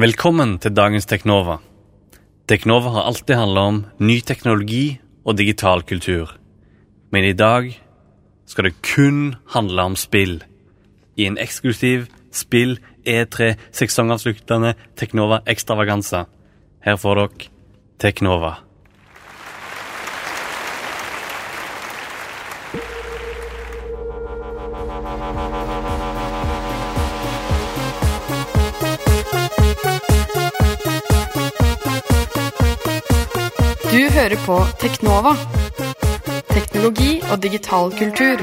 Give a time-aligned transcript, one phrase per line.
[0.00, 1.58] Velkommen til dagens Teknova.
[2.48, 4.94] Teknova har alltid handla om ny teknologi
[5.28, 6.30] og digital kultur.
[7.12, 7.68] Men i dag
[8.48, 10.38] skal det kun handle om spill.
[11.20, 16.24] I en eksklusiv Spill E3 sesongavsluttende Teknova Ekstravaganza.
[16.80, 17.50] Her får dere
[18.00, 18.54] Teknova.
[34.20, 35.30] Hører på Teknova.
[36.50, 38.42] Teknologi og digital kultur.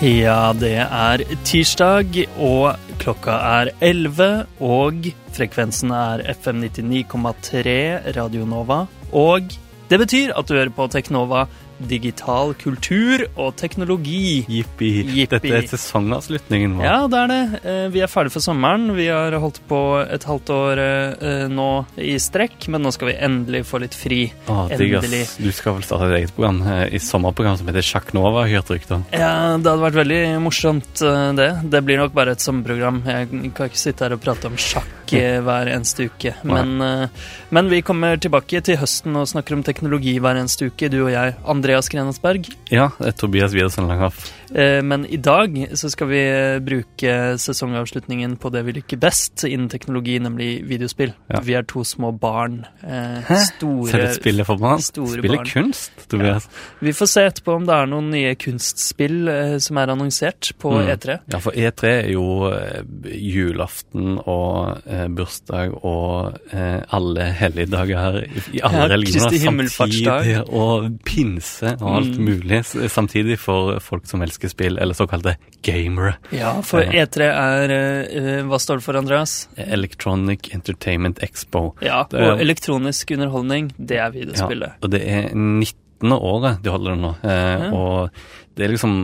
[0.00, 7.76] Ja, det er tirsdag, og klokka er 11, og frekvensen er FM 99,3
[8.16, 8.86] Radio Nova.
[9.12, 9.52] Og
[9.90, 11.44] det betyr at du hører på Teknova
[11.78, 14.44] digital kultur og teknologi.
[14.48, 14.90] Jippi.
[15.04, 15.26] Jippi.
[15.36, 16.86] Dette er sesongavslutningen vår.
[16.86, 17.40] Ja, det er det.
[17.64, 18.88] Eh, Vi er ferdig for sommeren.
[18.96, 21.68] Vi har holdt på et halvt år eh, nå
[22.00, 24.20] i strekk, men nå skal vi endelig få litt fri.
[24.48, 25.22] Å, endelig.
[25.26, 25.36] ass.
[25.40, 28.56] Du skal vel starte et eget program eh, i sommerprogram som heter Sjakk Nova, hørte
[28.56, 29.06] hørt rykter om.
[29.12, 31.02] Ja, det hadde vært veldig morsomt,
[31.36, 31.50] det.
[31.70, 33.02] Det blir nok bare et sommerprogram.
[33.06, 36.32] Jeg kan ikke sitte her og prate om sjakk eh, hver eneste uke.
[36.42, 40.90] Men, eh, men vi kommer tilbake til høsten og snakker om teknologi hver eneste uke,
[40.92, 41.36] du og jeg.
[41.46, 42.50] Andreas Grenasberg.
[42.72, 44.30] Ja, det er Tobias Widersen Langhoff.
[44.54, 49.44] Eh, Men i dag så skal vi eh, bruke sesongavslutningen på det vi liker best
[49.48, 51.12] innen teknologi, nemlig videospill.
[51.32, 51.40] Ja.
[51.44, 52.64] Vi er to små barn.
[52.82, 53.32] eh?
[53.56, 54.80] Store Ser du spillet for barn?
[54.82, 55.46] Spiller barn.
[55.50, 56.48] kunst, Tobias.
[56.80, 60.74] Vi får se etterpå om det er noen nye kunstspill eh, som er annonsert på
[60.76, 60.88] Mm.
[60.92, 61.18] E3.
[61.32, 62.82] Ja, for E3 er jo eh,
[63.16, 71.74] julaften og eh, bursdag og alle helligdager i, i alle Ja, religioner samtidig, og pinse
[71.80, 72.24] og alt Mm.
[72.24, 72.60] mulig
[72.90, 76.16] samtidig for folk som elsker spill, eller såkalte gamere.
[76.34, 79.48] Ja, for E3 er eh, Hva står det for, Andreas?
[79.56, 81.74] Electronic Entertainment Expo.
[81.82, 84.72] Ja, er- og elektronisk underholdning, det er videospillet.
[84.82, 86.12] og det er 19.
[86.12, 87.14] året de holder det nå.
[87.24, 87.70] Eh, Ja.
[87.72, 88.10] Og
[88.56, 88.96] det er liksom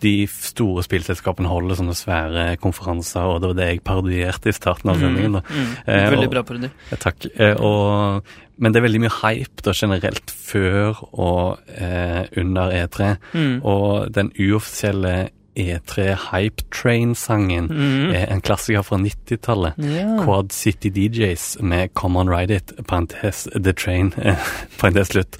[0.00, 4.90] De store spillselskapene holder sånne svære konferanser, og det var det jeg parodierte i starten
[4.90, 5.40] av sendingen.
[5.42, 6.70] Mm, Mm, veldig og- bra parodi.
[6.90, 7.26] Ja, Takk.
[7.38, 8.22] Eh, og,
[8.58, 13.16] men det er veldig mye hype da, generelt før og eh, under E3.
[13.34, 13.60] Mm.
[13.64, 18.12] Og den uoffisielle E3 Hype Train-sangen Mm.
[18.14, 19.74] en klassiker fra 90-tallet.
[19.78, 20.24] Yeah.
[20.24, 24.12] Quad City DJs med Come On Ride It, parentes The Train,
[24.78, 25.36] parentes slutt.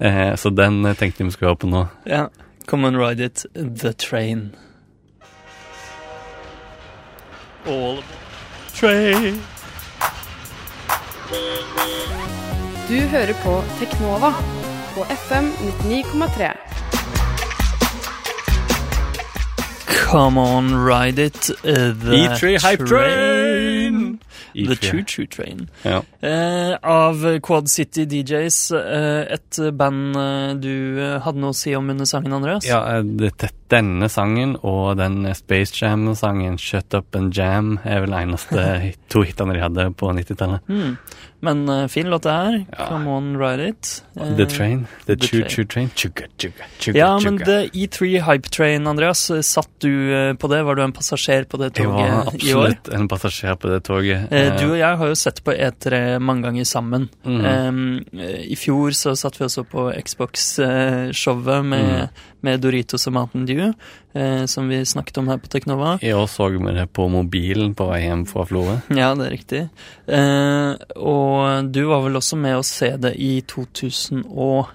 [0.00, 1.84] Eh, så den eh, tenkte jeg vi skulle høre på nå.
[2.06, 2.26] ja.
[2.66, 4.56] Come on ride it, the train.
[7.66, 8.02] All
[8.74, 9.40] train.
[12.88, 14.34] Du hører på Teknova
[14.94, 16.52] på FM 99,3.
[20.10, 24.18] Come on, ride it, uh, the E3 Hype Train!
[24.54, 25.68] The Choo-Choo Train.
[25.82, 26.02] Ja.
[26.20, 31.74] Eh, av Quad City DJs, eh, et band eh, du eh, hadde noe å si
[31.76, 32.66] om under sangen, Andreas?
[32.68, 38.66] Ja, det, denne sangen og den Space Jam-sangen Shut Up and Jam er vel eneste
[39.12, 40.66] to hitene de hadde på 90-tallet.
[40.68, 40.96] Hmm.
[41.42, 42.56] Men uh, fin låt det er.
[42.70, 42.84] Ja.
[42.88, 43.88] Come on, ride it.
[44.14, 44.84] Uh, The Train.
[45.06, 45.88] The, The Choo-Choo Train.
[45.98, 47.38] Chugga, chugga, chugga, Ja, men.
[47.42, 50.62] The E3 Hype Train, Andreas, eh, satt du eh, på det?
[50.62, 52.06] Var du en passasjer på det toget i år?
[52.06, 54.30] Jeg var absolutt en passasjer på det toget.
[54.30, 57.08] Uh, Du og jeg har jo sett på E3 mange ganger sammen.
[57.26, 57.40] Mm.
[57.42, 62.08] Um, I fjor så satt vi også på Xbox-showet med, Mhm.
[62.46, 63.72] Med Doritos og Mountain Dew,
[64.14, 65.96] eh, som vi snakket om her på Teknova.
[66.02, 68.78] I år så vi det på mobilen på vei hjem fra Florø.
[69.02, 69.62] Ja, det er riktig.
[70.06, 74.70] Eh, og du var vel også med å se det i 2000 og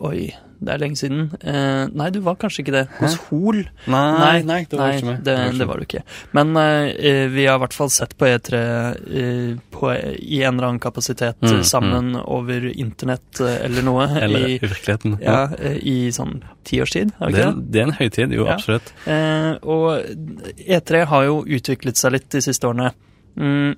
[0.00, 1.30] Oi, det er lenge siden.
[1.40, 2.82] Eh, nei, du var kanskje ikke det.
[2.98, 3.62] Hos Hol.
[3.88, 6.02] Nei, nei, det var Nei, ikke det, det var du ikke.
[6.36, 9.90] Men eh, vi har i hvert fall sett på E3 eh, på,
[10.20, 14.04] i en eller annen kapasitet Mm, sammen sammen over internett eh, eller noe.
[14.20, 15.18] Eller i, i virkeligheten.
[15.24, 17.70] ja, eh, I sånn ti års tid, Det, ikke er- det?
[17.72, 18.54] det er en høytid, jo, Ja.
[18.58, 18.92] absolutt.
[19.06, 20.02] Eh, og
[20.68, 22.92] E3 har jo utviklet seg litt de siste årene.
[23.40, 23.74] Mm,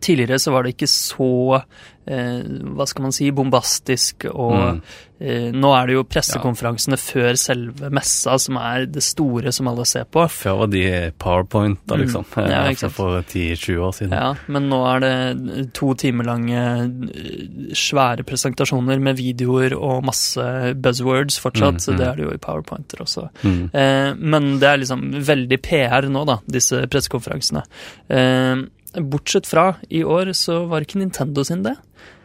[0.00, 1.62] tidligere så var det ikke så
[2.08, 4.80] hva skal man si, bombastisk, og Mm.
[5.20, 9.84] eh, nå er det jo pressekonferansene før selve messa som er det store som alle
[9.84, 10.24] ser på.
[10.30, 12.24] Før var de powerpoint, liksom.
[12.24, 12.32] Mm.
[12.32, 12.48] liksom.
[12.48, 12.92] Ja, Eh, ikke sant.
[12.94, 14.12] For 10-20 år siden.
[14.12, 20.74] Ja, men nå er det to timer lange eh, svære presentasjoner med videoer og masse
[20.80, 21.78] buzzwords fortsatt.
[21.78, 21.98] Mm, så mm.
[21.98, 23.28] Det er det jo i powerpointer også.
[23.44, 23.70] Mm.
[23.74, 27.62] Eh, men det er liksom veldig PR nå, da, disse pressekonferansene.
[28.08, 28.64] Eh,
[29.04, 31.74] bortsett fra i år så var ikke Nintendo sin det.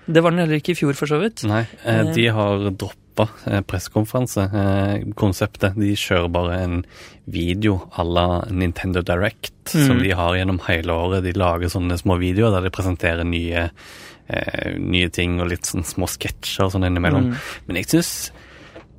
[0.06, 1.44] Det var den heller ikke i fjor, for så vidt.
[1.48, 2.14] Nei, eh, Eh.
[2.14, 4.44] de har droppa eh, pressekonferanse.
[4.54, 5.76] Eh, konseptet.
[5.76, 6.86] De kjører bare en
[7.28, 9.88] video à la Nintendo Direct, Mm.
[9.88, 11.24] som de har gjennom hele året.
[11.24, 13.70] De lager sånne små videoer der de presenterer nye,
[14.80, 17.32] nye ting og litt sånn små sketsjer og sånn innimellom.
[17.32, 17.38] Mm.
[17.68, 18.32] Men jeg syns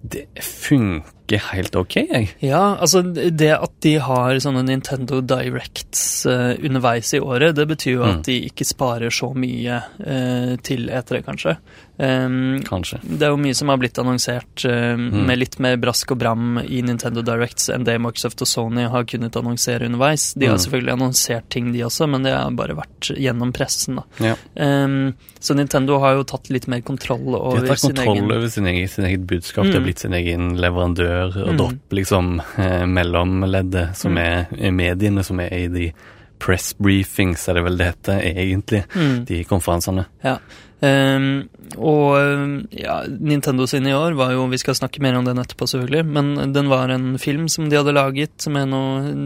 [0.06, 1.02] det funker
[1.32, 2.28] helt ok, jeg.
[2.40, 7.92] Ja, altså det at de har sånne Nintendo Directs uh, underveis i året, det betyr
[7.96, 8.10] jo Mm.
[8.18, 11.56] at de ikke sparer så mye uh, til E3, kanskje.
[11.96, 12.98] Um, Kanskje.
[13.06, 15.26] det er jo mye som har blitt annonsert uh, Mm.
[15.26, 19.04] med litt mer brask og bram i Nintendo Directs enn det Microsoft og Sony har
[19.04, 20.34] kunnet annonsere underveis.
[20.34, 20.64] De har Mm.
[20.64, 23.96] selvfølgelig annonsert ting, de også, men det har bare vært gjennom pressen.
[23.96, 24.02] da.
[24.20, 24.34] Ja.
[24.56, 28.48] Um, så Nintendo har jo tatt litt mer kontroll over tatt sin kontroll egen over
[28.48, 29.64] sin egen, sin eget budskap.
[29.64, 29.78] Det Mm.
[29.78, 31.56] har blitt sin egen leverandør og Mm.
[31.56, 34.18] droppe liksom eh, mellomleddet, som Mm.
[34.18, 35.92] er, er mediene som er i de
[36.38, 39.24] press briefings, er det vel det heter egentlig, Mm.
[39.24, 40.04] de konferansene.
[40.24, 40.38] Ja.
[40.84, 41.48] Ehm,
[41.80, 45.66] og ja, Nintendo sin i år var jo Vi skal snakke mer om den etterpå,
[45.70, 46.04] selvfølgelig.
[46.06, 49.24] Men den var en film som de hadde laget med noen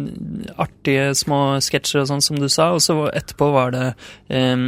[0.56, 2.70] artige små sketsjer og sånn, som du sa.
[2.76, 3.84] Og så etterpå var det
[4.32, 4.64] eh,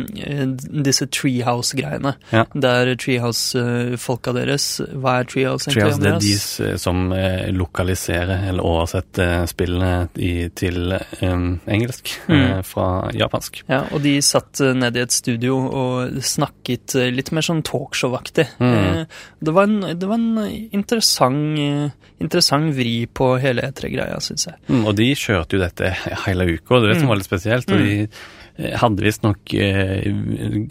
[0.85, 2.15] disse Treehouse-greiene.
[2.35, 2.45] Ja.
[2.55, 5.97] Der Treehouse-folka deres Hva er Treehouse egentlig?
[5.97, 12.41] Treehouse, det er de som eh, lokaliserer eller oversetter spillene i, til um, engelsk Mm.
[12.41, 12.85] eh, fra
[13.17, 13.63] japansk.
[13.71, 17.63] Ja, og de satt ned nede i et studio og snakket eh, litt mer sånn
[17.63, 18.47] talkshow-aktig.
[18.61, 18.75] Mm.
[18.75, 19.05] Eh,
[19.45, 21.91] Det var en, det var en interessant, eh,
[22.21, 24.57] interessant vri på hele E3-greia, syns jeg.
[24.69, 25.93] Mm, og de kjørte jo dette
[26.27, 27.09] hele uka, og det Mm.
[27.09, 27.71] var litt spesielt.
[27.71, 28.07] Og de eh,
[28.81, 30.05] hadde visstnok eh,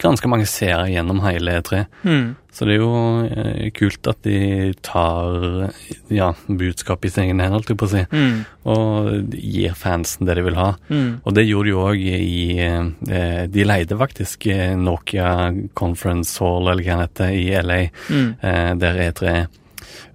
[0.00, 1.84] ganske mange seere gjennom hele E3.
[2.04, 2.28] Mm.
[2.50, 2.94] Så det er jo
[3.30, 5.70] eh, kult at de tar
[6.10, 8.40] ja, budskapet i sin egen hånd, på å si, Mm.
[8.66, 10.72] og gir fansen det de vil ha.
[10.90, 11.20] Mm.
[11.24, 16.82] Og det gjorde de òg i eh, De leide faktisk eh, Nokia Conference Hall, eller
[16.82, 18.28] hva det heter, i LA, Mm.
[18.42, 19.46] eh, der E3 er.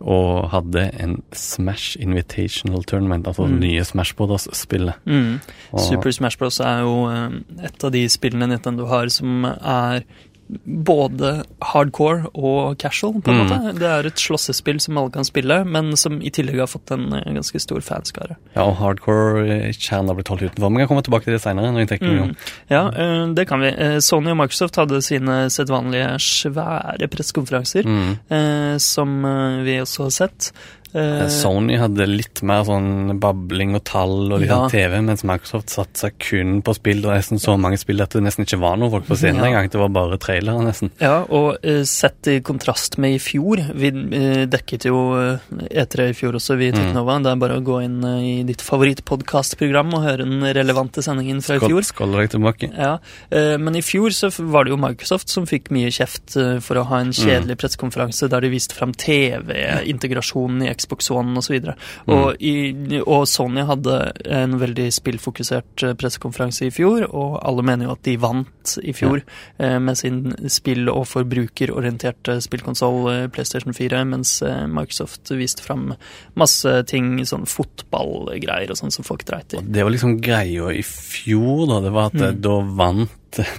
[0.06, 3.60] Og hadde en Smash Invitational Tournament, altså Mm.
[3.60, 4.94] nye Smash Brothers-spillet.
[5.06, 5.40] Mm.
[5.80, 6.60] Super Smash Bros.
[6.60, 7.30] er jo eh,
[7.66, 10.04] et av de spillene Nintendo har som er
[10.66, 13.48] både hardcore og casual, på en Mm.
[13.48, 13.80] måte.
[13.80, 17.12] Det er et slåssespill som alle kan spille, men som i tillegg har fått en
[17.14, 18.36] eh, ganske stor fanskare.
[18.56, 20.70] Ja, og hardcore-kjernen har blitt holdt utenfor.
[20.72, 21.72] Men jeg kan komme tilbake til det seinere.
[22.00, 22.36] Mm.
[22.70, 23.68] Ja, eh, det kan vi.
[23.74, 28.18] Eh, Sony og Microsoft hadde sine sedvanlige svære pressekonferanser, Mm.
[28.30, 30.52] eh, som eh, vi også har sett.
[30.96, 34.68] Eh, Sony hadde litt mer sånn babling og tall og litt Ja.
[34.72, 37.02] TV, mens Microsoft satsa kun på spill.
[37.04, 39.44] Det var nesten så mange spill at det nesten ikke var noen folk på scenen
[39.44, 39.50] Ja.
[39.52, 39.70] engang.
[39.70, 40.92] Det var bare trailere, nesten.
[41.02, 45.38] Ja, og uh, sett i kontrast med i fjor Vi uh, dekket jo eh,
[45.76, 46.94] E3 i fjor også, vi i Mm.
[47.24, 51.42] Det er bare å gå inn uh, i ditt favorittpodkastprogram og høre den relevante sendingen
[51.42, 51.82] fra i fjor.
[51.84, 52.70] skål deg tilbake.
[52.78, 53.00] Ja,
[53.32, 56.76] eh, Men i fjor så var det jo Microsoft som fikk mye kjeft eh, for
[56.78, 60.85] å ha en kjedelig pressekonferanse der de viste fram TV-integrasjonen i Xbox
[61.16, 61.58] One osv.
[62.08, 67.86] Og, i- og Sony hadde en veldig spillfokusert eh, pressekonferanse i fjor, og alle mener
[67.90, 69.22] jo at de vant i fjor
[69.60, 74.38] eh, med sin spill- og forbrukerorienterte spillkonsoll eh, PlayStation 4, mens
[74.70, 75.94] Microsoft viste fram
[76.36, 79.62] masse ting, sånn fotballgreier og sånn som folk dreit i.
[79.64, 81.82] Det var liksom greia i fjor, da.
[81.86, 82.42] Det var at Mm.
[82.42, 83.10] da vant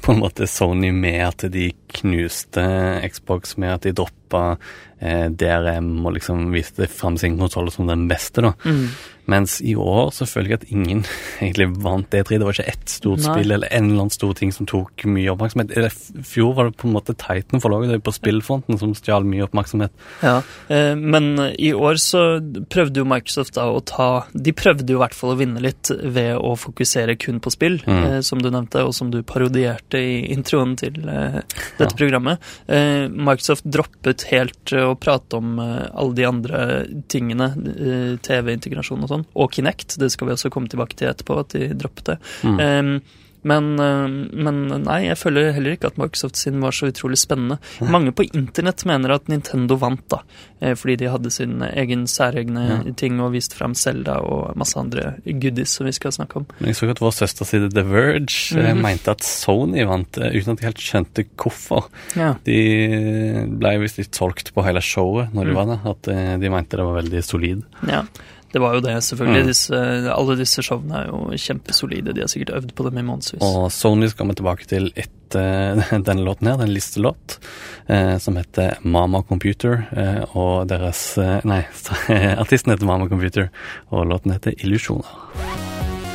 [0.02, 1.70] på en måte Sony med at de
[2.00, 2.64] knuste
[3.12, 4.56] Xbox, med at de droppa
[5.00, 8.54] eh, DRM og liksom viste fram sin kontroll som den beste, da.
[8.64, 8.88] Mm.
[9.26, 11.00] Mens i år så føler jeg at ingen
[11.40, 12.38] egentlig vant D3.
[12.38, 13.32] Det var ikke ett stort Nei.
[13.32, 15.72] spill eller en eller annen stor ting som tok mye oppmerksomhet.
[15.76, 19.90] I fjor var det på en måte Titan-forlaget på spillfronten som stjal mye oppmerksomhet.
[20.22, 20.36] Ja,
[20.68, 22.22] eh, men i år så
[22.70, 25.90] prøvde jo Microsoft da å ta De prøvde jo i hvert fall å vinne litt
[25.90, 28.04] ved å fokusere kun på spill, Mm.
[28.04, 31.40] eh, som du nevnte, og som du parodierte i introen til eh,
[31.78, 31.96] dette Ja.
[31.98, 32.38] programmet.
[32.68, 36.60] Eh, Microsoft droppet helt eh, å prate om eh, alle de andre
[37.08, 39.98] tingene, eh, TV-integrasjon og sånn, og Kinect.
[39.98, 42.18] Det skal vi også komme tilbake til etterpå, at de droppet det.
[42.42, 42.58] Mm.
[42.60, 43.00] Um,
[43.46, 44.08] men, eh,
[44.42, 47.60] men nei, jeg føler heller ikke at Microsoft sin var så utrolig spennende.
[47.94, 50.18] Mange på internett mener at Nintendo vant, da,
[50.58, 52.92] eh, fordi de hadde sin egen særegne Ja.
[52.98, 56.46] ting og viste frem Zelda og masse andre goodies som vi skal snakke om.
[56.58, 58.82] Men jeg så at vår søsterside The Verge mm -hmm.
[58.82, 61.86] mente at Sony vant, eh, uten at de helt skjønte hvorfor.
[62.16, 62.34] Ja.
[62.44, 65.54] De ble visst litt solgt på hele showet når de Mm.
[65.54, 67.62] var der, at eh, de mente det var veldig solid.
[67.86, 68.02] ja.
[68.52, 69.42] Det var jo det, selvfølgelig.
[69.42, 69.48] Mm.
[69.50, 69.80] Disse,
[70.12, 72.14] alle disse showene er jo kjempesolide.
[72.16, 73.42] De har sikkert øvd på dem i månedsvis.
[73.44, 77.38] Og Sony skal vi tilbake til etter denne låten her, det er en listelåt
[77.90, 81.64] eh, som heter Mama Computer, eh, og deres eh, Nei,
[82.44, 83.50] artisten heter Mama Computer,
[83.90, 85.10] og låten heter Illusjoner.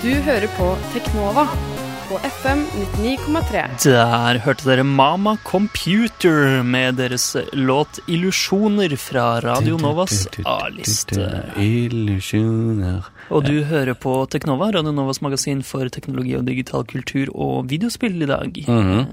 [0.02, 1.50] Du hører på Teknova
[2.12, 2.66] på FM
[3.00, 3.62] 99,3.
[3.84, 11.30] Der hørte dere Mama Computer med deres låt 'Illusjoner' fra Radio Novas A-liste.
[11.56, 13.08] Illusjoner.
[13.30, 18.22] Og du hører på Teknova, Radio Novas magasin for teknologi og digital kultur og videospill
[18.22, 18.64] i dag.
[18.68, 19.06] Mhm.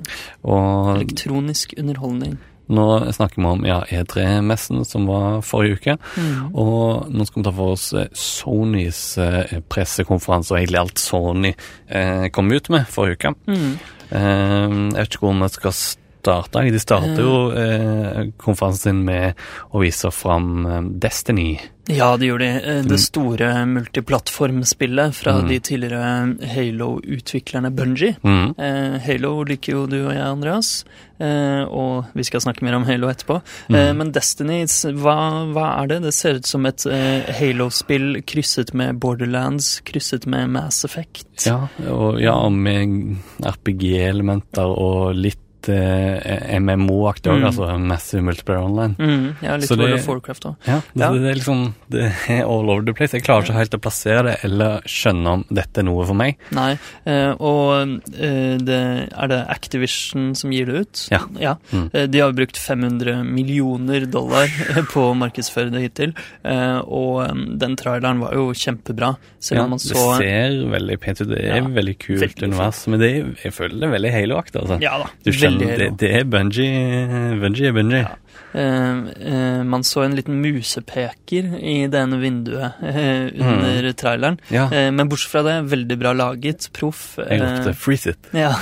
[0.43, 2.39] Og Elektronisk underholdning.
[2.69, 5.97] Nå snakker vi om ja, E3-messen som var forrige uke.
[6.17, 6.51] Mm.
[6.53, 11.55] Og nå skal vi ta for oss eh, Sonys eh, pressekonferanse, og egentlig alt Sony
[11.55, 13.35] eh, kom ut med forrige uke.
[13.49, 13.73] Mm.
[14.09, 15.77] Eh, jeg vet ikke hvor vi skal
[16.19, 16.67] starte.
[16.71, 19.35] De starter jo eh, konferansen sin med
[19.73, 21.59] å vise fram eh, Destiny.
[21.89, 22.69] Ja, det gjorde de.
[22.69, 25.49] Eh, Det store multiplattformspillet fra Mm.
[25.49, 26.11] de tidligere
[26.55, 28.17] Halo-utviklerne Bungie.
[28.23, 28.55] Mm.
[28.59, 30.85] Eh, Halo liker jo du og jeg, Andreas,
[31.19, 33.41] eh, og vi skal snakke mer om Halo etterpå.
[33.71, 33.79] Mm.
[33.81, 34.61] Eh, men Destiny,
[35.01, 35.17] hva,
[35.55, 36.03] hva er det?
[36.03, 41.25] Det ser ut som et eh, Halo-spill krysset med Borderlands, krysset med Mass Effect.
[41.47, 43.17] Ja, og, ja, med
[43.49, 47.47] RPG-elementer og litt eh, MMO-aktig òg, Mm.
[47.51, 48.95] altså Massive Multiplayer Online.
[48.99, 50.57] Mm, ja, litt Så det- World of Warcraft òg.
[50.67, 51.13] Ja, det, Ja.
[51.13, 53.13] det er liksom Det er all over the place.
[53.13, 56.37] Jeg klarer ikke helt å plassere det eller skjønne om dette er noe for meg.
[56.53, 61.09] Nei, eh, og eh, det, er det Activision som gir det ut?
[61.11, 61.57] Ja.
[61.73, 61.91] Mm.
[61.95, 64.47] Eh, De har brukt 500 millioner dollar
[64.93, 69.17] på å markedsføre det hittil, eh, og den traileren var jo kjempebra.
[69.41, 71.29] Selv Ja, om man det ser veldig pent ut.
[71.29, 72.87] Det er Ja, veldig kult veldig univers.
[72.89, 73.11] Men det,
[73.45, 74.61] jeg føler det er veldig Halo-aktig.
[74.61, 74.81] Altså.
[74.83, 77.99] Ja da, Du skjønner, det, det er Bungie Bungie er Bungie.
[77.99, 78.07] Ja.
[78.55, 84.39] Eh, eh, man så en liten musepeker i det ene vinduet eh, under traileren.
[84.51, 87.19] Ja, men bortsett fra det, veldig bra laget, proff.
[87.19, 88.31] jeg ropte 'freeze it'.
[88.33, 88.55] Ja,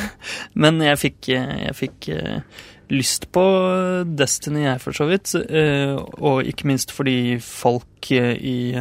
[0.55, 2.11] men jeg fikk, jeg fikk
[2.91, 3.43] lyst på
[4.17, 5.35] Destiny, jeg for så vidt.
[6.23, 8.79] Og ikke minst fordi folk i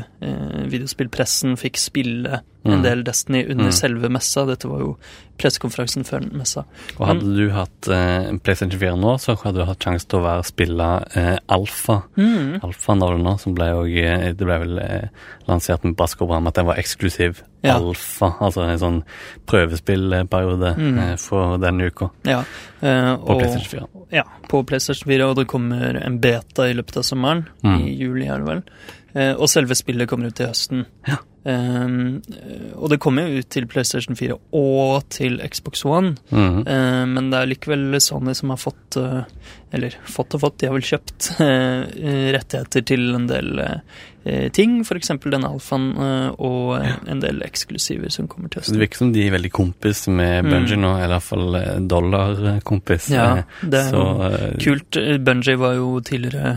[0.70, 2.84] videospillpressen fikk spille en Mm.
[2.84, 3.72] del Destiny under Mm.
[3.72, 4.46] selve messa.
[4.46, 4.98] Dette var jo
[5.38, 6.66] pressekonferansen før messa.
[7.00, 10.24] Og hadde du hatt eh, PlayStation 4 nå, så hadde du hatt sjanse til å
[10.24, 10.85] være spille
[11.16, 12.02] eh, Alfa.
[12.18, 12.60] Mm.
[12.64, 15.08] Alfa nå, som ble jo eh, Det ble vel eh,
[15.50, 17.76] lansert med brask og bram at den var eksklusiv Ja.
[17.80, 18.34] alfa.
[18.46, 19.00] Altså en sånn
[19.50, 21.00] prøvespillperiode Mm.
[21.00, 22.44] eh, for denne uka Ja.
[22.82, 24.06] eh, på PlayStation 4.
[24.12, 27.46] Ja, på PlayStation 4, og det kommer en beta i løpet av sommeren.
[27.64, 27.80] Mm.
[27.88, 28.64] I juli, er det vel.
[29.16, 30.86] Eh, og selve spillet kommer ut til høsten.
[31.08, 31.18] Ja.
[31.46, 36.64] Eh, og det kommer jo ut til PlayStation 4 og til Xbox One, Mhm.
[36.68, 39.24] eh, men det er likevel Sony som har fått uh,
[39.76, 41.84] Eller fått og fått, de har vel kjøpt uh,
[42.32, 45.10] rettigheter til en del uh, ting, f.eks.
[45.22, 45.90] den alfaen,
[46.40, 46.94] og ja.
[47.12, 48.74] en del eksklusiver som kommer til høsten.
[48.74, 50.50] det virker som de er veldig kompis med Mm.
[50.50, 53.10] Bungie nå, eller i hvert fall eh, dollarkompis.
[53.14, 54.06] Ja, det er så
[54.64, 54.98] Kult.
[55.28, 56.56] Bungie var jo tidligere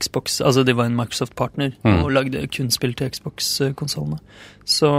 [0.00, 2.02] Xbox Altså, de var en Microsoft-partner Mm.
[2.02, 3.75] og lagde kun spill til Xbox-konsollene.
[4.66, 4.90] Så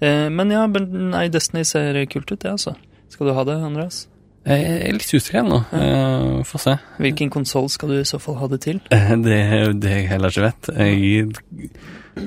[0.00, 2.74] eh, Men ja, nei, Destiny ser kult ut, det, altså.
[3.10, 4.06] Skal du ha det, Andreas?
[4.46, 5.58] Jeg er litt usikker ennå.
[5.72, 6.42] Ja.
[6.48, 6.74] Får se.
[7.02, 8.78] Hvilken konsoll skal du i så fall ha det til?
[8.94, 10.70] Eh, Det er det jeg heller ikke vet.
[10.78, 11.34] Jeg,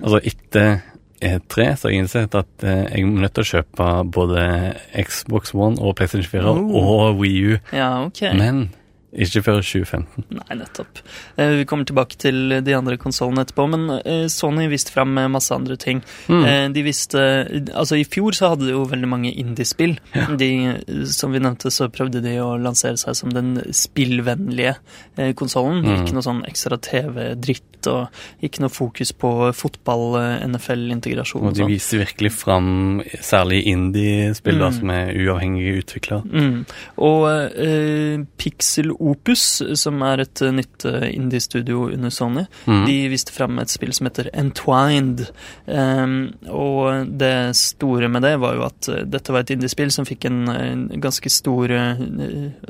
[0.02, 0.76] altså, etter
[1.24, 4.44] E3 så har jeg innsett at eh, jeg er nødt til å kjøpe både
[5.08, 6.76] Xbox One og PlayStation 4 Oh.
[7.08, 8.22] og Wii U, Ja, ok.
[8.38, 8.66] men
[9.16, 10.26] ikke før 2015.
[10.40, 11.02] Nei, nettopp.
[11.38, 15.28] Eh, vi kommer tilbake til de andre konsollene etterpå, men eh, Sony viste fram eh,
[15.30, 16.02] masse andre ting.
[16.28, 16.44] Mm.
[16.46, 17.22] Eh, de visste
[17.74, 19.98] Altså, i fjor så hadde de jo veldig mange indiespill.
[20.40, 24.76] De, eh, som vi nevnte, så prøvde de å lansere seg som den spillvennlige
[25.38, 25.84] konsollen.
[25.86, 26.02] Mm.
[26.04, 28.08] Ikke noe sånn ekstra TV-dritt, og
[28.46, 29.30] ikke noe fokus på
[29.60, 30.16] fotball,
[30.48, 31.72] NFL-integrasjon Og og de sånn.
[31.74, 34.74] viser virkelig fram særlig indie-spill Mm.
[34.80, 36.24] som er uavhengige utviklere.
[36.24, 36.66] Mm.
[36.98, 37.26] Og
[37.60, 39.44] eh, Pixel Opus,
[39.80, 42.86] som er et eh, nytt eh, indie-studio under Sony, Mm.
[42.88, 45.26] de viste frem et spill som heter Entwined.
[45.68, 50.06] Um, og det store med det var jo at eh, dette var et indie-spill som
[50.08, 52.00] fikk en, en ganske stor uh,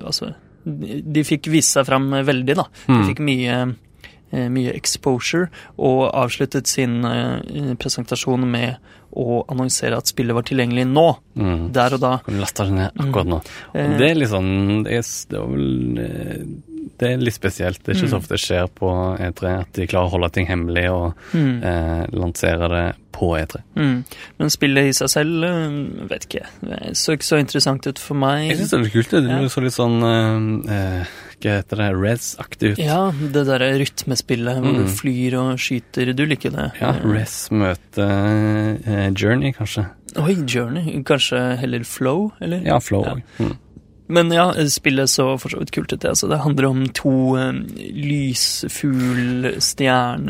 [0.04, 0.34] Altså,
[0.66, 2.68] de fikk vise seg fram veldig, da.
[2.88, 3.08] De Mm.
[3.12, 3.64] fikk mye
[4.34, 7.04] mye exposure, og avsluttet sin
[7.78, 8.80] presentasjon med
[9.16, 11.72] å annonsere at spillet var tilgjengelig nå, Mm.
[11.74, 12.18] der og da.
[12.26, 13.40] Kan du laste det ned akkurat nå?
[13.74, 13.98] Mm.
[13.98, 16.44] Det er litt sånn det er vel eh,
[17.00, 17.80] Det er litt spesielt.
[17.84, 18.22] Det er ikke så Mm.
[18.22, 21.64] ofte det skjer på E3 at de klarer å holde ting hemmelig og mm.
[21.64, 22.84] eh, lansere det
[23.14, 23.62] på E3.
[23.76, 24.04] Mm.
[24.40, 26.46] Men spillet i seg selv, øh, vet ikke.
[26.62, 28.48] Det så ikke så interessant ut for meg.
[28.50, 29.10] Jeg syns det litt kult.
[29.12, 29.42] Det Ja.
[29.50, 31.06] Så litt sånn eh, eh,
[31.44, 31.90] Hva heter det?
[32.00, 32.78] Res-aktig ut.
[32.80, 34.94] Ja, det derre rytmespillet hvor du Mm.
[34.96, 36.14] flyr og skyter.
[36.16, 36.72] Du liker det?
[36.80, 39.90] Ja, Res møter eh, Journey, kanskje.
[40.16, 41.02] Oi, Journey.
[41.04, 42.62] Kanskje heller Flow, eller?
[42.64, 43.50] Ja, Flow Ja.
[44.08, 46.10] Men ja, spillet så for så vidt kult ut, det.
[46.12, 47.54] Altså, det handler om to eh,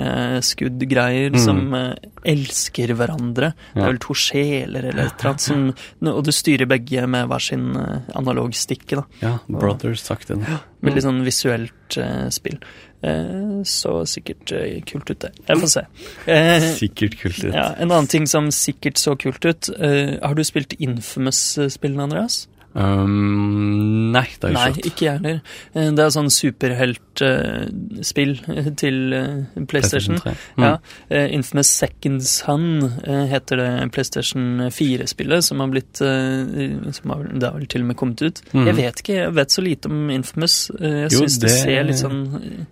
[0.03, 1.39] lysfugl-stjerneskudd-greier Mm.
[1.39, 1.94] som eh,
[2.25, 3.53] elsker hverandre.
[3.74, 5.42] Det er vel to sjeler eller et eller annet.
[5.42, 5.74] Som,
[6.13, 8.96] og du styrer begge med hver sin eh, analogstikke.
[8.96, 9.03] da.
[9.22, 10.38] Ja, Brothers sagt det.
[10.84, 12.60] Veldig sånn visuelt eh, spill.
[13.03, 15.34] Eh, så sikkert eh, kult ut, det.
[15.50, 15.82] Jeg får se.
[16.32, 17.53] Eh, Sikkert kult ut.
[17.53, 19.70] ja, en annen ting som sikkert så kult ut.
[20.24, 22.46] har du spilt Infamous-spillene, Andreas?
[22.75, 25.42] Um, nei, det har jeg ikke ikke jeg heller.
[25.75, 28.34] Eh, Det er sånn superheltspill
[28.82, 30.18] til uh, PlayStation.
[30.22, 30.34] 3.
[30.58, 30.63] Mm.
[30.65, 30.72] Ja,
[31.12, 32.65] uh, Infamous Second Son
[33.03, 36.42] eh, heter det PlayStation 4-spillet, som har blitt eh,
[36.98, 38.38] som har, Det har vel til og med kommet ut.
[38.53, 38.65] Mm.
[38.72, 40.56] Jeg vet ikke, jeg vet så lite om Infamous.
[40.80, 42.65] Eh, Jeg syns det, det- ser litt sånn eh,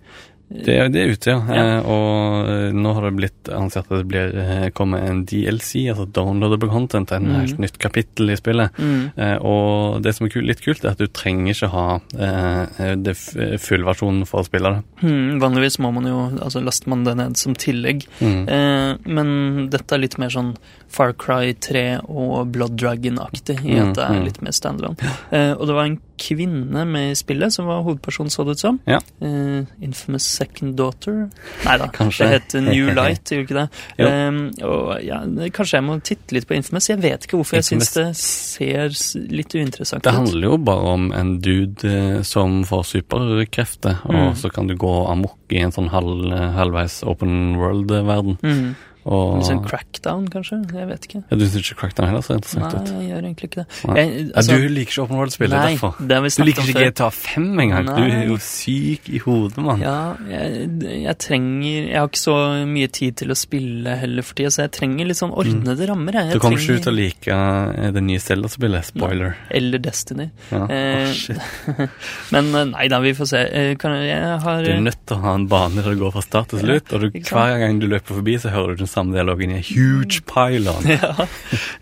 [0.52, 1.40] Det, det er ute, ja.
[1.48, 1.62] Ja.
[1.78, 4.32] Eh, og eh, nå har det blitt ansett at det blir
[4.76, 7.34] kommet kommer en DLC, altså downloadable content, en mm.
[7.38, 8.74] helt nytt kapittel i spillet.
[8.78, 11.86] mm, Eh, og det som er litt kult, er at du trenger ikke ha
[12.18, 14.82] eh, det f- fullversjonen for å spille det.
[15.02, 18.06] hmm, Vanligvis må man jo altså laster man det ned som tillegg.
[18.20, 18.48] Mm.
[18.48, 20.54] Eh, men dette er litt mer sånn
[20.92, 24.24] Far Cry 3 og Blood Dragon-aktig, i Mm, at det er mm.
[24.26, 25.12] litt mer standalone.
[25.30, 28.62] Eh, og det var en kvinne med i spillet som var hovedpersonen, så det ut
[28.62, 28.78] som.
[28.88, 29.00] Ja.
[29.22, 31.24] Uh, Infamous Second Daughter?
[31.66, 33.66] Nei da, det het New Light, gjorde ikke det?
[34.06, 34.38] Eh,
[34.68, 35.18] og ja,
[35.56, 36.88] kanskje jeg må titte litt på Infamous.
[36.92, 38.94] Jeg vet ikke hvorfor jeg syns det ser
[39.32, 40.06] litt uinteressant ut.
[40.08, 44.16] Det handler jo bare om en dude eh, som får superkrefter, Mm.
[44.28, 46.24] og så kan du gå amok i en sånn halv,
[46.56, 48.38] halvveis open world-verden.
[48.42, 48.74] Mm.
[49.04, 50.60] Og Litt sånn crackdown, kanskje?
[50.78, 51.20] Jeg vet ikke.
[51.30, 52.90] ja, Du syns ikke Crackdown heller så interessant Nei, ut?
[52.92, 53.66] jeg gjør egentlig ikke det.
[53.98, 55.96] Jeg, altså, Ja, du liker ikke open world-spill, det er nei, derfor.
[55.98, 56.84] det har vi Du liker ikke.
[56.92, 57.90] GTA 5 engang.
[57.90, 59.82] Du er jo syk i hodet, mann.
[59.82, 59.96] Ja,
[60.30, 60.68] jeg,
[61.02, 62.36] jeg trenger Jeg har ikke så
[62.70, 66.12] mye tid til å spille heller for tida, så jeg trenger litt sånn ordnede rammer.
[66.22, 66.36] Jeg.
[66.36, 67.40] Du kommer kommer ikke ut til å like
[67.82, 68.90] eh, det nye Zelda-spillet.
[68.92, 69.36] Spoiler.
[69.50, 70.28] Eller Destiny.
[70.52, 70.62] Ja.
[70.70, 71.42] Eh, oh, shit.
[72.34, 73.42] Men eh, nei da, vi får se.
[73.50, 73.98] Eh, Kan
[74.46, 76.62] har Du er nødt til å ha en bane der du går fra start til
[76.62, 79.58] slutt, og du, hver gang du løper forbi, så hører du den samme dialogen i
[79.58, 80.84] en huge pylon.
[80.92, 81.26] ja,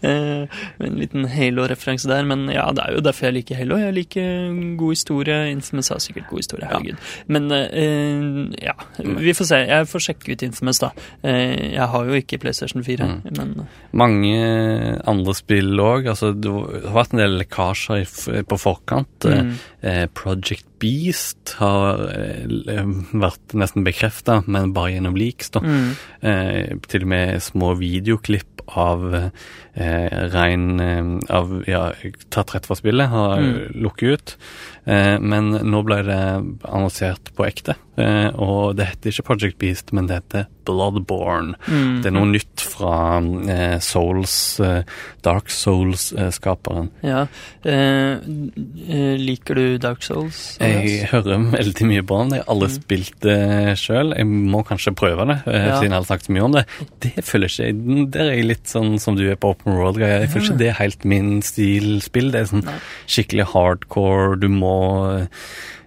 [0.07, 0.47] eh,
[0.81, 3.79] En liten Halo-referanse der, men ja, det er jo derfor jeg liker Halo.
[3.83, 5.39] Jeg liker god historie.
[5.53, 7.11] Infamous har sikkert god historie, herregud.
[7.29, 8.75] Men uh, ja,
[9.21, 9.61] vi får se.
[9.71, 10.93] Jeg får sjekke ut Infamous, da.
[11.27, 13.21] Eh, jeg har jo ikke PlayStation 4, Mm.
[13.37, 13.55] men
[13.97, 14.37] Mange
[15.09, 16.07] andre spill òg.
[16.13, 19.27] Altså, det har vært en del lekkasjer på forkant.
[19.27, 19.55] Mm.
[20.15, 22.87] Project Beast har eh,
[23.21, 25.51] vært nesten bekrefta, men bare gjennom leaks.
[25.55, 25.61] da.
[25.61, 25.91] Mm.
[26.23, 28.47] Eh, til og med små videoklipp
[28.81, 31.89] av eh, rein eh, av, ja,
[32.31, 33.83] Tatt rett fra spillet har Mm.
[33.83, 34.37] lukket ut.
[34.87, 36.21] Eh, men nå ble det
[36.69, 37.75] annonsert på ekte.
[38.01, 41.55] Eh, og det heter ikke Project Beast, men det heter Bloodborne.
[41.67, 42.01] Mm.
[42.03, 42.95] Det er noe nytt fra
[43.51, 44.83] eh, Souls, eh,
[45.27, 46.91] Dark Souls-skaperen.
[47.05, 47.27] Ja.
[49.21, 50.39] Liker du Dark Souls?
[50.61, 52.35] Jeg hører veldig mye på den.
[52.39, 52.77] Jeg har aldri Mm.
[52.83, 53.39] spilt det
[53.81, 54.15] sjøl.
[54.17, 55.77] Jeg må kanskje prøve det, Ja.
[55.81, 56.65] siden jeg har snakket så mye om det.
[57.01, 60.21] Det føler ikke jeg Der er jeg litt sånn som du er på Open World-greia.
[60.21, 62.31] Jeg føler ikke det er helt min stil spill.
[62.31, 62.69] Det er sånn
[63.07, 64.37] skikkelig hardcore.
[64.41, 65.29] Du må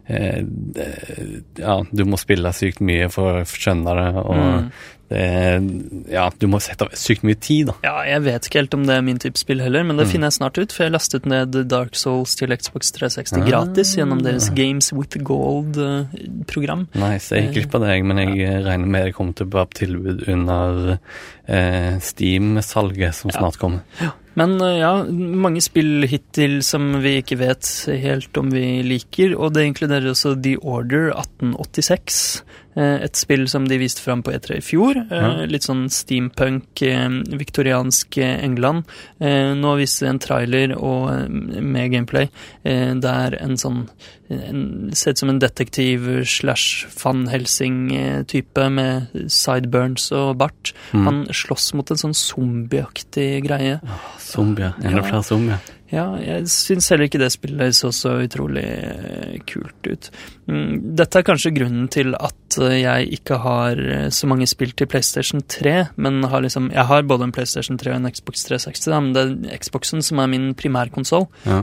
[0.09, 4.71] Ja, du må spille sykt mye for å skjønne det, og Mm.
[5.09, 7.73] Det Ja, du må sette av sykt mye tid, da.
[7.83, 10.11] Ja, jeg vet ikke helt om det er min type spill heller, men det Mm.
[10.11, 13.45] finner jeg snart ut, for jeg lastet ned Dark Souls til Xbox 360 Ah.
[13.49, 16.87] gratis gjennom deres Games with Gold-program.
[16.95, 17.29] Nice.
[17.35, 18.59] Jeg gikk glipp av det, men jeg ja.
[18.65, 20.99] regner med det kommer til å være tilbud under
[21.47, 23.39] eh, Steam-salget som Ja.
[23.39, 23.81] snart kommer.
[24.35, 27.67] Men eh, ja, mange spill hittil som vi ikke vet
[28.01, 32.41] helt om vi liker, og det inkluderer også The Order 1886.
[32.75, 34.95] eh, Et spill som de viste fram på E3 i fjor.
[34.97, 35.45] eh, Ja.
[35.45, 38.83] Litt sånn steampunk, eh, viktoriansk England.
[39.19, 42.29] Nå viste en trailer og, med gameplay
[42.63, 43.87] der en sånn
[44.29, 50.71] en, Ser ut som en detektiv slash Van Helsing-type med sideburns og bart.
[50.93, 51.03] Mm.
[51.05, 53.79] Han slåss mot en sånn zombieaktig greie.
[54.19, 55.59] Zombie, Enda flere zombier.
[55.93, 60.09] Ja, jeg syns heller ikke det spillet så så utrolig eh, kult ut.
[60.49, 64.73] Mm, Dette er kanskje grunnen til at eh, jeg ikke har eh, så mange spill
[64.73, 68.47] til PlayStation 3, men har liksom Jeg har både en PlayStation 3 og en Xbox
[68.49, 71.27] 360, da, men det er Xboxen som er min primærkonsoll.
[71.45, 71.61] Ja.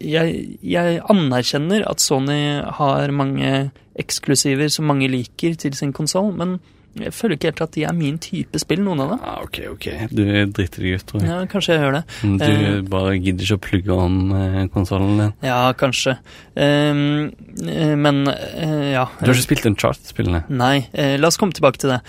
[0.00, 6.56] Jeg, jeg anerkjenner at Sony har mange eksklusiver som mange liker til sin konsoll, men
[6.98, 9.22] jeg føler ikke helt at de er min type spill, noen av dem.
[9.24, 9.86] Ja, ok, ok.
[10.12, 10.22] Du
[10.56, 11.30] driter deg ut, tror jeg.
[11.30, 12.02] Ja, kanskje jeg gjør det.
[12.22, 15.32] Du uh, bare gidder ikke å plugge om eh, konsollen din.
[15.46, 16.16] Ja, kanskje.
[16.54, 19.06] Eh, men ja.
[19.20, 20.44] Du har ikke spilt en Chart-spillene?
[20.52, 20.86] Nei,
[21.20, 22.00] la oss komme tilbake til det.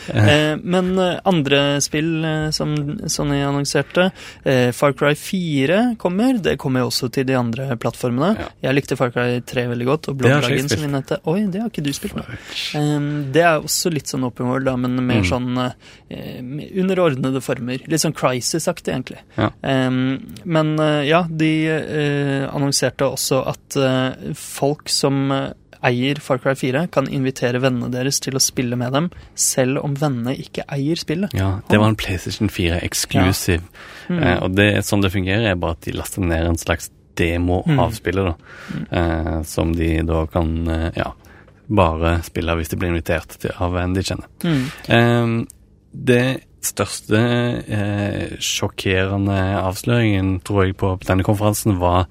[0.64, 2.12] Men andre spill
[2.56, 2.76] som
[3.12, 4.10] Sony annonserte,
[4.76, 6.38] Far Cry 4 kommer.
[6.44, 8.34] Det kommer jo også til de andre plattformene.
[8.40, 8.50] Ja.
[8.68, 11.20] Jeg likte Far Cry 3 veldig godt, og Blå Dragon som vi nevnte.
[11.30, 12.16] Oi, det har ikke du spilt.
[12.18, 12.26] nå.
[12.80, 15.30] Ehm, det er også litt sånn open world, da, men mer Mm.
[15.30, 15.64] sånn
[16.10, 16.42] eh,
[16.84, 17.82] underordnede former.
[17.88, 19.22] Litt sånn Crisis-aktig, egentlig.
[19.38, 19.52] Ja.
[19.62, 25.30] Um, men eh, ja, de eh, annonserte også at eh, folk som
[25.84, 29.98] eier Far Cry 4, kan invitere vennene deres til å spille med dem, selv om
[30.00, 31.34] vennene ikke eier spillet.
[31.36, 33.66] Ja, det var en PlayStation 4 eksklusiv.
[34.08, 34.22] Mm.
[34.24, 36.88] Eh, og det, sånn det fungerer, er bare at de laster ned en slags
[37.20, 37.80] demo Mm.
[37.84, 38.36] av spillet, da.
[38.98, 40.56] Eh, som de da kan
[40.96, 41.12] ja,
[41.74, 44.30] bare spille hvis de blir invitert til, av en de kjenner.
[44.46, 44.66] Mm.
[44.98, 45.36] Eh,
[45.94, 46.26] det
[46.64, 47.20] største
[47.68, 52.08] eh, sjokkerende avsløringen, tror jeg, på denne konferansen var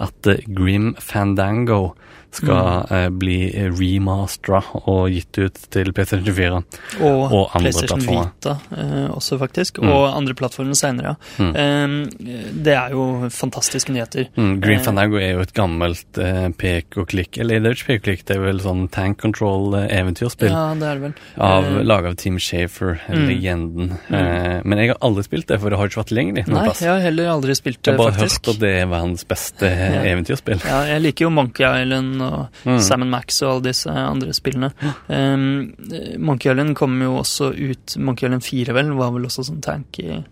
[0.00, 1.94] at eh, Grim Fandango
[2.34, 2.92] skal Mm.
[2.92, 3.38] eh, bli
[3.78, 6.62] remastera og gitt ut til PlayStation 24.
[7.00, 8.30] Og, Og andre PlayStation plattformer.
[8.34, 9.78] Vita eh, også, faktisk.
[9.82, 9.88] Mm.
[9.94, 11.16] Og andre plattformer seinere, ja.
[11.38, 11.52] Mm.
[11.56, 14.28] Ehm, det er jo fantastiske nyheter.
[14.36, 14.84] Mm, Green Eh.
[14.84, 18.04] Fandango er jo et gammelt eh, pek og klikk Eller det er ikke pek og
[18.08, 20.50] klikk, det er vel sånn tank control-eventyrspill.
[20.50, 21.14] Ja, det er det vel.
[21.38, 23.26] Av, Eh, Laga av Team Shafer, Mm.
[23.28, 23.90] legenden.
[24.10, 26.64] Eh, men jeg har aldri spilt det, for det har ikke vært tilgjengelig noen Nei,
[26.66, 26.80] plass.
[26.80, 28.46] jeg har heller aldri spilt Jeg det, har bare faktisk.
[28.46, 29.66] hørt at det er verdens beste
[30.12, 30.60] eventyrspill.
[30.64, 32.80] Ja, jeg liker jo Monkey Island og Mm.
[32.80, 34.72] Sam Max og alle disse andre spillene.
[35.08, 35.74] Um,
[36.18, 39.98] Monkey Island kom jo også ut Monkey Island 4, vel, var vel også sånn tank
[40.00, 40.24] i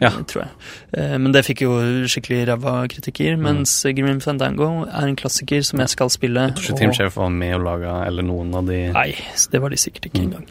[0.00, 0.08] Ja.
[0.24, 0.50] tror jeg.
[0.96, 1.72] Eh, men det fikk jo
[2.08, 3.34] skikkelig ræva kritikker.
[3.36, 3.42] Mm.
[3.42, 6.40] Mens Grim Fandango er en klassiker som jeg skal spille.
[6.48, 9.10] Jeg tror ikke Team Chef var med og laga eller noen av de Nei,
[9.52, 10.30] det var de sikkert ikke Mm.
[10.32, 10.46] engang.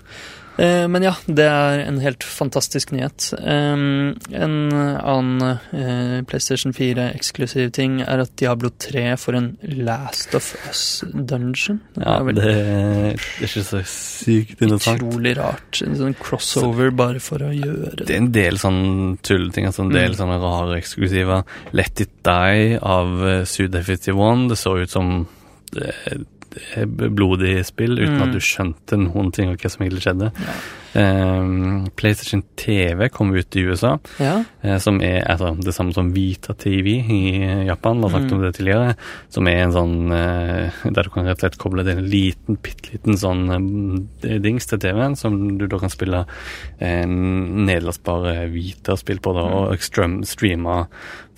[0.59, 3.29] Eh, men ja, det er en helt fantastisk nyhet.
[3.39, 9.47] En annen eh, PlayStation 4-eksklusiv ting er at Diablo 3 får en
[9.87, 11.79] Last of Us-dungeon.
[12.01, 15.01] Ja, det er ikke så sykt interessant.
[15.05, 15.79] utrolig rart.
[15.85, 18.09] En sånn crossover bare for å gjøre Det det.
[18.17, 18.81] er en del sånn
[19.23, 20.17] tulleting, altså en del Mm.
[20.19, 21.43] sånne rare eksklusiver.
[21.73, 24.49] Let It Die av uh, Suda51.
[24.49, 25.27] Det så ut som
[25.71, 25.93] det,
[26.85, 28.21] blodig spill, uten Mm.
[28.27, 30.31] at du skjønte noen ting av hva som egentlig skjedde.
[30.35, 30.59] Ja.
[30.89, 36.09] Um, PlayStation TV kom ut i USA, Ja, uh, som er altså, det samme som
[36.15, 37.19] Vita TV i
[37.67, 38.95] Japan, vi har snakket om det tidligere,
[39.29, 42.57] som er en sånn uh, der du kan rett og slett koble til en liten,
[42.57, 46.25] bitte liten sånn uh, dings til TV-en, som du da kan spille
[46.79, 50.87] eh, nedlastbare Vita-spill på, da, og strøm, streame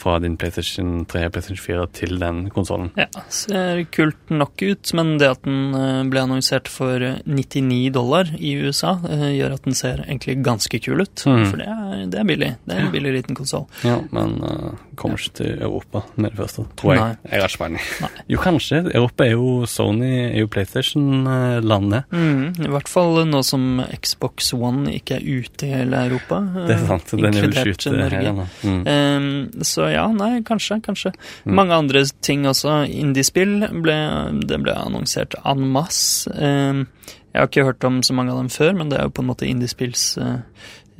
[0.02, 2.92] fra din PlayStation 3 og PlayStation 4 til den konsollen.
[3.00, 7.92] ja, ser kult nok ut, men det at den eh, ble annonsert for eh, 99
[7.96, 11.26] dollar i USA, eh, gjør at den ser egentlig ganske kul ut.
[11.26, 11.46] Mm.
[11.50, 12.52] For det er, det er billig.
[12.66, 13.68] Det er en billig liten konsoll.
[13.88, 17.02] Ja, men uh, kommer ikke til Europa med det første, tror jeg.
[17.02, 17.32] Nei.
[17.32, 18.16] Jeg har ikke peiling.
[18.32, 18.82] Jo, kanskje.
[18.92, 22.12] Europa er jo Sony, er jo PlayStation-landet.
[22.14, 26.42] Mm, I hvert fall nå som Xbox One ikke er ute i hele Europa.
[26.70, 27.16] Det er sant.
[27.18, 28.48] Den er vel ikke ute her ennå.
[28.62, 28.82] Mm.
[28.88, 31.14] Um, så ja, nei, kanskje, kanskje.
[31.46, 31.56] Mm.
[31.60, 32.84] Mange andre ting også.
[32.90, 33.98] Indiespill ble,
[34.46, 36.30] det ble annonsert en masse.
[36.38, 36.86] Um,
[37.32, 39.24] jeg har ikke hørt om så mange av dem før, men det er jo på
[39.24, 40.42] en måte indiespills eh,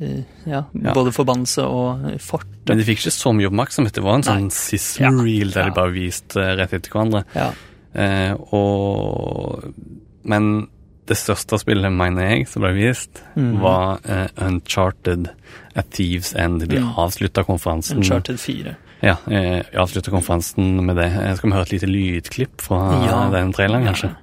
[0.00, 0.92] ja, Ja.
[0.94, 2.46] både forbannelse og eh, fort.
[2.68, 3.92] Men de fikk ikke så mye oppmerksomhet.
[3.94, 5.68] Det var en sånn sizzle-reel der Ja.
[5.68, 7.24] de bare viste eh, rett etter hverandre.
[7.34, 7.52] Ja.
[7.94, 9.74] Eh, og
[10.24, 10.68] Men
[11.06, 13.60] det største spillet, mener jeg, som ble vist, mm.
[13.60, 15.28] var eh, Uncharted
[15.74, 16.60] At Thieves End.
[16.68, 16.92] De Mm.
[16.96, 18.76] avslutta konferansen Uncharted 4.
[19.02, 21.06] Ja, eh, avslutta konferansen med det.
[21.12, 23.28] Eh, Skal vi høre et lite lydklipp fra Ja.
[23.30, 24.14] den traileren, kanskje?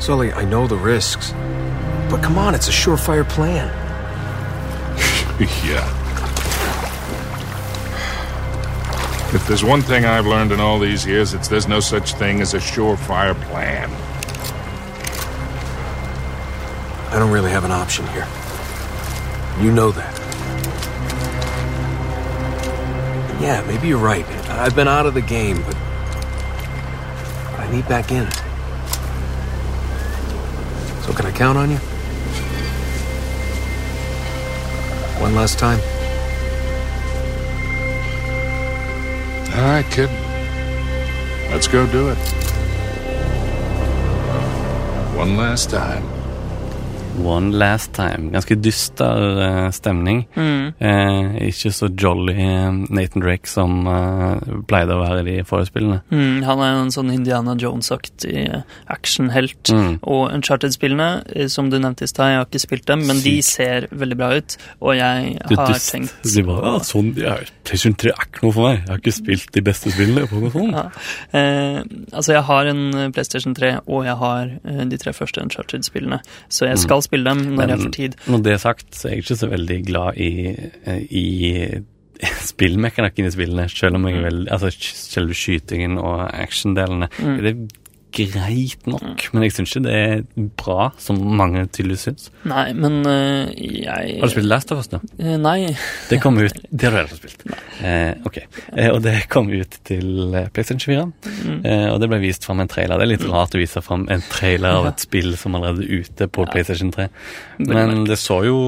[0.00, 1.32] Sully, I know the risks.
[2.14, 3.66] But come on, it's a surefire plan.
[5.66, 5.84] yeah.
[9.34, 12.40] If there's one thing I've learned in all these years, it's there's no such thing
[12.40, 13.90] as a surefire plan.
[17.12, 18.28] I don't really have an option here.
[19.60, 20.20] You know that.
[23.32, 24.24] And yeah, maybe you're right.
[24.50, 25.76] I've been out of the game, but
[27.58, 28.30] I need back in.
[31.02, 31.80] So can I count on you?
[35.24, 35.80] One last time.
[39.56, 40.10] All right, kid.
[41.50, 42.18] Let's go do it.
[45.16, 46.13] One last time.
[47.22, 48.30] One Last Time.
[48.32, 50.24] Ganske dyster uh, stemning.
[50.34, 56.00] Eh, ikke så jolly eh, Nathan Drake som uh, pleide å være i de forespillene.
[56.10, 58.46] Mm, han er en sånn Indiana Jones-aktig
[58.90, 59.70] actionhelt.
[59.70, 60.00] Mm.
[60.02, 63.88] Og Uncharted-spillene, som du nevnte i stad, jeg har ikke spilt dem, men de ser
[63.94, 64.58] veldig bra ut.
[64.80, 68.56] Og jeg har dyst, tenkt De bare, ja, sånn, er, PlayStation 3 er ikke noe
[68.58, 68.80] for meg.
[68.82, 70.74] Jeg har ikke spilt de beste spillene på noe sånt.
[70.74, 70.86] Ja.
[72.14, 74.54] Altså, jeg har en PlayStation 3, og jeg har
[74.90, 76.20] de tre første Uncharted-spillene,
[76.52, 78.16] så jeg skal spille dem når jeg får tid.
[78.30, 80.30] når det er sagt, så er jeg ikke så veldig glad i,
[81.10, 81.26] i
[82.52, 87.10] spillmekanikken i spillene, selv om jeg er veldig Altså selve skytingen og actiondelene.
[87.18, 87.40] Mm.
[87.42, 87.64] Det er
[88.14, 92.28] greit nok, men jeg syns ikke det er bra, som mange tydeligvis syns.
[92.48, 95.00] Nei, men uh, jeg Har du spilt Last of Us, da?
[95.18, 95.58] Uh, Nei.
[96.10, 97.42] Det kom ut Det har du heller spilt.
[97.80, 98.38] Uh, ok.
[98.76, 101.04] Eh, og det kom ut til eh, PlayStation 24.
[101.44, 101.58] Mm.
[101.66, 102.98] Eh, og det ble vist fram en trailer.
[103.00, 106.04] Det er litt rart å vise fram en trailer av et spill som allerede er
[106.04, 107.08] ute på PlayStation 3.
[107.66, 108.58] Men det så jo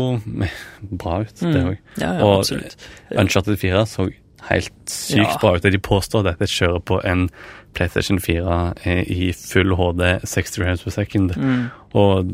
[0.81, 1.75] bra ut, det òg.
[1.77, 1.99] Mm.
[2.03, 2.89] Ja, ja, og absolutt.
[3.17, 4.09] Uncharted 4 så
[4.51, 5.39] helt sykt Ja.
[5.43, 5.63] bra ut.
[5.63, 7.29] De påstår at dette kjører på en
[7.77, 11.37] PlayStation 4 eh, i full HD 60 frames per second.
[11.37, 11.67] Mm.
[11.95, 12.33] Og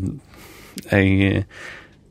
[0.90, 1.44] jeg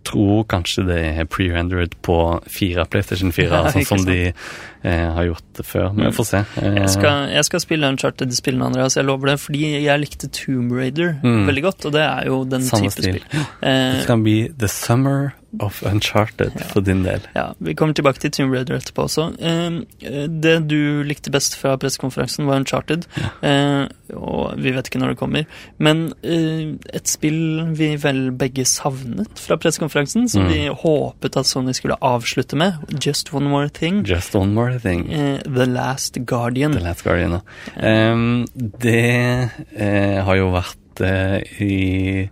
[0.04, 2.16] tror kanskje det er pre-rendered på
[2.50, 5.92] fire PlayStation 4, Ja, sånn som som de eh, har gjort før.
[5.94, 6.40] Men vi får se.
[6.58, 8.96] Eh, Jeg skal, jeg skal spille Uncharted-spillene, Andreas.
[8.98, 9.40] Jeg lover det.
[9.44, 11.46] Fordi jeg likte Tomb Raider Mm.
[11.48, 13.20] veldig godt, og det er jo den Samme type stil.
[13.22, 13.46] spill.
[13.62, 17.20] Eh, Det skal bli The Summer of Uncharted for din del.
[17.36, 19.26] ja, Vi kommer tilbake til Tomb Raider etterpå også.
[19.40, 23.04] Eh, det du likte best fra pressekonferansen, var Uncharted.
[23.44, 25.46] Eh, og vi vet ikke når det kommer.
[25.78, 30.50] Men eh, et spill vi vel begge savnet fra pressekonferansen, som Mm.
[30.54, 32.74] vi håpet at Sony skulle avslutte med,
[33.06, 35.12] Just One More Thing, Just one more thing.
[35.12, 36.72] eh, The Last Guardian.
[36.72, 37.32] The Last Guardian.
[37.32, 37.40] ja.
[37.82, 39.50] Ehm, det
[40.24, 40.78] har jo vært
[41.62, 42.30] i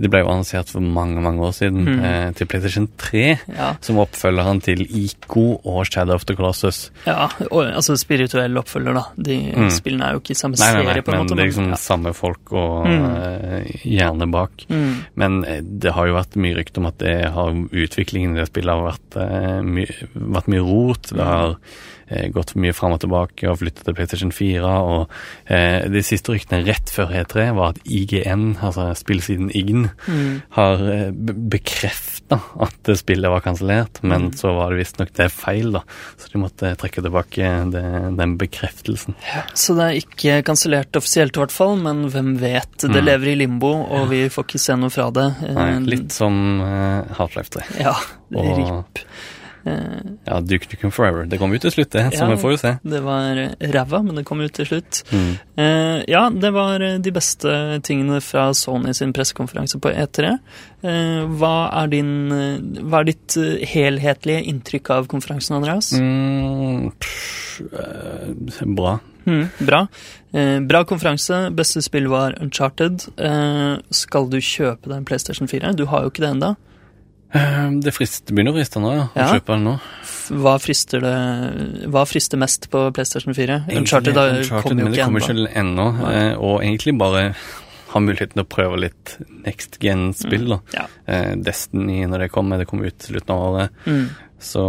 [0.00, 1.98] Det ble jo annonsert for mange mange år siden Mm.
[2.04, 3.74] eh, til PlayStation 3, Ja.
[3.80, 6.90] som oppfølgeren til ICO og Shadow of the Colossus.
[7.06, 9.02] Ja, og, altså spirituell oppfølger, da.
[9.16, 9.68] De Mm.
[9.70, 11.50] spillene er jo ikke i samme Nei, nei, nei, serie, på en men det er
[11.50, 11.74] liksom ja.
[11.76, 13.04] samme folk og Mm.
[13.04, 14.50] uh, hjerne bak.
[14.70, 14.94] Mm.
[15.16, 18.48] Men eh, det har jo vært mye rykte om at det har, utviklingen i det
[18.48, 21.02] spillet har vært, uh, mye, vært mye rot.
[21.12, 21.56] Det har eh,
[22.34, 24.60] gått mye fram og tilbake og flyttet til PlayStation 4.
[24.66, 25.08] Og
[25.46, 30.42] eh, de siste ryktene rett før E3 var at IGN, altså spillsiden IGN, Mm.
[30.56, 34.32] har eh, bekrefta at spillet var kansellert, men Mm.
[34.38, 35.80] så var det visstnok det feil, da.
[36.18, 37.84] Så de måtte trekke tilbake det,
[38.18, 39.14] den bekreftelsen.
[39.54, 42.76] Så det er ikke kansellert offisielt, i hvert fall, men hvem vet?
[42.80, 43.04] Det Mm.
[43.04, 45.28] lever i limbo, og vi får ikke se noe fra det.
[45.48, 47.62] Eh, Nei, litt som eh, Half-Life 3.
[47.80, 47.94] Ja,
[48.34, 48.98] Og RIP.
[48.98, 49.04] Eh,
[49.64, 51.26] ja, Duke Nukem Forever.
[51.28, 52.28] Det kom jo til slutt, det, så Ja.
[52.30, 52.72] vi får jo se.
[52.82, 55.02] det var eh, ræva, men det kom ut til slutt.
[55.12, 55.32] Mm.
[55.56, 60.38] Eh, ja, det var eh, de beste tingene fra Sony sin pressekonferanse på E3.
[60.82, 65.92] Eh, hva, er din, eh, hva er ditt eh, helhetlige inntrykk av konferansen, Andreas?
[65.92, 68.98] Mm, pff, eh, bra.
[69.26, 69.82] Mm, bra.
[70.32, 71.50] Eh, bra konferanse.
[71.54, 73.04] Beste spill var Uncharted.
[73.20, 75.74] Eh, skal du kjøpe deg en PlayStation 4?
[75.76, 76.54] Du har jo ikke det ennå.
[77.32, 79.08] Eh, Det frister, begynner å friste nå, ja.
[79.14, 79.26] Ja.
[79.34, 79.74] kjøpe den nå.
[80.42, 83.64] Hva frister det Hva frister mest på PlayStation 4?
[83.76, 85.86] Uncharted, da, Uncharted, kommer jo men det kommer ikke ennå.
[86.10, 87.34] Eh, Og egentlig bare
[87.90, 90.48] ha muligheten til å prøve litt next gen-spill.
[90.48, 90.60] da.
[90.74, 90.86] Ja.
[91.06, 93.70] Eh, Destiny når det kommer, det kommer ut slutten av året.
[93.86, 94.08] Mm,
[94.40, 94.62] Så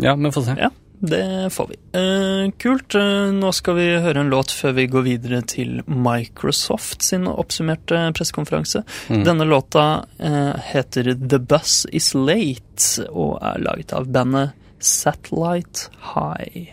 [0.00, 0.54] ja, vi får se.
[0.58, 0.70] Ja.
[1.06, 1.76] Det får vi.
[1.98, 2.94] Eh, kult.
[2.94, 8.06] Eh, nå skal vi høre en låt før vi går videre til Microsoft sin oppsummerte
[8.16, 8.84] pressekonferanse.
[9.08, 9.24] Mm.
[9.26, 16.72] Denne låta eh, heter The Bus Is Late og er laget av bandet Satellite High.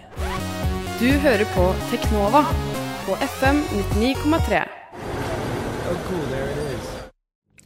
[0.99, 2.45] Du hører på Teknova
[3.05, 3.63] på FM
[3.97, 4.65] 99,3.
[5.91, 6.60] Oh cool,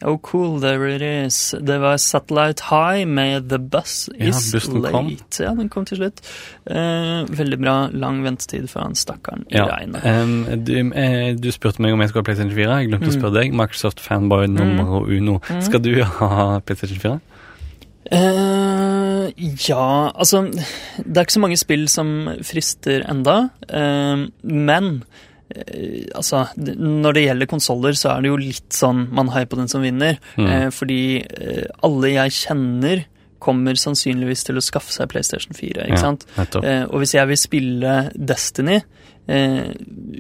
[0.02, 1.56] there it is.
[1.62, 4.92] Det var Satellite High med The Bus Ja, Is bussen Late.
[4.92, 5.18] kom.
[5.40, 6.22] Ja, den kom til slutt.
[6.68, 7.90] Eh, veldig bra.
[7.94, 9.66] Lang ventetid for han stakkaren i Ja.
[9.66, 10.04] regnet.
[10.06, 12.78] Um, du, eh, du spurte meg om jeg skulle ha PlayStation 4.
[12.82, 13.22] Jeg glemte å Mm.
[13.22, 13.54] spørre deg.
[13.54, 15.40] Microsoft fanboy nummer uno.
[15.62, 17.20] Skal du ha PlayStation 4?
[18.12, 19.32] Uh,
[19.68, 20.44] ja, altså
[20.98, 25.25] Det er ikke så mange spill som frister enda, uh, men eh,
[26.18, 29.70] altså, når det gjelder konsoller, så er det jo litt sånn man heier på den
[29.72, 30.18] som vinner.
[30.40, 30.48] Mm.
[30.50, 33.06] Eh, fordi eh, alle jeg kjenner,
[33.46, 35.84] kommer sannsynligvis til å skaffe seg PlayStation 4.
[35.86, 36.24] ikke Ja, sant?
[36.66, 38.80] Eh, og hvis jeg vil spille Destiny,
[39.28, 39.74] eh,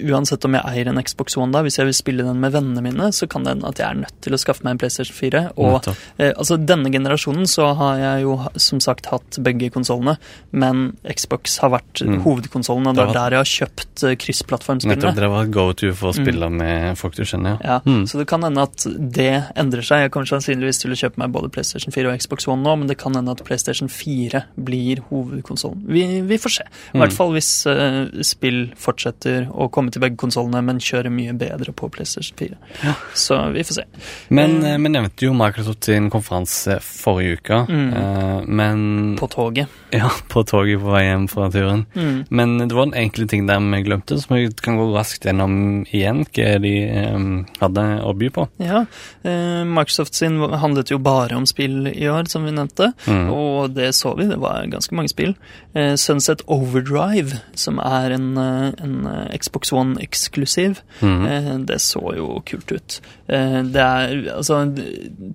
[0.09, 2.81] uansett om jeg eier en Xbox One da, hvis jeg vil spille den med vennene
[2.83, 5.15] mine, så kan det hende at jeg er nødt til å skaffe meg en PlayStation
[5.15, 5.43] 4.
[5.57, 5.87] Og
[6.19, 10.17] eh, altså denne generasjonen så har jeg jo som sagt hatt begge konsollene,
[10.51, 12.21] men Xbox har vært Mm.
[12.23, 15.91] hovedkonsollen, og det er var- der jeg har kjøpt kryssplattformspillene Nettopp, det var go to
[15.93, 17.75] for å spille med folk du kjenner, ja.
[17.75, 18.03] Ja, Mm.
[18.07, 20.01] Så det kan hende at det endrer seg.
[20.05, 22.87] Jeg kommer sannsynligvis til å kjøpe meg både PlayStation 4 og Xbox One nå, men
[22.87, 25.83] det kan hende at PlayStation 4 blir hovedkonsollen.
[25.87, 26.63] Vi, vi får se.
[26.63, 27.01] I Mm.
[27.01, 31.89] hvert fall hvis spill fortsetter å komme til begge konsollene, men kjører mye bedre på
[31.91, 32.95] PlayStation 4.
[33.13, 33.85] Så vi får se.
[34.29, 37.93] Men Eh, eh, vi nevnte jo Microsoft sin konferanse forrige uke, Mm.
[37.93, 39.67] uh, men På toget.
[39.91, 41.85] Ja, på toget på vei hjem fra turen.
[41.95, 42.25] Mm.
[42.29, 45.85] Men det var en enkel ting der vi glemte, som vi kan gå raskt gjennom
[45.91, 46.25] igjen.
[46.35, 46.73] Hva de
[47.15, 48.47] um, hadde å by på.
[48.59, 48.85] Ja,
[49.25, 52.93] uh, Microsoft sin handlet jo bare om spill i år, som vi nevnte.
[53.07, 53.29] Mm.
[53.31, 55.35] Og det så vi, det var ganske mange spill.
[55.75, 58.37] Uh, Sunset Overdrive, som er en,
[58.85, 61.25] en eh, Xbox One-eksklusiv, Mm.
[61.27, 63.01] eh, det så jo kult ut.
[63.27, 64.61] Eh, det er, altså,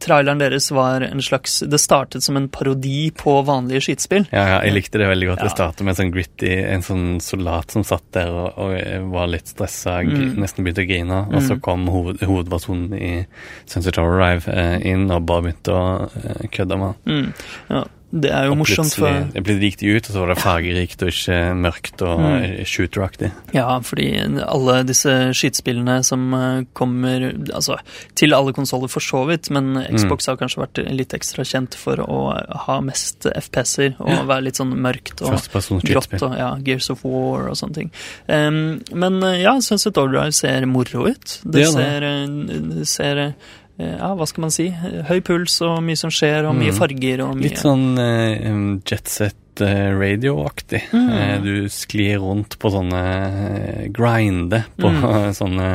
[0.01, 4.27] traileren deres var en slags Det startet som en parodi på vanlige skytespill.
[4.33, 5.43] Ja, ja, jeg likte det veldig godt.
[5.45, 9.27] Det startet med en sånn gritty, en sånn soldat som satt der og, og var
[9.31, 10.37] litt stressa, Mm.
[10.41, 11.21] nesten begynte å grine.
[11.35, 11.61] Og så Mm.
[11.61, 13.27] kom hoved, hovedpersonen i
[13.67, 16.97] Sunset Overdrive Rive inn og bare begynte å kødde med han.
[17.07, 17.33] Mm.
[17.71, 21.03] Ja, det er jo morsomt for det ble de ut, og så var det fargerikt
[21.07, 22.27] og ikke mørkt og Mm.
[22.27, 22.65] mm.
[22.67, 23.31] shooteraktig.
[23.55, 24.09] Ja, fordi
[24.43, 27.79] alle disse skytespillene som eh, kommer altså,
[28.19, 29.97] til alle konsoller for så vidt, men Mm.
[29.97, 32.19] Xbox har kanskje vært litt ekstra kjent for å
[32.67, 35.39] ha mest FPS-er og være litt sånn mørkt og
[35.87, 37.91] grått og ja, Gears of War og sånne ting.
[38.29, 41.39] Um, men eh, ja, Sunset Overdrive ser moro ut.
[41.45, 43.35] Det Det gjør ser, eh, ser
[43.81, 44.69] ja, hva skal man si?
[45.09, 46.79] Høy puls og mye som skjer, og mye Mm.
[46.79, 50.83] farger og mye Litt sånn uh, jetset eh, radio-aktig.
[50.93, 51.09] Mm.
[51.13, 55.33] Eh, du sklir rundt på sånne eh, grinder på Mm.
[55.41, 55.69] sånne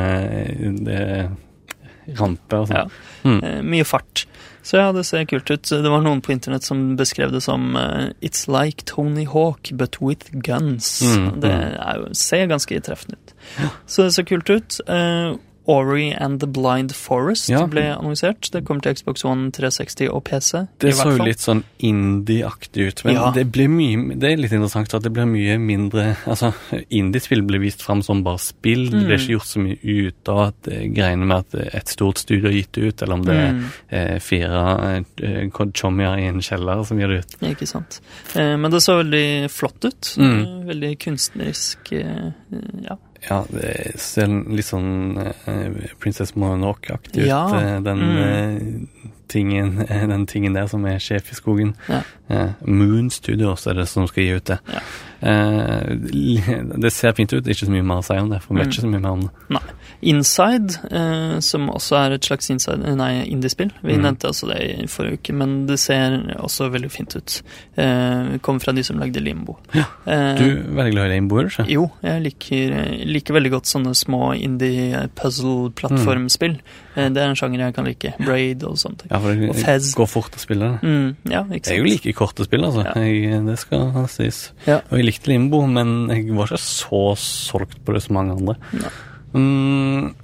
[0.96, 1.28] eh,
[2.18, 2.76] ramper og sånn.
[2.76, 2.86] Ja.
[3.24, 3.38] Mm.
[3.42, 4.26] Eh, mye fart.
[4.66, 5.62] Så ja, det ser kult ut.
[5.62, 10.00] Det var noen på internett som beskrev det som eh, It's like Tony Hawk, but
[10.02, 11.02] with guns.
[11.06, 11.76] Mm, det mm.
[12.00, 13.34] jo, ser ganske treffende ut.
[13.86, 14.80] Så det ser kult ut.
[15.66, 17.66] Eh, Ori and the Blind Forest Ja.
[17.66, 18.50] ble annonsert.
[18.52, 20.66] Det kommer til Xbox One 360 og PC.
[20.78, 23.30] Det så jo litt sånn indie-aktig ut, men Ja.
[23.32, 26.52] det mye Det er litt interessant at det blir mye mindre Altså,
[26.90, 28.90] indie-spill blir vist fram som bare spill.
[28.90, 29.20] Det blir Mm.
[29.20, 32.52] ikke gjort så mye ut av at eh, greiene med at et stort studio har
[32.54, 33.64] gitt det ut, eller om det Mm.
[33.90, 37.36] er eh, fire eh, chommier i en kjeller som gir det ut.
[37.50, 38.00] Ikke sant.
[38.34, 40.14] Eh, men det så veldig flott ut.
[40.16, 40.40] Mm.
[40.40, 41.92] Eh, veldig kunstnerisk.
[41.92, 42.32] Eh,
[42.88, 42.96] ja.
[43.28, 47.28] Ja, det ser litt sånn eh, Princess Mononoke-aktig ut.
[47.28, 47.48] Ja.
[47.58, 48.88] eh, Den, Mm.
[49.28, 51.74] Tingen, eh, den tingen der som er sjef i skogen.
[51.88, 52.00] Ja.
[52.28, 54.58] Eh, Moon Studios er det som skal gi ut det.
[54.72, 54.80] Ja.
[55.26, 55.80] Eh,
[56.82, 58.66] det ser fint ut, ikke så mye mer å si om det, for vi vet
[58.66, 58.72] Mm.
[58.72, 59.30] ikke så mye mer om det.
[59.48, 59.60] Nei.
[60.02, 60.70] Inside,
[61.42, 63.70] som også er et slags inside, nei, indiespill.
[63.82, 64.02] Vi mm.
[64.02, 67.42] nevnte altså det i forrige uke, men det ser også veldig fint ut.
[68.42, 69.56] Kommer fra de som lagde Limbo.
[69.72, 71.66] Ja, Du er veldig glad i Limbo, er du ikke?
[71.72, 72.74] Jo, jeg liker,
[73.06, 76.60] liker veldig godt sånne små indie-puzzle-plattformspill.
[76.96, 77.12] Mm.
[77.14, 78.12] det er en sjanger jeg kan like.
[78.20, 79.10] Braid og sånne ting.
[79.16, 79.90] Ja, for det Og Fez.
[79.96, 80.68] går fort å spille.
[80.84, 81.72] Mm, ja, ikke sant.
[81.72, 82.84] Jeg er jo like kort å spille, altså.
[82.84, 82.92] Ja.
[83.00, 84.40] Jeg, det skal sies.
[84.68, 84.82] Ja.
[84.90, 88.58] Og jeg likte Limbo, men jeg var ikke så solgt på det som mange andre.
[88.76, 88.92] Nei.
[89.36, 90.14] Mm,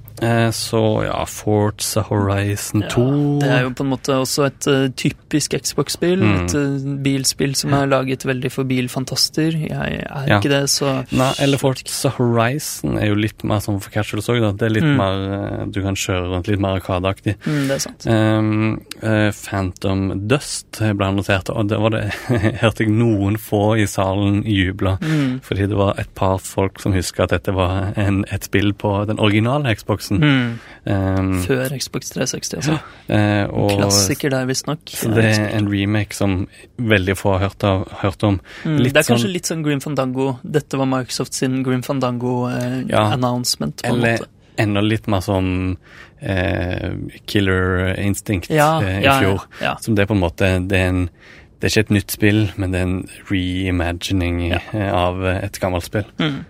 [0.55, 3.03] så ja, Forza Horizon 2
[3.41, 6.21] Det er jo på en måte også et uh, typisk Xbox-spill.
[6.23, 6.33] Mm.
[6.43, 9.55] Et uh, bilspill som er laget veldig for bilfantaster.
[9.67, 10.39] Jeg er Ja.
[10.39, 14.39] ikke det, så Nei, eller Forza Horizon er jo litt mer sånn for casuals òg,
[14.41, 14.51] da.
[14.51, 14.97] Det er litt Mm.
[14.97, 17.35] mer eh, Du kan kjøre rundt litt mer arkadeaktig.
[17.45, 18.05] mm, det er sant.
[18.07, 22.03] Um, uh, Phantom Dust ble annonsert, og det var det
[22.61, 24.97] hørte jeg noen få i salen juble.
[25.01, 25.39] Mm.
[25.43, 29.05] Fordi det var et par folk som huska at dette var en, et spill på
[29.09, 30.12] den originale Xboxen.
[30.19, 30.59] Mm.
[30.85, 32.73] Um, Før Xbox 360, altså.
[33.07, 34.83] eh, og, Klassiker der, visstnok.
[34.85, 36.47] Det er en remake som
[36.77, 38.39] veldig få har hørt, av, hørt om.
[38.65, 40.39] Mm, det er kanskje sånn- litt sånn Grim Fandango.
[40.43, 41.79] Dette var Microsoft sin Ja.
[41.81, 44.27] Fandango-announcement, på ja, Eller måte.
[44.57, 45.77] enda litt mer sånn
[46.21, 46.91] eh,
[47.25, 49.41] Killer Instinct Ja, eh, i ja, fjor.
[49.61, 49.75] ja, ja.
[49.81, 51.09] Som det er på en måte det er, en,
[51.59, 54.59] det er ikke et nytt spill, men det er en reimagining Ja.
[54.73, 56.05] eh, av et gammelt spill.
[56.19, 56.43] Mm.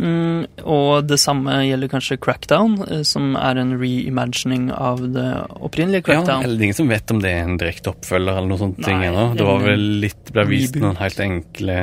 [0.00, 5.26] Mm, og det samme gjelder kanskje Crackdown, eh, som er en reimagining av det
[5.60, 6.44] opprinnelige Ja, Crackdown.
[6.44, 8.80] eller det er ingen som vet om det er en direkte oppfølger eller noe sånt
[8.84, 9.26] ting ennå.
[9.36, 11.76] Det var vel litt ble vist noen helt enkle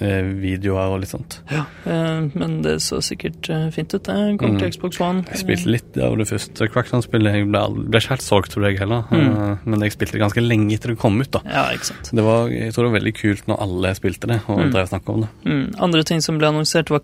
[0.00, 1.40] eh, videoer og litt sånt.
[1.52, 4.02] Ja, men det så sikkert eh, fint ut.
[4.08, 4.72] Det kom til Mm.
[4.72, 5.24] Xbox One.
[5.30, 7.34] Jeg spilte litt av det første Crackdown-spillet.
[7.34, 9.04] Jeg ble, ble ikke helt solgt for deg jeg heller.
[9.10, 9.28] Mm.
[9.52, 11.40] Eh, Men jeg spilte det ganske lenge etter det kom ut, da.
[11.44, 12.10] Ja, ikke sant.
[12.14, 14.72] Det var, jeg tror det var veldig kult når alle spilte det og Mm.
[14.72, 15.28] drev og snakket om det.
[15.44, 15.74] Mm.
[15.80, 17.00] Andre ting som ble annonsert, var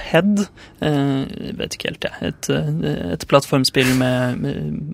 [0.00, 0.46] Cuphead.
[0.80, 2.28] Eh, jeg vet ikke helt, jeg.
[2.32, 4.40] Et, eh, et plattformspill med,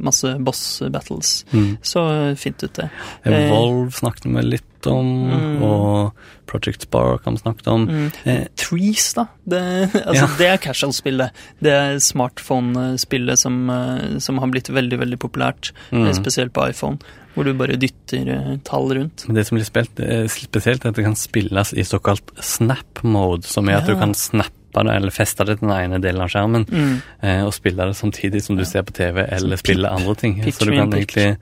[0.03, 1.45] masse boss battles.
[1.53, 1.77] Mm.
[1.83, 2.91] Så fint ut, det.
[3.25, 5.63] Eh, Evolve snakket vi litt om, Mm.
[5.65, 6.13] og
[6.47, 7.87] Project Spark har vi snakket om.
[7.89, 8.13] Mm.
[8.25, 9.27] Eh, Trees, da.
[9.49, 10.37] Det, altså, Ja.
[10.39, 11.31] det er casual-spillet.
[11.61, 15.73] Det er smartphone-spillet som, eh, som har blitt veldig, veldig populært.
[15.91, 16.07] Mm.
[16.07, 16.99] eh, Spesielt på iPhone,
[17.35, 19.27] hvor du bare dytter eh, tall rundt.
[19.27, 23.45] Men det som blir spilt, eh, spesielt, er at det kan spilles i såkalt snap-mode,
[23.45, 23.95] som er at Ja.
[23.95, 24.53] du kan snappe
[24.85, 27.03] det, eller feste det til den ene delen av skjermen, Mm.
[27.23, 30.43] eh, og spille det samtidig som du ser på TV, eller spiller spille andre ting.
[30.43, 31.37] Pitch, Så du kan egentlig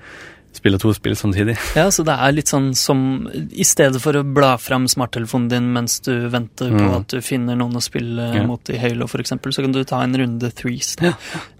[0.55, 1.57] spille to spill samtidig.
[1.74, 5.72] Ja, så det er litt sånn som I stedet for å bla fram smarttelefonen din
[5.72, 6.95] mens du venter på Mm.
[7.01, 8.43] at du finner noen å spille Ja.
[8.47, 10.97] mot i Halo, eksempel, så kan du ta en runde threes.
[11.03, 11.12] Ja.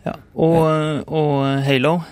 [0.07, 0.13] Ja.
[0.37, 2.05] Og, og Halo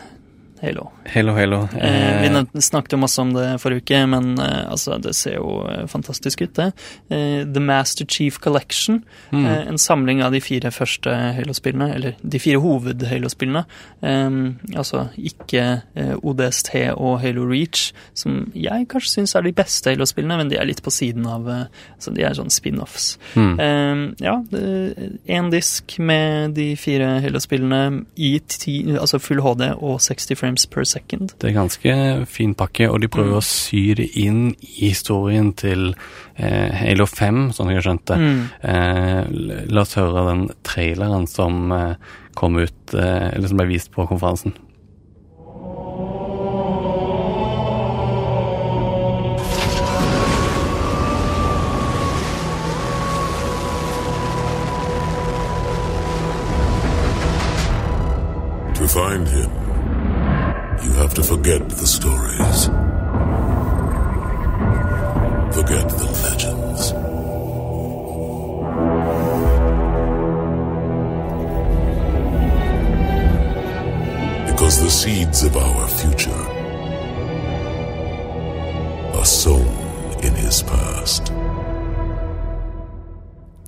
[0.63, 0.93] Halo.
[1.11, 1.57] Halo, Halo.
[1.75, 5.35] Eh, vi Eh, snakket jo masse om det forrige uke, men eh, altså, det ser
[5.41, 6.69] jo eh, fantastisk ut, det.
[7.11, 9.01] Eh, The Master Chief Collection.
[9.33, 9.45] mm.
[9.47, 13.65] Eh, en samling av de fire første Halo-spillene, eller de fire hoved-Halo-spillene.
[14.03, 15.83] Eh, altså ikke
[16.23, 20.65] ODST og Halo Reach, som jeg kanskje syns er de beste Halo-spillene, men de er
[20.71, 21.65] litt på siden av eh,
[21.97, 23.17] Altså, de er sånn spin-offs.
[23.35, 23.53] mm.
[23.59, 24.37] Eh, ja,
[25.27, 30.85] én disk med de fire Halo-spillene i ti, altså full HD og 60 frames per
[30.85, 31.33] second.
[31.39, 33.39] Det er ganske fin pakke, og de prøver Mm.
[33.39, 35.95] å sy det inn i historien til
[36.37, 38.19] eh, Halo 5, sånn jeg har skjønt det.
[38.19, 38.43] Mm.
[38.63, 41.95] Eh, la oss høre den traileren som eh,
[42.35, 44.53] kom ut, eh, eller som ble vist på konferansen.
[58.75, 59.51] To find him,
[61.03, 62.67] have to forget the stories.
[65.53, 66.93] Forget the legends.
[74.49, 76.31] Because the seeds of our future
[79.19, 79.67] are sown
[80.23, 81.42] in his past.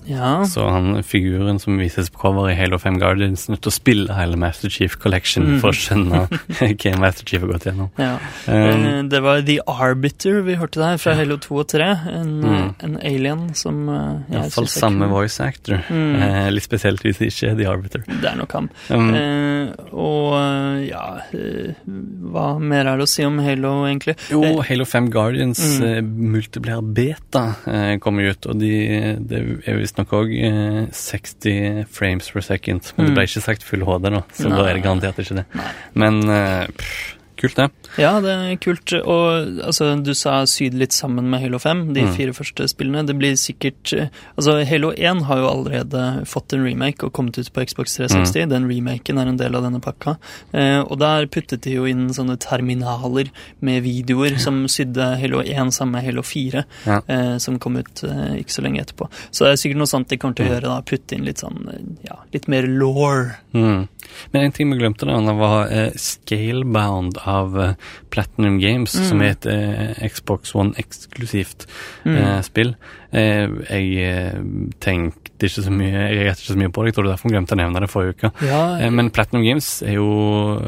[0.06, 0.44] Ja.
[0.44, 4.14] Så han figuren som vises på cover i Halo 5 Guardians, nødt til å spille
[4.18, 5.60] hele Master Chief Collection Mm.
[5.60, 6.20] for å skjønne
[6.58, 7.90] hva Master Chief har gått gjennom.
[7.98, 8.18] ja.
[8.48, 11.88] Um, Eh, det var The Arbiter vi hørte der, fra Halo 2 og 3.
[12.12, 12.54] En, Mm.
[12.54, 15.80] eh, en alien som uh, Iallfall samme voice actor.
[15.88, 16.22] Mm.
[16.22, 18.04] Eh, litt spesielt hvis det ikke er The Arbiter.
[18.08, 18.70] Det er nok han.
[18.90, 24.16] Um, Eh, og eh, ja eh, Hva mer er det å si om Halo, egentlig?
[24.30, 25.84] Jo, Halo 5 Guardians Mm.
[25.88, 28.72] eh, multiplayer beta eh, kommer ut, og de,
[29.20, 32.92] det er visstnok òg eh, 60 frames per second.
[32.96, 33.14] Men det Mm.
[33.14, 34.56] ble ikke sagt full HD, da, så Nei.
[34.58, 35.44] da er det garantert ikke det.
[35.54, 35.70] Nei.
[35.94, 37.70] Men eh, pff, kult, det.
[37.98, 38.92] Ja, det er kult.
[39.04, 42.14] Og altså, du sa syd litt sammen med Halo 5, de Mm.
[42.16, 43.06] fire første spillene.
[43.06, 44.08] Det blir sikkert eh,
[44.38, 48.44] Altså, Halo 1 har jo allerede fått en remake og kommet ut på Xbox 360.
[48.46, 48.48] Mm.
[48.50, 50.16] Den remaken er en del av denne pakka.
[50.52, 53.30] Eh, og der puttet de jo inn sånne terminaler
[53.60, 57.00] med videoer som sydde Halo 1 sammen med Halo 4, Ja.
[57.08, 59.08] eh, som kom ut eh, ikke så lenge etterpå.
[59.30, 60.54] Så det er sikkert noe sånt de kommer til å Mm.
[60.54, 60.80] gjøre, da.
[60.82, 63.30] Putte inn litt sånn, eh, ja, litt mer law.
[63.54, 63.88] Mm.
[64.32, 67.74] Men en ting vi glemte, da, var eh, Scalebound av eh,
[68.10, 69.04] Platinum Games, Mm.
[69.08, 71.66] som er et eh, Xbox One-eksklusivt
[72.04, 72.16] Mm.
[72.16, 72.74] eh, spill.
[73.12, 74.38] Eh, jeg eh,
[74.80, 77.14] tenkte ikke så mye Jeg reagerte ikke så mye på det, jeg tror det er
[77.16, 78.30] derfor jeg glemte å nevne det forrige uke.
[78.46, 80.60] Ja, Eh, Men Platinum Games er jo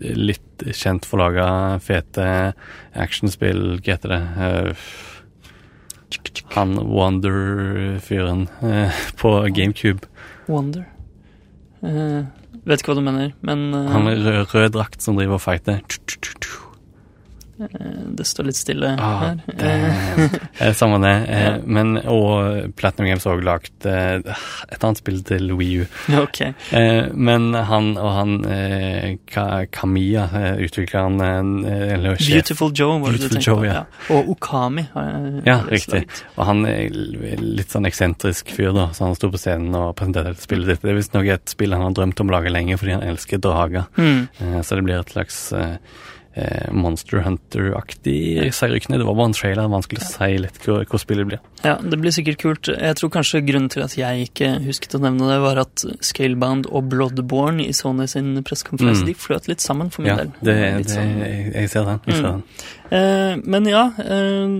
[0.00, 2.54] litt kjent for å lage fete
[2.94, 4.86] actionspill, hva heter det?
[6.54, 8.48] Han Wonder-fyren
[9.16, 10.06] på GameCube.
[10.48, 10.84] Wonder.
[11.82, 12.22] Eh,
[12.68, 13.90] vet ikke hva du mener, men uh...
[13.92, 15.82] Han med rød, rød drakt som driver og fighter.
[17.60, 19.40] Eh, det står litt stille Ah, her.
[19.46, 19.72] Det.
[20.62, 21.12] Eh, Samme det.
[21.28, 21.52] Eh, Ja.
[21.66, 24.34] Men, og Platinum Games har også lagd eh,
[24.72, 25.86] et annet spill til Wii U.
[26.22, 26.40] ok.
[26.72, 29.16] Eh, men han og han eh,
[29.72, 30.26] Kamiya,
[30.62, 33.66] utvikleren eller sjef Beautiful Joe var det du tenkte Joe, på.
[33.66, 33.82] ja.
[34.14, 36.04] Og Okami har jeg Ja, riktig.
[36.36, 38.88] Og han er litt sånn eksentrisk fyr, da.
[38.94, 40.82] Så han sto på scenen og presenterte spillet ditt.
[40.84, 43.40] Det er visstnok et spill han har drømt om å lage lenge fordi han elsker
[43.42, 43.88] drager.
[43.98, 44.28] Mm.
[44.38, 45.40] Eh, så det blir et slags
[46.72, 48.78] Monster Hunter-aktig, sier.
[48.80, 51.40] Det var bare en trailer, vanskelig å si litt hvor, hvor spillet blir.
[51.64, 52.70] Ja, det blir sikkert kult.
[52.72, 56.66] Jeg tror kanskje grunnen til at jeg ikke husket å nevne det, var at Scalebound
[56.72, 59.06] og Bloodborne i Sony sin pressekonferanse, Mm.
[59.06, 60.32] de fløt litt sammen for min Ja, del.
[60.42, 60.56] det,
[60.86, 62.00] det, sånn- jeg, jeg ser den.
[62.06, 62.32] Jeg ser Mm.
[62.32, 62.42] den.
[62.92, 64.52] Eh, men ja, eh,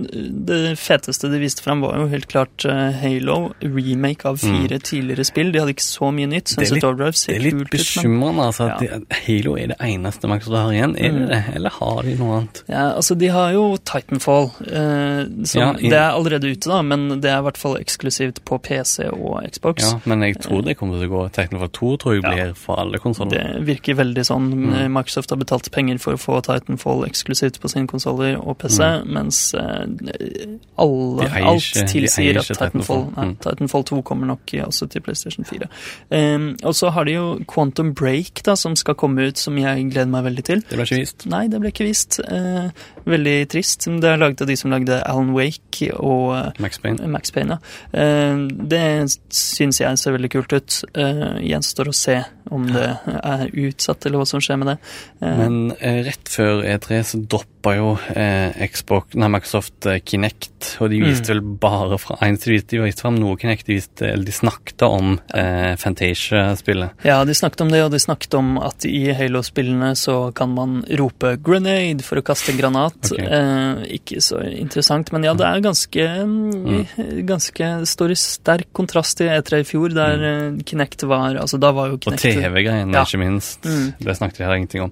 [0.49, 5.25] det feteste de viste fram var jo helt klart eh, Halo, remake av fire tidligere
[5.27, 5.51] spill.
[5.53, 6.49] De hadde ikke så mye nytt.
[6.49, 8.69] Sunset Det er Sunset litt- Overdrive Det er litt kult bekymrende, altså.
[8.73, 8.97] At Ja.
[8.97, 10.95] det, Halo er det eneste Microsoft har igjen.
[10.97, 11.27] Er det Mm.
[11.29, 11.43] det?
[11.55, 12.63] eller har de noe annet?
[12.67, 16.81] Ja, altså De har jo Titanfall, eh, som Ja, i- det er allerede ute, da,
[16.81, 19.83] men det er i hvert fall eksklusivt på PC og Xbox.
[19.83, 21.31] Ja, men jeg tror det kommer til å gå.
[21.31, 23.29] Titanfall 2 tror jeg blir for alle konsoller.
[23.59, 24.51] Det virker veldig sånn.
[24.53, 24.91] Mm.
[24.91, 27.87] Microsoft har betalt penger for å få Titanfall eksklusivt på sine
[28.23, 33.15] konsoller og PC, mens eh, alle, alt ikke- tilsier at Titanfall, Titanfall.
[33.17, 33.37] nei, Mm.
[33.39, 35.67] Titanfall 2 kommer nok også til PlayStation 4.
[36.11, 39.89] Um, og så har de jo Quantum Break, da, som skal komme ut, som jeg
[39.91, 40.59] gleder meg veldig til.
[40.61, 41.25] Det ble ikke vist.
[41.27, 42.19] Nei, det ble ikke vist.
[42.19, 42.69] Uh,
[43.05, 43.85] veldig trist.
[43.85, 47.07] Det er laget av de som lagde Alan Wake og eh, Max Payne.
[47.07, 47.59] Max Payne,
[47.93, 48.33] ja.
[48.33, 50.83] uh, det syns jeg ser veldig kult ut.
[50.95, 52.89] Uh, gjenstår å se om det
[53.23, 54.77] er utsatt, eller hva som skjer med det.
[55.21, 60.89] Eh, Men eh, rett før E3 så droppa jo eh, Xbox, nei, Microsoft Kinect, og
[60.91, 61.19] de Mm.
[61.27, 64.31] vel bare fra eneste de viste, de viste fram noe Kinect, de, viste, eller de
[64.35, 66.91] snakket om eh, Fantasia-spillet.
[67.03, 70.83] ja, de snakket om det, og de snakket om at i Halo-spillene så kan man
[70.99, 73.11] rope 'grenade' for å kaste en granat.
[73.11, 73.25] Okay.
[73.25, 77.25] Eh, ikke så interessant, men ja, det er ganske mm.
[77.27, 80.63] Ganske står i sterk kontrast til E3 i fjor, der mm.
[80.65, 83.03] Kinect var Altså, da var jo Kinect TV-greiene, Ja.
[83.05, 83.61] ikke minst.
[83.63, 83.93] Mm.
[83.99, 84.91] Det snakket vi heller ingenting om.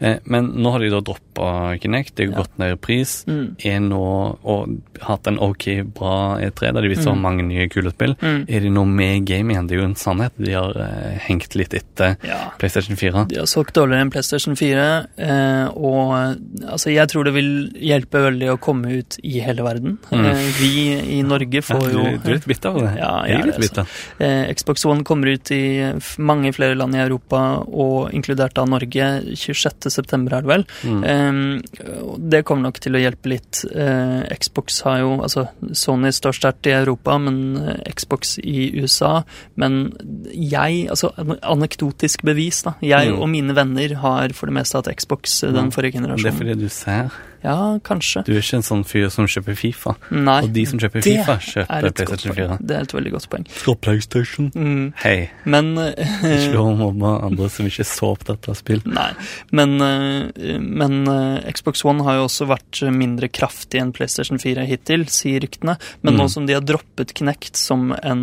[0.00, 2.38] Eh, men nå har de da droppa Kinect, de har Ja.
[2.42, 3.24] gått ned i pris.
[3.26, 3.56] Mm.
[3.64, 7.20] Er nå, og hatt en ok, bra E3, der de viser Mm.
[7.20, 8.14] mange nye kule spill.
[8.20, 8.44] Mm.
[8.48, 9.66] Er de nå med i game igjen?
[9.68, 10.32] Det er jo en sannhet.
[10.38, 12.50] De har eh, hengt litt etter Ja.
[12.58, 13.26] PlayStation 4.
[13.28, 16.36] De har solgt dårligere enn PlayStation 4, eh, og
[16.68, 19.98] altså, jeg tror det vil hjelpe veldig å komme ut i hele verden.
[20.12, 20.24] Mm.
[20.26, 22.96] Eh, vi i Norge får jo du er litt bitter av det?
[22.98, 23.86] Ja, jeg jeg er litt det, bitter.
[24.20, 29.10] eh, Xbox One kommer ut i mange flere land i Europa, og inkludert da Norge,
[29.36, 30.64] 26.9 er det vel.
[30.82, 31.04] Mm.
[31.04, 33.62] Eh, det kommer nok til å hjelpe litt.
[33.70, 39.20] Eh, Xbox har jo Altså, Sony står sterkt i Europa, men eh, Xbox i USA.
[39.60, 39.92] Men
[40.32, 41.12] jeg Altså,
[41.42, 42.74] anekdotisk bevis, da.
[42.80, 43.20] Jeg Mm.
[43.22, 46.22] og mine venner har for det meste hatt Xbox eh, den forrige generasjonen.
[46.22, 47.10] Det er fordi du ser.
[47.44, 48.22] Ja, kanskje.
[48.26, 49.94] Du er ikke en sånn fyr som kjøper Fifa.
[50.12, 50.38] Nei.
[50.44, 52.58] Og de som kjøper det Fifa, er kjøper PlayStation 4.
[52.60, 53.46] Det er et veldig godt poeng.
[53.60, 54.50] Skal PlayStation?
[54.54, 54.86] Mm.
[55.02, 55.16] Hei.
[55.44, 58.82] Men Ikke lov å mobbe andre som ikke er så opptatt av spill.
[58.90, 59.08] Nei,
[59.56, 64.66] men, uh, men uh, Xbox One har jo også vært mindre kraftig enn PlayStation 4
[64.68, 65.76] hittil, sier ryktene.
[66.02, 66.18] Men Mm.
[66.20, 68.22] nå som de har droppet Knect som en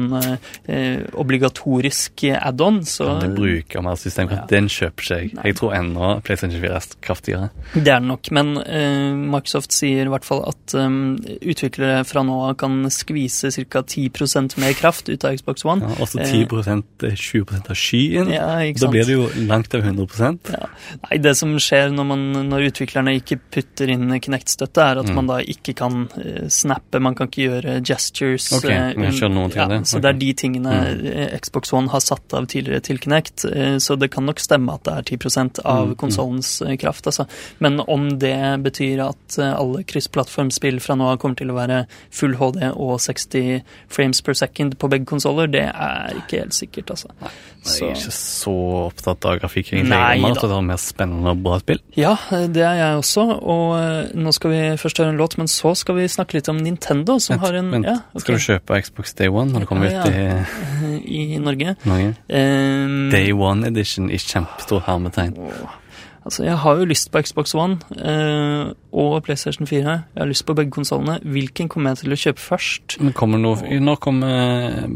[0.67, 4.43] eh, obligatorisk add-on, så ja, du bruker mer systemkraft?
[4.43, 4.47] Ja.
[4.51, 5.33] Den kjøper seg.
[5.37, 5.45] Nei.
[5.49, 7.49] Jeg tror ennå PlayStation 4 er kraftigere.
[7.73, 8.29] Det er det nok.
[8.35, 8.51] Men
[9.15, 13.81] Microsoft sier i hvert fall at um, utviklere fra nå av kan skvise ca.
[13.83, 15.81] 10% mer kraft ut av Xbox One.
[15.87, 18.29] Ja, Eh, 10 eh, 20% av skyen.
[18.31, 20.67] Ja, ikke da blir det jo langt over 100 Ja.
[21.03, 25.15] Nei, det som skjer når, man, når utviklerne ikke putter inn Kinect-støtte, er at Mm.
[25.15, 28.49] man da ikke kan eh, snappe, man kan ikke gjøre gestures.
[28.57, 29.81] Ok, eh, jeg skjønner noen ting ja, av det.
[29.87, 31.39] Så det er de tingene mm.
[31.41, 34.83] Xbox One har satt av tidligere til Kinect, eh, så det kan nok stemme at
[34.87, 35.95] det er 10% av Mm, mm.
[36.01, 37.27] konsollens eh, kraft, altså.
[37.59, 41.83] Men om det betyr at eh, alle kryssplattformspill fra nå av kommer til å være
[42.13, 43.61] full HD og 60
[43.93, 47.11] frames per second på begge konsoller, det er ikke helt sikkert, altså.
[47.67, 48.53] Jeg er ikke så
[48.87, 49.73] opptatt av grafikk.
[49.73, 49.89] egentlig.
[49.91, 50.29] Nei er da.
[50.31, 51.81] opptatt av mer spennende og bra spill.
[51.99, 55.47] Ja, det er jeg også, og eh, nå skal vi først høre en låt, men
[55.51, 57.89] så skal vi snakke litt om Nintendo, som Vent, har en vent.
[57.89, 58.23] ja, okay.
[58.25, 60.13] Skal du kjøpe Xbox Day One når det kommer Ja, ut
[61.03, 61.75] i i Norge.
[61.87, 62.13] Norge?
[62.29, 65.35] Um, Day One Edition i kjempestor hermetegn.
[65.37, 65.75] åh,
[66.27, 69.89] Altså, jeg har jo lyst på Xbox One eh, og PlayStation 4.
[69.89, 71.21] Jeg har lyst på begge konsollene.
[71.23, 72.97] Hvilken kommer jeg til å kjøpe først?
[72.99, 74.89] Men kommer noe, når kommer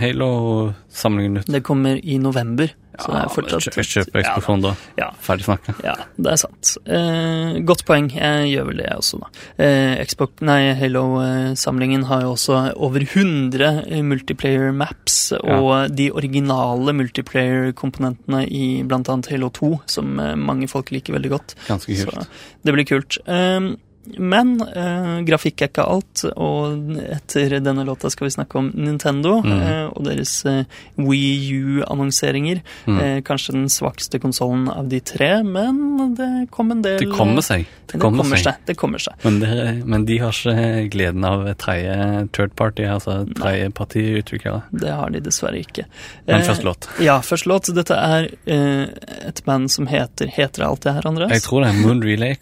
[0.00, 1.52] Halo-samlingen ut?
[1.54, 2.74] Det kommer i november.
[3.00, 4.72] Så det er fortsatt Kjøp, Kjøp One, da.
[5.00, 5.74] Ja, Ferdig snakka.
[5.84, 6.74] Ja, det er sant.
[6.86, 8.10] Eh, godt poeng.
[8.14, 9.30] Jeg gjør vel det, jeg også, da.
[9.64, 18.44] Eh, Xbox, nei, Halo-samlingen har jo også over 100 multiplayer maps, og de originale multiplayer-komponentene
[18.46, 21.56] i annet Halo 2, som eh, mange folk liker veldig godt.
[21.68, 22.14] Ganske kult.
[22.14, 23.18] Så det blir kult.
[23.26, 23.74] Um,
[24.18, 29.40] men eh, grafikk er ikke alt, og etter denne låta skal vi snakke om Nintendo
[29.44, 29.60] Mm.
[29.60, 30.64] eh, og deres eh,
[30.96, 32.60] Wii U-annonseringer.
[32.86, 32.98] Mm.
[33.00, 37.42] Eh, kanskje den svakeste konsollen av de tre, men det kom en del Det kommer
[37.44, 37.66] seg.
[37.86, 38.44] Det Det kommer, seg.
[38.44, 38.54] seg.
[38.66, 39.14] Det kommer seg.
[39.24, 44.62] Men, det, men de har ikke gleden av tredje third party, altså tredjepartiutviklere.
[44.72, 45.84] Det har de dessverre ikke.
[46.26, 46.88] Men Eh, først låt.
[47.00, 47.68] Ja, først låt.
[47.74, 48.88] Dette er eh,
[49.28, 51.30] et band som heter Heter alt det her, Andreas?
[51.30, 52.34] Jeg tror det er Moon Relay,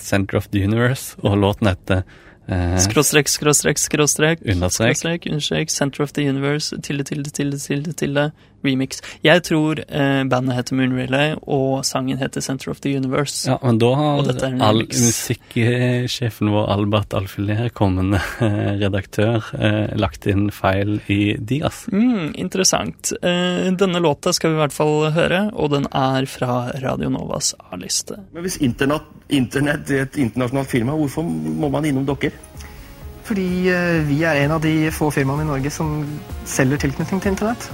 [0.00, 2.02] Center of the Universe, og låten heter
[2.48, 4.44] eh, Skråstrek, skråstrek, skråstrek.
[4.46, 5.26] Understrek.
[5.30, 8.30] Understrek, Center of the Universe, tilde, tilde, tilde, tilde, tilde.
[8.64, 9.02] Remix.
[9.24, 13.44] Jeg tror eh, bandet heter Moon Relay, og sangen heter Center of the Universe.
[13.48, 14.30] Ja, men da har
[14.66, 21.84] all musikksjefen vår, Albert Alfiler, kommende eh, redaktør, eh, lagt inn feil i Dias.
[21.92, 23.12] Mm, interessant.
[23.22, 27.54] Eh, denne låta skal vi i hvert fall høre, og den er fra Radio Novas
[27.70, 28.20] A-liste.
[28.34, 32.34] Men hvis internett, internett er et internasjonalt firma, hvorfor må man innom dere?
[33.26, 35.98] Fordi eh, vi er en av de få firmaene i Norge som
[36.46, 37.70] selger tilknytning til internett.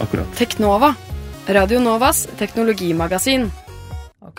[0.00, 0.26] Akkurat.
[0.38, 0.94] Teknova.
[1.48, 3.67] Radio Novas teknologimagasin.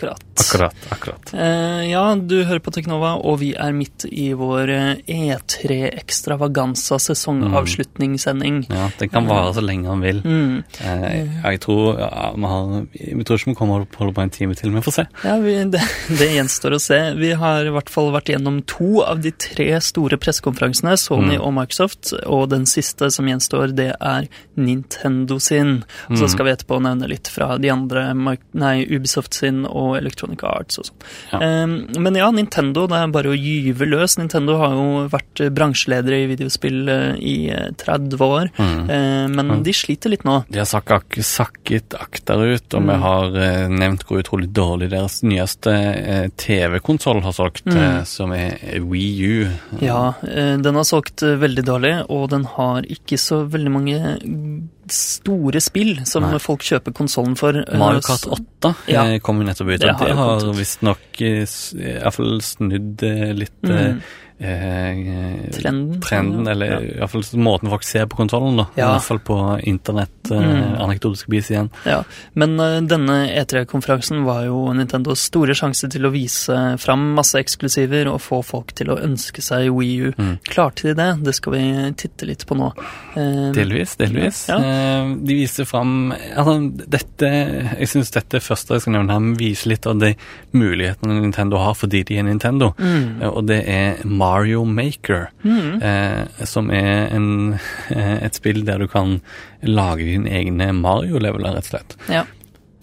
[0.00, 0.22] Akkurat.
[0.40, 1.32] Akkurat, akkurat.
[1.34, 6.96] Eh, ja, du hører på Teknova, og vi er midt i vår eh, E3 Extravaganza
[6.98, 8.66] sesongavslutningssending.
[8.70, 10.22] Ja, Den kan vare så lenge han vil.
[10.24, 10.62] Mm.
[10.80, 12.86] Eh, jeg tror ja, vi, har,
[13.18, 14.96] vi tror ikke vi kommer til å holde på en time til, men vi får
[15.00, 15.04] se.
[15.26, 15.82] Ja, vi, det,
[16.20, 17.00] det gjenstår å se.
[17.20, 21.42] Vi har i hvert fall vært gjennom to av de tre store pressekonferansene, Sony Mm.
[21.44, 24.24] og Microsoft, og den siste som gjenstår, det er
[24.58, 25.82] Nintendo sin.
[26.08, 26.28] Så Mm.
[26.32, 28.08] skal vi etterpå nevne litt fra de andre,
[28.54, 31.00] nei, Ubisoft sin og Electronic Arts og sånn.
[31.32, 31.38] Ja.
[31.64, 34.18] Um, men ja, Nintendo, det er bare å gyve løs.
[34.18, 38.90] Nintendo har jo vært eh, bransjeledere i videospill eh, i eh, 30 år, Mm.
[38.90, 40.44] eh, men de sliter litt nå.
[40.50, 43.00] De har sakket, sakket akterut, og vi Mm.
[43.00, 47.76] har eh, nevnt hvor utrolig dårlig deres nyeste eh, TV-konsoll har solgt, Mm.
[47.76, 49.48] eh, som er Wii U.
[49.80, 53.98] Ja, eh, den har solgt eh, veldig dårlig, og den har ikke så veldig mange
[54.24, 56.38] mm, store spill som Nei.
[56.38, 57.56] folk kjøper konsollen for.
[57.56, 59.04] eh, Mario Kart så- 8 Ja.
[59.06, 63.02] eh, kom jo nettopp ut, Det har det har visstnok iallfall i hvert fall snudd
[63.02, 64.02] eh, litt eh, Mm.
[64.40, 66.00] Eh, Trenden.
[66.00, 66.78] trenden, eller Ja.
[66.80, 68.66] i hvert fall måten folk ser på kontrollen, da.
[68.76, 68.88] Ja.
[68.88, 70.76] I hvert fall på internett, eh, Mm.
[70.80, 71.70] anekdotisk vis igjen.
[71.86, 72.02] Ja,
[72.34, 78.06] men uh, denne E3-konferansen var jo Nintendos store sjanse til å vise fram masse eksklusiver
[78.12, 80.12] og få folk til å ønske seg Wii U.
[80.16, 80.38] Mm.
[80.44, 81.24] Klarte de det?
[81.24, 82.72] Det skal vi titte litt på nå.
[83.16, 84.48] Eh, Delvis, delvis.
[84.48, 84.56] Ja.
[84.58, 87.30] Eh, De viser fram altså, dette,
[87.78, 90.14] Jeg syns dette første jeg skal nevne her, viser litt av de
[90.54, 92.72] mulighetene Nintendo har fordi de er Nintendo.
[92.78, 93.20] Mm.
[93.22, 94.29] Eh, Og det er Mario
[94.66, 95.82] Maker, Mm.
[95.82, 97.54] eh, som er en,
[97.90, 99.20] eh, et spill der du kan
[99.62, 101.96] lage dine egne Mario-leveler, rett og slett.
[102.08, 102.24] Ja.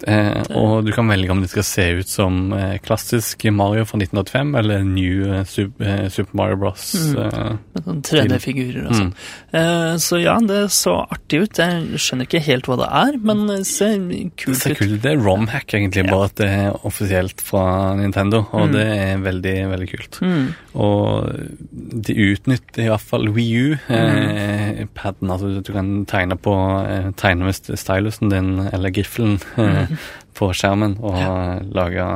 [0.06, 3.98] Eh, og du kan velge om de skal se ut som eh, klassisk Mario fra
[3.98, 6.94] 1985 eller New eh, Super, eh, Super Mario Bros.
[6.94, 7.18] Mm.
[7.24, 9.10] eh, sånn 3D-figurer og sånn.
[9.14, 9.58] mm.
[9.58, 11.58] Eh, så ja, det så artig ut.
[11.64, 14.78] Jeg skjønner ikke helt hva det er, men det ser Det kult ser ut.
[14.84, 15.02] kult ut.
[15.02, 16.12] Det er romhack, egentlig, Ja.
[16.12, 18.72] bare at det er offisielt fra Nintendo, og Mm.
[18.74, 20.20] det er veldig, veldig kult.
[20.22, 20.54] Mm.
[20.76, 21.32] Og
[22.06, 24.90] de utnytter i hvert fall Wii U, eh, Mm.
[24.94, 26.54] paden, altså du kan tegne på
[26.86, 29.87] eh, tegne med stylusen din, eller giffelen, eh, Mm.
[30.38, 32.08] på skjermen, og lage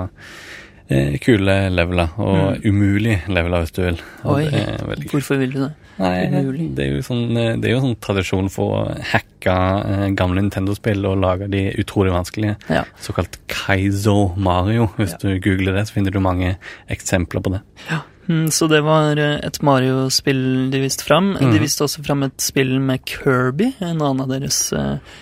[0.91, 2.65] eh, kule leveler, og Mm.
[2.65, 4.01] umulige leveler, hvis du vil.
[4.25, 4.43] Oi,
[5.11, 5.71] hvorfor vil du det?
[6.01, 6.65] Nei, umulig?
[6.75, 10.41] det er jo sånn, eh, det er jo sånn tradisjon for å hacke eh, gamle
[10.41, 12.55] Nintendo-spill og lage de utrolig vanskelige.
[12.69, 12.83] Ja.
[12.99, 14.87] Såkalt Kaizo Mario.
[14.97, 15.17] Hvis Ja.
[15.21, 16.57] du googler det, så finner du mange
[16.89, 17.61] eksempler på det.
[18.31, 21.33] Mm, Så det var eh, et Mario-spill de viste fram.
[21.37, 21.59] De Mhm.
[21.59, 24.71] viste også fram et spill med Kirby, en annen av deres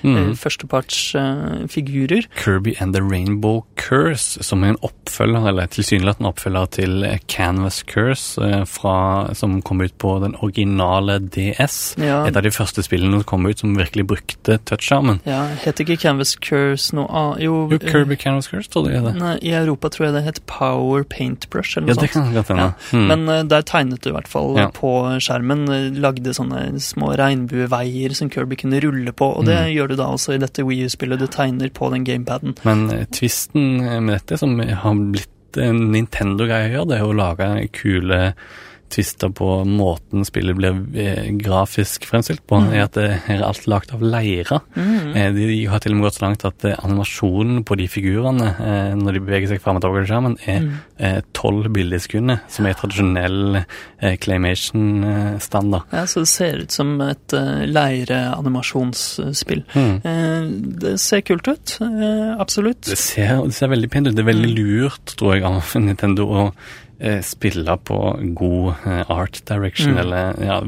[0.03, 0.35] mm.
[0.37, 1.57] førstepartsfigurer.
[1.57, 2.25] eh, eh, figurer.
[2.35, 8.65] Kirby and the Rainbow Curse, som er en oppfølger, eller tilsynelatende oppfølger til Canvas Curse,
[8.67, 11.95] fra, som kom ut på den originale DS.
[11.97, 15.21] Ja, Et av de første spillene som kom ut som virkelig brukte touchskjermen.
[15.25, 17.41] ja Het ikke Canvas Curse noe annet?
[17.43, 19.15] Jo, Jo, Kirby Canvas Curse, tror jeg det.
[19.15, 22.01] Nei, I Europa tror jeg det het Power Paintbrush eller Ja, sånt.
[22.01, 22.61] det kan godt hende.
[22.61, 23.07] Ja, Mm.
[23.07, 24.67] Men eh, der tegnet du i hvert fall Ja.
[24.75, 24.91] på
[25.23, 25.63] skjermen.
[25.69, 29.31] eh, Lagde sånne små regnbueveier som Kirby kunne rulle på.
[29.37, 29.73] Og det Mm.
[29.75, 31.19] gjør du da også i dette Wii U-spillet.
[31.19, 32.55] Du tegner på den gamepaden.
[32.65, 35.27] Men eh, twisten eh, med dette, som har blitt
[35.57, 38.33] en Nintendo-greia, det er å lage kule
[38.89, 42.73] twister på måten spillet blir eh, grafisk fremstilt på, Mm.
[42.73, 44.59] er at det er alt lagd av leire.
[44.75, 45.15] Mm.
[45.15, 48.49] Eh, De har til og med gått så langt at eh, animasjonen på de figurene,
[48.59, 50.73] eh, når de beveger seg fram og tilbake til skjermen, er Mm.
[50.99, 51.21] eh,
[51.69, 53.65] bilder i sekundet, som er tradisjonell
[54.01, 55.83] eh, claymation-standard.
[55.93, 57.33] Ja, så det ser ut som et
[57.67, 59.63] leireanimasjonsspill.
[59.73, 60.01] Mm.
[60.05, 60.49] Eh,
[60.81, 62.81] det ser kult ut, eh, absolutt.
[62.89, 64.15] Det ser, det ser veldig pent ut.
[64.15, 64.57] Det er veldig Mm.
[64.57, 66.53] lurt, tror jeg, av Nintendo å
[66.99, 69.97] eh, spille på god eh, art direction, Mm.
[69.97, 70.61] eller ja,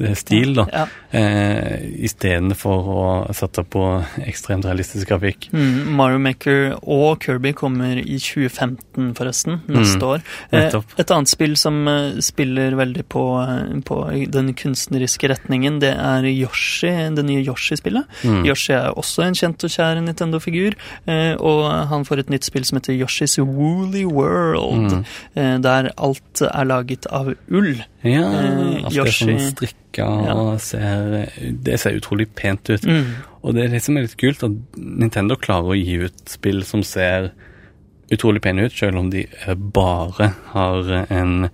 [0.00, 0.66] eh, stil, da.
[0.72, 0.86] Ja.
[1.12, 3.82] Eh, Istedenfor å sette på
[4.26, 5.48] ekstremt realistisk grafikk.
[5.52, 9.60] Mm, Mario Maker og Kirby kommer i 2015, forresten.
[9.68, 10.22] Neste Mm, år.
[10.52, 13.98] Eh, et annet spill som eh, spiller veldig på, eh, på
[14.30, 18.04] den kunstneriske retningen, det er Yoshi, det nye Yoshi-spillet.
[18.24, 18.44] Mm.
[18.46, 20.74] Yoshi er også en kjent og kjær Nintendo-figur,
[21.06, 25.04] eh, og han får et nytt spill som heter Yoshi's Woolly World, Mm.
[25.36, 27.76] eh, der alt er laget av ull.
[28.02, 30.34] Ja, alt er sånn Yoshi- strikk ja.
[30.34, 31.30] og ser
[31.62, 32.84] Det ser utrolig pent ut.
[32.84, 33.16] Mm.
[33.42, 36.64] Og det er det som er litt kult, at Nintendo klarer å gi ut spill
[36.64, 37.32] som ser
[38.10, 41.50] utrolig pene ut, selv om de eh, bare har en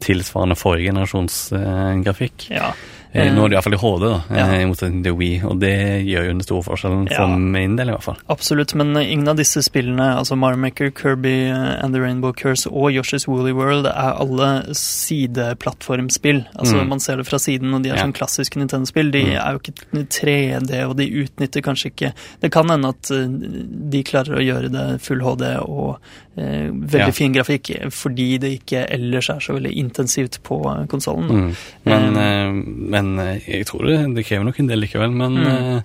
[0.00, 2.48] tilsvarende forrige generasjons eh, grafikk.
[2.50, 2.72] Ja.
[3.14, 4.46] Eh, Nå er det iallfall i HD, da, Ja.
[4.52, 7.16] eh, i motsetning til Wii, og det gjør jo den store forskjellen Ja.
[7.16, 8.16] for min del, i hvert fall.
[8.28, 12.66] Absolutt, men ingen av disse spillene, altså Mario Maker, Kirby eh, and the Rainbow Curse
[12.66, 16.44] og Yoshi's Woolly World, er alle sideplattformspill.
[16.58, 16.88] Altså Mm.
[16.88, 18.02] Man ser det fra siden, og de er Ja.
[18.04, 19.10] sånn klassiske Nintendo-spill.
[19.10, 19.36] De Mm.
[19.36, 24.02] er jo ikke 3D, og de utnytter kanskje ikke Det kan hende at eh, de
[24.04, 25.98] klarer å gjøre det full HD og
[26.38, 27.10] veldig Ja.
[27.10, 31.28] fin grafikk, fordi det ikke ellers er så veldig intensivt på konsollen.
[31.28, 31.56] Mm.
[31.84, 32.52] Men, eh,
[32.96, 35.10] men eh, jeg tror det, det krever nok en del likevel.
[35.12, 35.82] Men Mm.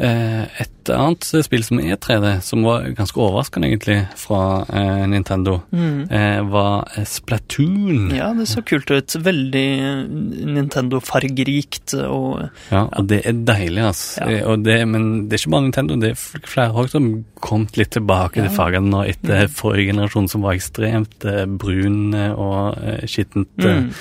[0.00, 5.58] Eh, et annet spill som er 3D, som var ganske overraskende egentlig fra eh, Nintendo,
[5.72, 6.10] Mm.
[6.10, 8.10] eh, var Splatoon.
[8.16, 9.14] Ja, det så kult ut.
[9.22, 9.66] Veldig
[10.70, 14.26] Nintendo-fargerikt og Ja, og det er deilig, altså.
[14.30, 14.56] Ja.
[14.56, 18.36] Det, men det er ikke bare Nintendo, det er flere òg som kommet litt tilbake
[18.40, 18.48] Ja.
[18.48, 19.54] til fargene nå etter Mm.
[19.54, 21.18] forrige generasjon, som var ekstremt
[21.58, 22.76] brun og
[23.06, 23.48] skittent.
[23.58, 23.92] Mm.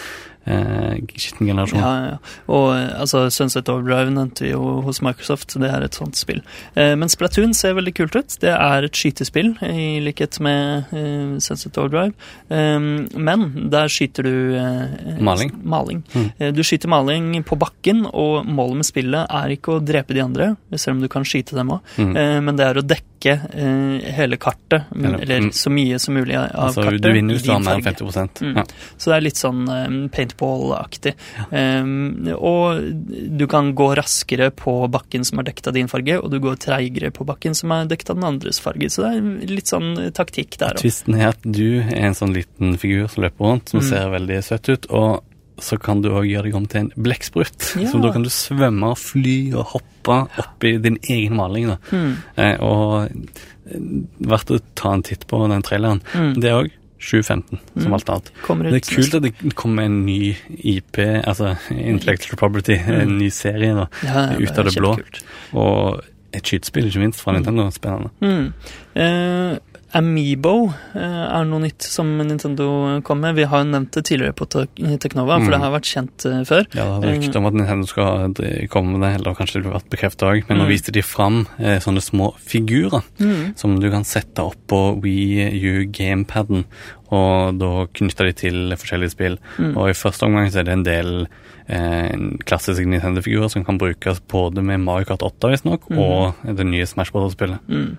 [0.46, 1.80] Eh, skitten generasjon.
[1.84, 2.18] Ja, ja.
[2.48, 6.40] Og eh, altså, Sunset Overdrive nevnte vi jo hos Microsoft, det er et sånt spill.
[6.80, 8.38] Eh, men Splatoon ser veldig kult ut.
[8.42, 12.16] Det er et skytespill, i likhet med eh, Sunset Overdrive.
[12.50, 12.80] Eh,
[13.20, 15.54] men der skyter du eh, Maling.
[15.64, 16.02] maling.
[16.16, 16.30] Mm.
[16.56, 20.54] Du skyter maling på bakken, og målet med spillet er ikke å drepe de andre,
[20.80, 22.16] selv om du kan skyte dem òg, Mm.
[22.18, 25.52] eh, men det er å dekke eh, hele kartet, Eller- eller mm.
[25.52, 27.02] så mye som mulig av Altså, kartet.
[27.02, 28.56] du vinner hvis du har mer enn 50 Mm.
[28.58, 28.64] ja.
[28.98, 31.14] Så det er litt sånn um, paintball-aktig.
[31.52, 32.82] Um, og
[33.38, 36.56] du kan gå raskere på bakken som er dekket av din farge, og du går
[36.58, 38.90] treigere på bakken som er dekket av den andres farge.
[38.90, 40.84] Så det er litt sånn taktikk der òg.
[40.84, 43.90] Tvisten er at du er en sånn liten figur som løper rundt, som Mm.
[43.90, 44.86] ser veldig søt ut.
[44.90, 45.24] og
[45.62, 47.76] så kan du òg gjøre deg om til en blekksprut.
[47.80, 47.90] Ja.
[47.92, 51.68] Så da kan du svømme og fly og hoppe opp i din egen maling.
[51.68, 51.78] da.
[51.92, 52.12] Mm.
[52.38, 53.10] Eh, og
[53.70, 53.80] eh,
[54.32, 56.02] verdt å ta en titt på den traileren.
[56.14, 56.34] Mm.
[56.42, 57.94] Det òg 2015, som Mm.
[57.96, 58.32] alt annet.
[58.72, 60.36] Det er kult at det kommer en ny
[60.68, 64.08] IP, altså Intellectual Property, en ny serie da, Mm.
[64.10, 64.98] Ja, ut av det, det blå.
[65.54, 66.02] Og
[66.34, 67.70] et skytespill, ikke minst, fra Nintendo.
[67.72, 68.10] Spennende.
[68.22, 68.54] Mm.
[68.96, 69.58] Eh,
[69.98, 73.36] Amiibo eh, er noe nytt som Nintendo kom med.
[73.40, 75.52] Vi har jo nevnt det tidligere på Teknova, for Mm.
[75.56, 76.66] det har vært kjent eh, før.
[76.78, 78.34] Ja, det hadde rykte om at Nintendo skal
[78.70, 80.70] komme med det, eller kanskje det har vært bekreftet òg, men nå Mm.
[80.70, 83.58] viste de fram eh, sånne små figurer Mm.
[83.58, 86.66] som du kan sette opp på Wii U gamepaden,
[87.12, 89.38] og da knytter de til forskjellige spill.
[89.58, 89.76] Mm.
[89.78, 91.28] Og i første omgang så er det en del
[91.70, 92.16] eh,
[92.50, 96.00] klassiske Nintendo-figurer som kan brukes både med Mario Kart 8 visstnok, Mm.
[96.00, 97.60] og det nye Smash Bros.-spillet.
[97.70, 97.98] Mm.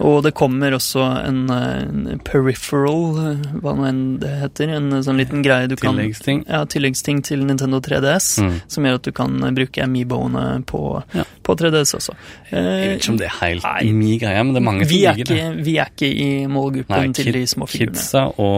[0.00, 1.82] Og det kommer også en, eh,
[2.12, 6.44] en peripheral, eh, hva nå enn det heter, en sånn liten greie du kan Tilleggsting.
[6.48, 8.60] Ja, tilleggsting til Nintendo 3DS, Mm.
[8.68, 11.24] som gjør at du kan eh, bruke Amiboene på, Ja.
[11.44, 12.14] på 3DS også.
[12.50, 15.14] Jeg vet ikke om det er helt min greie, men det er mange som er
[15.14, 15.28] det.
[15.28, 17.94] ikke, vi er ikke i målgruppen Nei, til de små figurene.
[17.94, 18.51] Kidsa og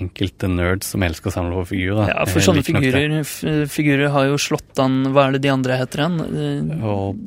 [0.00, 2.12] enkelte nerds som elsker å samle på figurer.
[2.12, 3.16] Ja, for eh, sånne figurer,
[3.70, 6.72] figurer har jo slått an Hva er det de andre heter igjen?
[6.86, 7.20] Og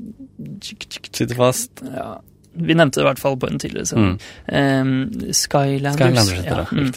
[1.15, 1.84] sitter fast.
[1.86, 2.17] Ja,
[2.55, 4.19] vi nevnte det i hvert fall på en tidligere sending.
[4.47, 5.95] Eh, Skylanders.
[5.95, 6.89] Skylanders heter ja, det, mm.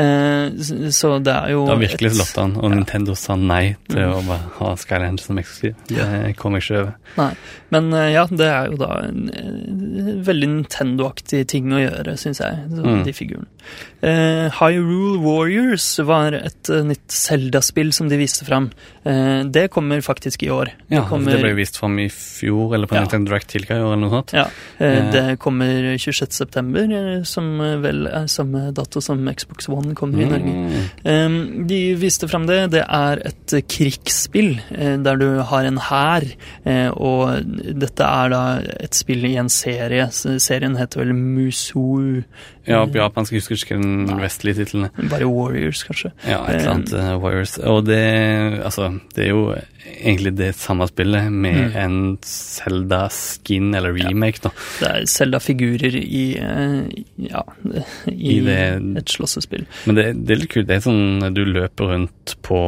[0.00, 4.00] Eh, så det er jo Det har virkelig slått an, og Nintendo sa nei til
[4.00, 4.14] Mm.
[4.14, 5.74] å bare ha Skylanders som eksklusiv.
[5.88, 6.94] Det kom jeg ikke over.
[7.18, 7.30] Nei.
[7.70, 12.40] Men uh, ja, det er jo da en uh, veldig Nintendo-aktig ting å gjøre, syns
[12.40, 13.04] jeg, så, Mm.
[13.04, 13.46] de figurene.
[14.02, 18.70] Eh, Hyrule Warriors var et nytt Zelda-spill som de viste fram.
[19.04, 20.70] Det kommer faktisk i år.
[20.90, 23.02] Ja, kommer, Det ble vist fram i fjor, eller på Ja.
[23.04, 24.32] Nintendo Direct tidligere i år, eller noe sånt.
[24.32, 24.46] Ja.
[25.12, 26.32] Det kommer 26.
[26.32, 27.48] september, eh, som
[27.82, 30.54] vel er samme dato som Xbox One kommer i Norge.
[30.54, 30.86] Mm.
[31.04, 32.60] Um, de viste fram det.
[32.74, 36.26] Det er et krigsspill eh, der du har en hær,
[36.64, 37.42] eh, og
[37.80, 38.42] dette er da
[38.80, 40.08] et spill i en serie.
[40.12, 42.22] Serien heter vel Musou,
[42.68, 44.90] Ja, på japansk jeg husker ikke den vestlige tittelen.
[45.10, 46.12] bare Warriors, kanskje.
[46.28, 47.58] Ja, et eller annet Warriors.
[47.58, 48.00] Og det,
[48.62, 49.54] altså, det er jo
[49.84, 51.76] egentlig det samme spillet med Mm.
[51.76, 54.50] en Zelda-skin, eller remake, da.
[54.80, 57.42] Det er Zelda-figurer i, eh, ja,
[58.10, 59.66] i, I det- et slåssespill.
[59.86, 60.66] Men det, det er litt kult.
[60.68, 62.60] Det er sånn du løper rundt på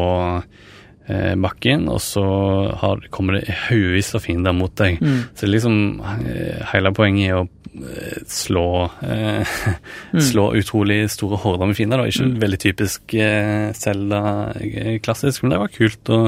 [1.42, 2.22] bakken, og så
[2.80, 5.00] har, kommer det haugevis av fiender mot deg.
[5.02, 5.18] Mm.
[5.38, 5.76] Så liksom
[6.26, 8.64] eh, hele poenget er å eh, slå
[9.06, 9.52] eh,
[10.30, 12.04] Slå utrolig store horder med fiender.
[12.06, 12.36] Ikke Mm.
[12.42, 16.20] veldig typisk eh, Zelda-klassisk, men det var kult å,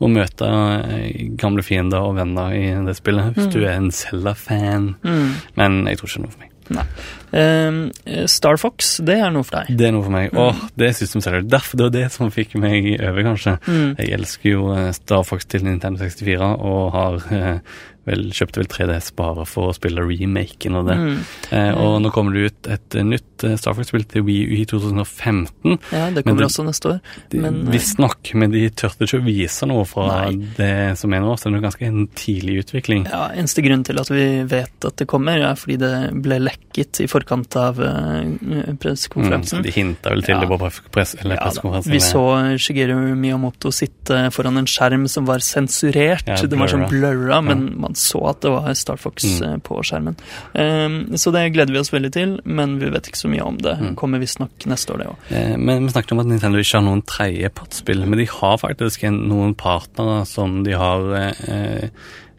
[0.00, 3.52] å møte eh, gamle fiender og venner i det spillet, hvis Mm.
[3.54, 4.94] du er en Zelda-fan.
[5.04, 5.28] Mm.
[5.56, 6.49] Men jeg tror ikke det er noe for meg.
[6.70, 9.76] Eh, Star Fox, det er noe for deg.
[9.78, 10.34] Det er noe for meg.
[10.34, 11.46] Åh, det er systemseller.
[11.46, 13.56] Derfor det var det som fikk meg over, kanskje.
[13.66, 13.94] Mm.
[13.98, 17.78] Jeg elsker jo eh, Star Fox til Nintendo 64, og har eh,
[18.10, 20.96] vel, kjøpte vel 3DS bare for å spille remaken av det.
[21.00, 21.18] Mm.
[21.56, 24.54] Eh, og nå kommer det ut et eh, nytt eh, Star Fox-spill til Wii U
[24.58, 25.78] i 2015.
[25.94, 27.00] Ja, det kommer de, også neste år.
[27.34, 30.50] Men eh, Visstnok, men de tørte ikke å vise noe fra Nei.
[30.58, 33.06] det som er nå, så det er ganske en tidlig utvikling.
[33.10, 35.94] ja, eneste grunn til at vi vet at det kommer, er fordi det
[36.24, 40.40] ble lekket i forkant av uh, Mm, de hinta vel til Ja.
[40.40, 45.38] det på press, press, Ja, vi så Shigeru Miyamoto sitte foran en skjerm som var
[45.38, 46.26] sensurert.
[46.26, 49.42] Ja, det var sånn blurra, men man så at det var Star Fox Mm.
[49.46, 50.16] eh, på skjermen.
[50.54, 53.58] Um, så det gleder vi oss veldig til, men vi vet ikke så mye om
[53.60, 53.76] det.
[53.80, 53.94] Mm.
[54.00, 55.28] Kommer visstnok neste år, det òg.
[55.36, 59.04] Eh, Men vi snakket om at Nintendo ikke har noen tredjepartsspill, men de har faktisk
[59.04, 61.88] en, noen partnere som de har eh,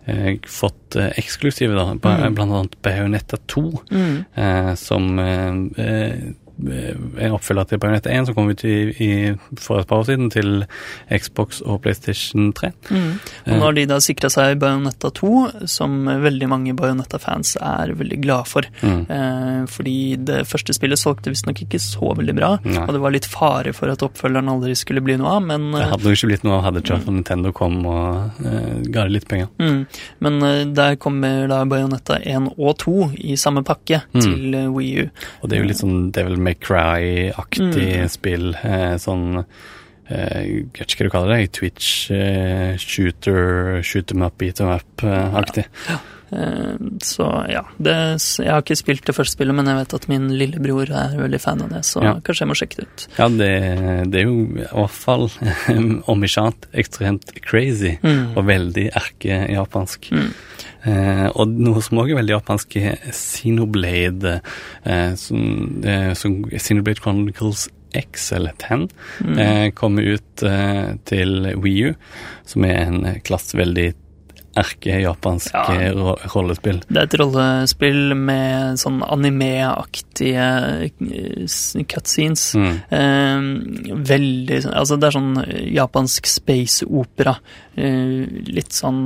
[0.07, 1.93] eh, fått eh, eksklusive, da.
[1.93, 2.33] Mm.
[2.35, 4.25] Blant annet Bayonetta 2, Mm.
[4.35, 6.15] eh, som eh, eh,
[6.69, 9.09] en oppfølger til Bayonetta 1, som kom ut i, i,
[9.59, 10.65] for et par år siden til
[11.11, 12.71] Xbox og PlayStation 3.
[12.91, 13.07] Mm.
[13.55, 15.31] Og har de da sikra seg Bayonetta 2,
[15.71, 18.67] som veldig mange Bayonetta-fans er veldig glad for.
[18.85, 19.01] Mm.
[19.09, 22.85] Eh, fordi det første spillet solgte visstnok ikke så veldig bra, Nei.
[22.85, 25.81] og det var litt fare for at oppfølgeren aldri skulle bli noe av, men Det
[25.85, 29.07] eh, hadde jo ikke blitt noe av hadde ikke for Nintendo kom og eh, ga
[29.07, 29.49] det litt penger.
[29.61, 29.81] Mm,
[30.27, 32.97] men eh, der kommer da Bayonetta 1 og 2
[33.31, 34.21] i samme pakke Mm.
[34.21, 35.09] til eh, Wii U.
[35.41, 38.09] Og det er jo litt sånn det er vel May Cry-aktig Mm.
[38.09, 38.55] spill.
[38.63, 39.45] Eh, sånn
[40.09, 41.51] eh, Jeg vet ikke hva du kaller det.
[41.53, 45.65] Twitch eh, shooter, shoot them up, beat them up-aktig.
[45.87, 45.97] Eh,
[46.31, 47.95] så ja, det,
[48.39, 51.39] jeg har ikke spilt det første spillet, men jeg vet at min lillebror er veldig
[51.43, 52.13] fan av det, så Ja.
[52.23, 53.07] kanskje jeg må sjekke det ut.
[53.17, 53.49] Ja, det,
[54.11, 55.27] det er jo i hvert fall,
[56.07, 58.37] om ikke annet, ekstremt crazy Mm.
[58.37, 60.07] og veldig erkejapansk.
[60.15, 60.31] Mm.
[60.85, 64.39] Eh, og noe som også er veldig japansk, er Xenoblade,
[64.85, 68.87] eh, som, eh, som Xenoblade Chronicles X eller 10
[69.21, 69.37] Mm.
[69.37, 71.93] eh, kommer ut eh, til Wii U,
[72.47, 73.93] som er en klasse veldig
[74.55, 75.63] erkejapansk Ja.
[75.73, 76.81] eh, ro rollespill.
[76.87, 80.47] Det er et rollespill med sånn anime-aktige
[80.83, 82.53] eh, cutscenes.
[82.55, 82.81] Mm.
[82.91, 87.37] Eh, veldig sånn- Altså, det er sånn japansk space-opera.
[87.79, 89.05] Eh, litt sånn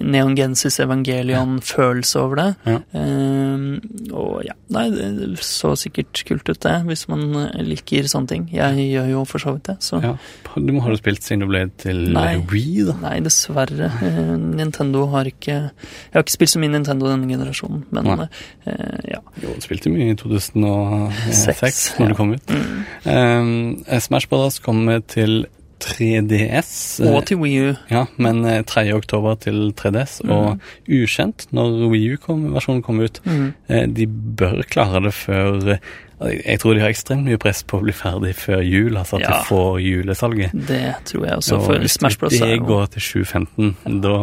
[0.00, 2.48] neongensis Neon Evangelion-følelse over det.
[2.64, 2.78] Ja.
[2.96, 8.30] Eh, og ja, nei, det så sikkert kult ut, det, hvis man eh, liker sånne
[8.32, 8.46] ting.
[8.54, 10.14] Jeg gjør jo for så vidt det, så Ja.
[10.52, 12.36] Du må ha det spilt Xenoblade til Nei.
[12.50, 12.96] Wii, da?
[13.00, 13.88] Nei, dessverre.
[14.04, 18.28] Eh, Nintendo har ikke Jeg har ikke spilt så mye Nintendo denne generasjonen, men Nei.
[18.66, 19.22] eh, ja.
[19.42, 22.12] Jo, du spilte mye i 2006, Seks, når ja.
[22.12, 22.52] du kom ut.
[22.52, 22.84] Mm.
[23.04, 25.44] Um, Smash Brothers kommer til
[25.82, 27.00] 3DS.
[27.02, 27.74] eh, Og til Wii U.
[27.90, 28.84] Ja, men eh, 3.
[28.94, 33.20] oktober til 3DS, og ukjent når Wii U-versjonen kommer ut.
[33.26, 33.52] Mm.
[33.68, 35.78] Eh, De bør klare det før eh,
[36.30, 39.22] Jeg tror de har ekstremt mye press på å bli ferdig før jul, altså at
[39.22, 39.30] Ja.
[39.38, 40.50] de får julesalget.
[40.66, 42.32] Det tror jeg også, Og for hvis Smash Bros.
[42.32, 44.16] det er jo går til 2015, da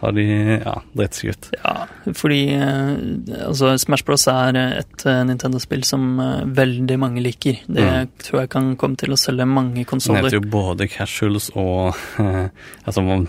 [0.00, 0.26] har de
[0.64, 1.50] ja, dritt seg ut.
[1.64, 4.26] Ja, fordi eh, altså Smash Bros.
[4.28, 7.58] er et eh, Nintendo-spill som eh, veldig mange liker.
[7.68, 8.08] Det Mm.
[8.22, 10.22] tror jeg kan komme til å selge mange konsoller.
[10.22, 12.48] Det heter jo både casuals og eh,
[12.86, 13.26] altså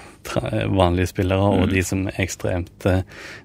[0.70, 1.74] vanlige spillere, og Mm.
[1.74, 3.02] de som er ekstremt eh,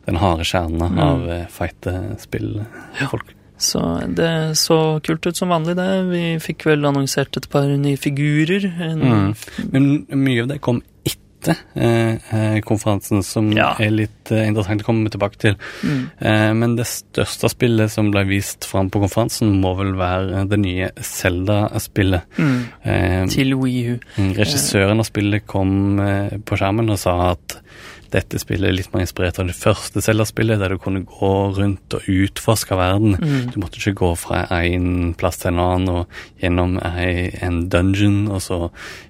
[0.06, 0.98] den harde kjernen Mm.
[0.98, 3.34] av eh, fighte-spill-folk.
[3.60, 3.80] Så
[4.16, 5.88] det så kult ut som vanlig, det.
[6.08, 8.64] Vi fikk vel annonsert et par nye figurer.
[8.96, 9.34] Mm.
[9.74, 13.70] Men mye av det kom etter eh, eh, konferansen, som Ja.
[13.80, 15.54] er litt eh, interessant å komme tilbake til.
[15.84, 16.00] Mm.
[16.20, 20.58] Eh, men det største spillet som ble vist fram på konferansen, må vel være det
[20.60, 22.22] nye Zelda-spillet.
[22.38, 22.58] Mm.
[22.84, 23.98] Eh, Til Wii U.
[24.18, 27.56] Mm, Regissøren av spillet kom eh, på skjermen og sa at
[28.14, 31.96] dette spillet er litt mer inspirert av det første Zelda-spillet, der du kunne gå rundt
[31.96, 33.16] og utforske verden.
[33.20, 33.50] Mm.
[33.54, 38.42] Du måtte ikke gå fra en plass til en annen og gjennom en dungeon, og
[38.44, 38.60] så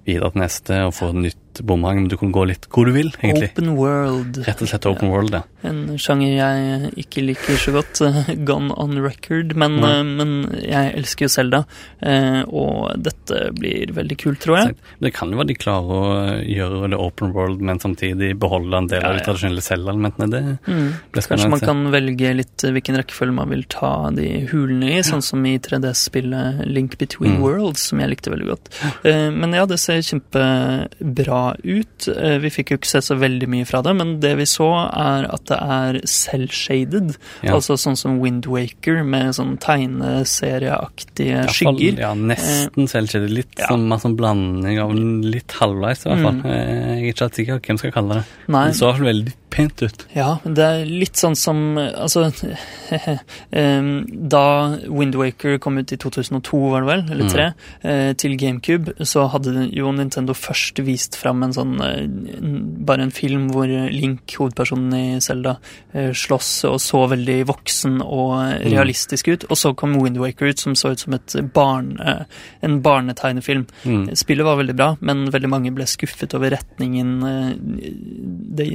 [0.09, 1.13] videre til neste og få
[1.61, 1.95] et.
[2.01, 3.51] Men du kan gå litt hvor du vil, egentlig.
[3.53, 4.41] Open World.
[4.47, 5.43] Rett og slett open world, ja.
[5.63, 8.01] En sjanger jeg ikke liker så godt.
[8.01, 9.55] eh, Gone on record.
[9.57, 10.33] Men, eh, men
[10.63, 11.65] jeg elsker jo Selda,
[12.49, 14.77] og dette blir veldig kult, tror jeg.
[15.01, 18.87] Det kan jo være de klarer å gjøre det open world, men samtidig beholde en
[18.91, 20.31] del Ja, av de tradisjonelle Zelda-elementene.
[20.31, 20.41] Det
[20.71, 20.93] Mm.
[21.13, 25.03] blir Kanskje man kan velge litt eh, hvilken rekkefølge man vil ta de hulene i,
[25.03, 27.41] sånn som i 3D-spillet Link Between Mm.
[27.43, 28.69] Worlds, som jeg likte veldig godt.
[29.05, 32.09] Eh, Men ja, det ser kjempebra ut.
[32.09, 34.69] Eh, Vi fikk jo ikke se så veldig mye fra det, men det vi så,
[34.91, 37.17] er at det er cell-shaded.
[37.43, 37.55] Ja.
[37.57, 42.01] Altså sånn som Windwaker, med sånn tegneserieaktige skygger.
[42.05, 43.33] Ja, nesten selvshaded.
[43.35, 43.69] Litt ja.
[43.71, 46.41] sånn, mer sånn blanding av litt halvveis, i hvert fall.
[46.41, 46.51] Mm.
[46.51, 48.25] Eh, Jeg er ikke helt sikker på hvem skal kalle det.
[48.57, 48.67] Nei.
[48.71, 50.07] Det så veldig pent ut.
[50.17, 52.27] Ja, men det er litt sånn som Altså
[53.53, 57.33] em, Da Windwaker kom ut i 2002, var det vel, eller Mm.
[57.33, 57.47] tre,
[57.85, 58.17] mm.
[58.17, 62.07] til GameCube, så hadde jo Nintendo først vist fram en sånn eh,
[62.87, 65.57] Bare en film hvor Link, hovedpersonen i Zelda,
[65.93, 68.73] eh, slåss og så veldig voksen og eh, Mm.
[68.75, 69.45] realistisk ut.
[69.51, 71.97] Og så kom Windwaker ut, som så ut som et barn,
[72.63, 73.67] en barnetegnefilm.
[73.85, 74.03] Mm.
[74.17, 77.21] Spillet var veldig bra, men veldig mange ble skuffet over retningen
[78.57, 78.67] det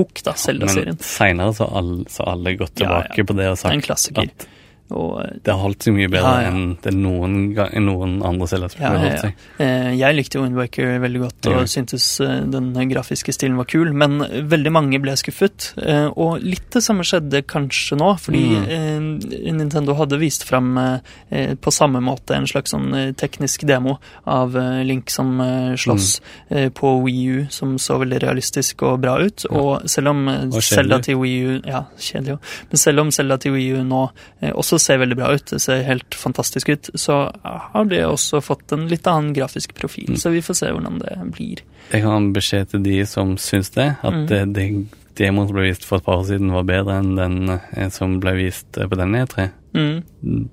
[0.00, 0.96] tok, da, Zelda-serien.
[0.96, 3.26] Men seinere så har alle, gått tilbake ja.
[3.28, 4.48] på det og sagt at
[4.90, 6.50] Og eh, det har holdt seg mye bedre Ja, ja.
[6.50, 7.34] enn det noen,
[7.84, 9.34] noen andre Zelda-spill ja, har holdt seg.
[9.58, 11.64] Eh, Jeg likte jo Wind Waker veldig godt og Ja.
[11.66, 14.18] syntes eh, den grafiske stilen var kul, men
[14.50, 15.72] veldig mange ble skuffet.
[16.16, 19.20] Og litt det samme skjedde kanskje nå, fordi Mm.
[19.56, 20.74] Nintendo hadde vist fram
[21.30, 24.54] på samme måte en slags sånn teknisk demo av
[24.86, 25.38] Link som
[25.76, 26.20] slåss
[26.50, 26.70] Mm.
[26.74, 29.44] på Wii U, som så veldig realistisk og bra ut.
[29.50, 30.26] Og selv om.
[30.60, 32.40] Zelda til Wii U Ja, kjedelig òg.
[32.70, 34.10] Men selv om Zelda til Wii U nå
[34.42, 38.40] eh, også ser veldig bra ut, det ser helt fantastisk ut, så har det også
[38.42, 40.14] fått en litt annen grafisk profil.
[40.14, 40.16] Mm.
[40.22, 41.60] Så vi får se hvordan det blir.
[41.92, 44.26] Jeg en beskjed til de som syns det, at Mm.
[44.26, 44.66] det, det
[45.20, 48.18] demoen som ble vist for et par år siden, var bedre enn den eh, som
[48.22, 49.50] ble vist eh, på denne E3.
[49.76, 50.02] Mm.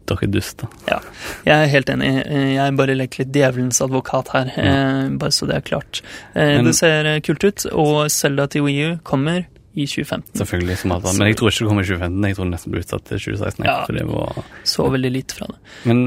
[0.05, 0.67] Dere er duster.
[0.89, 0.99] Ja,
[1.45, 2.09] jeg er helt enig.
[2.27, 5.17] Eh, Jeg bare leker litt djevelens advokat her, mm.
[5.21, 6.01] bare så det er klart.
[6.35, 9.45] Men- det ser kult ut, og Zelda til Wii U kommer
[9.77, 10.33] i 2015.
[10.41, 11.21] Selvfølgelig, som alt annet.
[11.21, 12.27] Men jeg tror ikke det kommer i 2015.
[12.27, 13.67] Jeg tror det nesten blir utsatt til 2016.
[13.67, 14.05] Ja.
[14.11, 14.43] Var...
[14.73, 15.59] Så veldig lite fra det.
[15.87, 16.03] Men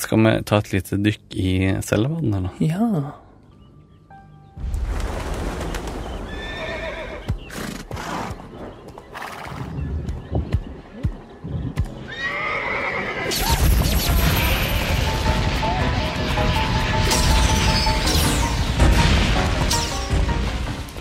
[0.00, 1.52] skal vi ta et lite dykk i
[1.86, 2.64] Zelda-verdenen, eller?
[2.64, 2.88] Ja.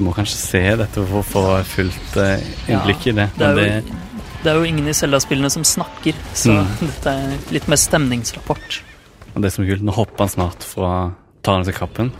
[0.03, 3.29] Du må kanskje se dette for å få fullt eh, innblikk i det.
[3.39, 3.99] Det er, jo,
[4.43, 6.73] det er jo ingen i Zelda-spillene som snakker, så Mm.
[6.81, 8.81] dette er litt mer stemningsrapport.
[9.31, 10.89] Og det som er kult, nå hopper han snart fra
[11.43, 12.11] Tar han seg kappen,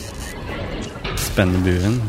[1.19, 1.99] spenner buen,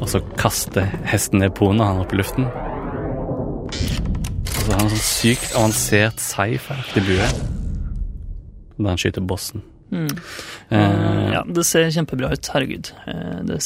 [0.00, 2.48] og så kaster hesten ned poen og han opp i luften.
[3.68, 7.28] Og så har han en sånn sykt avansert sci-fi-aktig bue.
[8.80, 9.62] da han skyter bossen.
[9.94, 10.08] Mm.
[10.72, 12.90] Uh, ja, det ser kjempebra ut, herregud.
[13.06, 13.58] Eh, Det,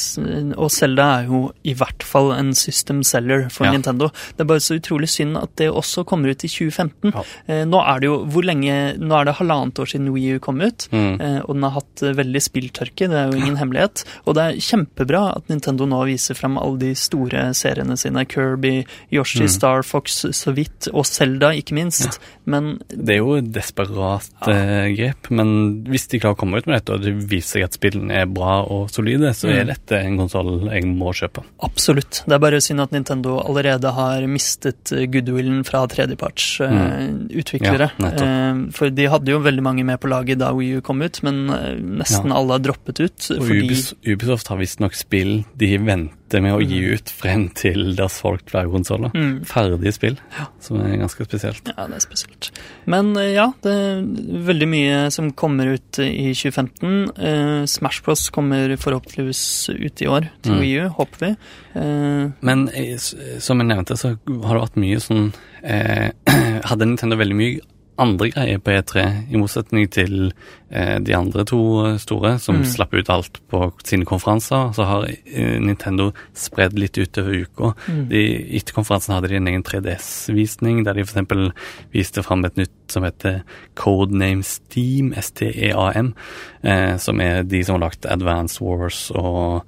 [0.58, 3.72] og Zelda er jo i hvert fall en system seller for Ja.
[3.72, 4.10] Nintendo.
[4.36, 7.12] Det er bare så utrolig synd at det også kommer ut i 2015.
[7.14, 7.64] Ja.
[7.64, 10.60] Nå er det jo hvor lenge Nå er det halvannet år siden Wii U kom
[10.60, 11.20] ut, Mm.
[11.48, 14.04] og den har hatt veldig spilltørke, det er jo ingen hemmelighet.
[14.26, 18.24] Og det er kjempebra at Nintendo nå viser frem alle de store seriene sine.
[18.26, 19.48] Kirby, Yoshi, Mm.
[19.48, 22.18] Star Fox så vidt, og Zelda ikke minst.
[22.46, 26.76] Men Det er jo et desperat grep, men hvis de klarer å komme ut med
[26.80, 29.74] dette, og det viser seg at spillene er bra og solide, så er Mm.
[29.74, 31.42] dette en konsoll jeg må kjøpe.
[31.62, 32.22] Absolutt.
[32.26, 37.90] Det er bare synd at Nintendo allerede har mistet eh, goodwillen fra tredjepartsutviklere.
[37.98, 41.22] Ja, for de hadde jo veldig mange med på laget da Wii U kom ut,
[41.22, 42.36] men eh, nesten Ja.
[42.38, 43.30] alle har droppet ut.
[43.38, 46.14] Og fordi Ubisoft har visstnok spill de venter
[46.44, 49.12] med å gi ut frem til det har solgt flere konsoller.
[49.16, 49.44] Mm.
[49.48, 50.18] Ferdige spill,
[50.60, 51.70] som er ganske spesielt.
[51.72, 52.50] Ja, det er spesielt.
[52.90, 54.02] Men eh, ja, det er
[54.50, 56.92] veldig mye som kommer ut i 2015.
[57.16, 60.60] Uh, Smash Bros kommer forhåpentligvis ut i år til Mm.
[60.64, 61.32] Wii U, håper vi.
[61.76, 65.26] Uh, Men eh, som jeg nevnte, så har det vært mye sånn
[65.64, 66.08] uh,
[66.70, 67.58] Hadde Nintendo veldig mye
[67.98, 70.32] andre greier på E3, i motsetning til
[70.70, 71.58] eh, de andre to
[71.98, 72.64] store, som Mm.
[72.64, 74.72] slapp ut alt på sine konferanser.
[74.76, 77.72] Så har eh, Nintendo spredd litt utover uka.
[77.88, 78.08] Mm.
[78.08, 78.22] De,
[78.58, 81.52] etter konferansen hadde de en egen 3DS-visning, der de f.eks.
[81.92, 83.42] viste fram et nytt som heter
[83.74, 86.14] Codename Steam, S-T-E-A-M,
[86.62, 89.64] eh, som er de som har lagt Advance Wars og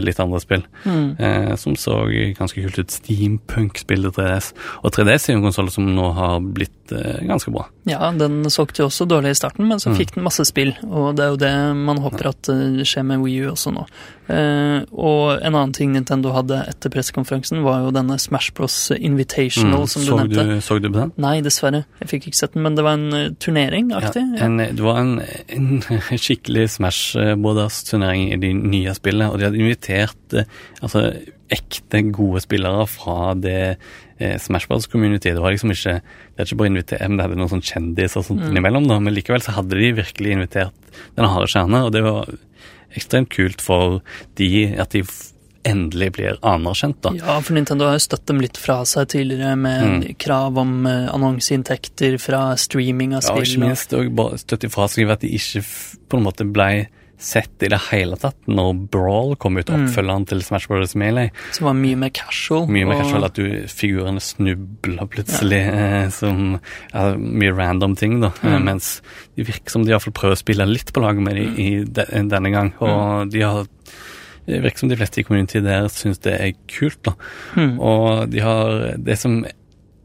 [0.00, 0.62] litt andre spill.
[0.84, 1.16] mm.
[1.18, 2.04] Eh, som så
[2.38, 2.90] ganske kult ut.
[2.90, 4.52] Steampunk-spillet 3DS.
[4.84, 7.66] Og 3DS er jo en konsoll som nå har blitt eh, ganske bra.
[7.88, 9.96] Ja, den solgte jo også dårlig i starten, men så Mm.
[9.98, 10.74] fikk den masse spill.
[10.88, 13.86] Og det er jo det man håper at eh, skjer med Wii U også nå.
[14.28, 19.86] Eh, og en annen ting Nintendo hadde etter pressekonferansen, var jo denne Smash Bros Invitational,
[19.88, 20.18] som du Mm.
[20.18, 20.44] så, nevnte.
[20.48, 21.12] du, så du på den?
[21.16, 21.84] Nei, dessverre.
[22.00, 24.22] Jeg fikk ikke sett den, men det var en uh, turnering-aktig.
[24.38, 25.80] Ja, en, det var en, en
[26.24, 30.44] skikkelig Smash Brothers-turnering i de nye spillene, og de hadde invitert eh,
[30.82, 31.02] altså,
[31.50, 33.76] ekte gode spillere fra det
[34.20, 34.86] eh, Smash Bros.
[34.86, 35.30] community.
[35.32, 38.20] Det var liksom ikke det er ikke bare invitert, men det hadde noen sånn kjendiser
[38.20, 38.50] og sånt Mm.
[38.52, 42.28] innimellom, da, men likevel så hadde de virkelig invitert den harde kjerne, og det var
[42.96, 44.00] ekstremt kult for
[44.36, 45.02] de at de
[45.68, 47.10] endelig blir anerkjent, da.
[47.18, 50.14] Ja, for Nintendo har jo støtt dem litt fra seg tidligere med Mm.
[50.18, 54.86] krav om uh, annonseinntekter fra streaming av Ja, og ikke minst og bare støtt ifra
[54.88, 55.64] seg ved at de ikke
[56.08, 56.86] på en måte ble
[57.18, 59.88] sett i det hele tatt når Brawl kom ut, Mm.
[59.88, 60.94] oppfølgeren til Smash Bros.
[60.94, 61.30] Melee.
[61.52, 62.68] Som var mye mer casual.
[62.68, 66.08] Mye mer og- casual at du, figurene snubler plutselig, ja.
[66.10, 66.60] som
[66.94, 68.28] ja, mye random ting, da.
[68.42, 68.64] Eh, Mm.
[68.64, 69.00] mens
[69.36, 72.04] de virker som de iallfall prøver å spille litt på lag med de i de,
[72.28, 72.72] denne gang.
[72.80, 72.82] Mm.
[72.88, 73.66] Og de har
[74.46, 77.02] det virker som de fleste i community der syns det er kult.
[77.02, 77.12] da.
[77.54, 77.78] Mm.
[77.80, 79.44] Og de har Det som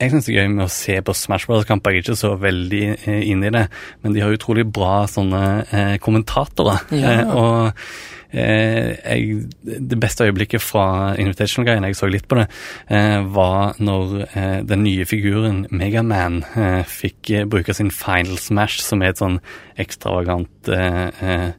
[0.01, 2.81] jeg syns er gøy med å se på Smash Bros.-kamper, jeg er ikke så veldig
[2.83, 3.67] inn inne i det,
[4.03, 6.83] men de har utrolig bra sånne eh, kommentatorer.
[6.93, 7.13] Ja.
[7.13, 8.01] Eh, og eh,
[8.34, 12.47] jeg, det beste øyeblikket fra Invitational-greien, jeg så litt på det,
[12.89, 18.81] eh, var når eh, den nye figuren Megaman eh, fikk eh, bruke sin Final Smash,
[18.81, 19.39] som er et sånn
[19.81, 21.51] ekstravagant eh, eh,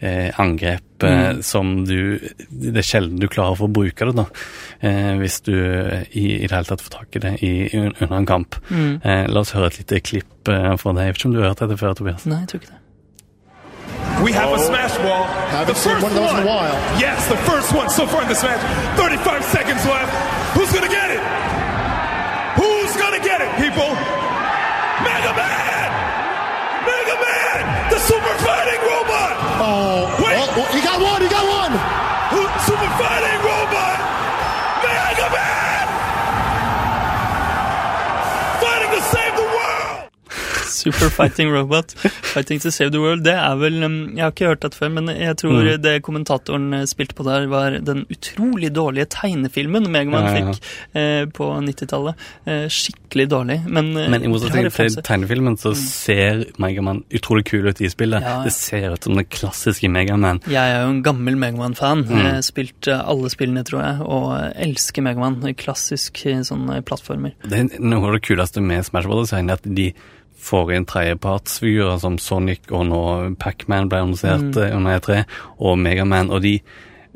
[0.00, 1.38] eh, angrep eh, Mm.
[1.42, 2.18] som du
[2.50, 4.26] Det er sjelden du klarer å få bruke det, da.
[4.84, 8.18] Eh, hvis du eh, i, i det hele tatt får tak i det i, under
[8.18, 8.58] en kamp.
[8.68, 9.00] Mm.
[9.00, 11.06] Eh, la oss høre et lite klipp eh, fra deg.
[11.08, 12.26] Jeg vet ikke om du har hørt dette før, Tobias?
[12.28, 12.79] Nei, jeg tror ikke det.
[14.22, 14.68] We have a oh.
[14.68, 15.24] smash ball.
[15.48, 16.76] Haven't the first one of those in a while.
[17.00, 18.60] Yes, the first one so far in this match.
[19.00, 20.12] 35 seconds left.
[20.52, 21.22] Who's gonna get it?
[22.60, 23.88] Who's gonna get it, people?
[25.00, 25.88] Mega Man!
[26.84, 27.60] Mega Man!
[27.88, 29.34] The super fighting robot!
[29.60, 30.36] Oh, Wait.
[30.36, 31.20] oh, oh, he got one.
[31.24, 31.59] He got one.
[40.90, 41.92] Super Fighting Robot,
[42.32, 43.22] Fighting to Save the World.
[43.24, 45.82] Det er vel um, Jeg har ikke hørt dette før, men jeg tror Mm.
[45.82, 50.52] det kommentatoren eh, spilte på der, var den utrolig dårlige tegnefilmen Megaman Ja, ja, ja.
[50.52, 52.14] fikk eh, på 90-tallet.
[52.46, 57.66] Eh, skikkelig dårlig, men eh, Men i motsetning til tegnefilmen så ser Megaman utrolig kul
[57.68, 58.24] ut i spillet.
[58.46, 60.40] Det ser ut som den klassiske Megaman.
[60.50, 62.06] Jeg er jo en gammel Megaman-fan.
[62.08, 62.30] Mm.
[62.46, 64.30] Spilt eh, alle spillene, tror jeg, og
[64.68, 65.40] elsker Megaman.
[65.60, 67.34] Klassisk sånn plattformer.
[67.44, 69.32] Det er noe av det kuleste med Smash Bros.
[69.36, 69.90] er at de
[70.40, 73.02] får inn tredjepartsfigurer som Sonic og nå
[73.38, 74.62] Pacman ble annonsert Mm.
[74.64, 75.24] eh, under E3,
[75.60, 76.60] og Megaman, og de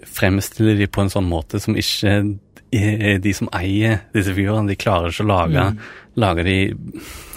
[0.05, 2.39] fremstiller de på en sånn måte som ikke
[2.75, 5.79] de som eier disse figurene, de klarer ikke å lage, Mm.
[6.17, 6.75] lage de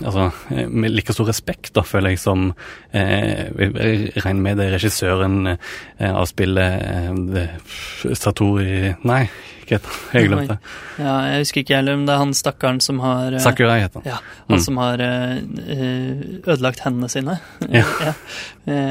[0.03, 0.31] altså,
[0.69, 2.55] med like stor respekt, da, føler jeg, som
[2.91, 5.47] eh, Jeg regner med det regissøren
[5.99, 6.81] eh, av spillet
[7.37, 9.29] eh, Satori Nei,
[9.69, 9.87] hva het.
[10.17, 10.73] Jeg glemte det.
[10.97, 13.93] Ja, jeg husker ikke heller, men det er han stakkaren som har eh, Sakurai het
[13.99, 14.05] han.
[14.07, 14.61] Ja, han Mm.
[14.63, 17.35] som har eh, eh, ødelagt hendene sine
[17.77, 17.83] Ja.
[18.01, 18.13] ja,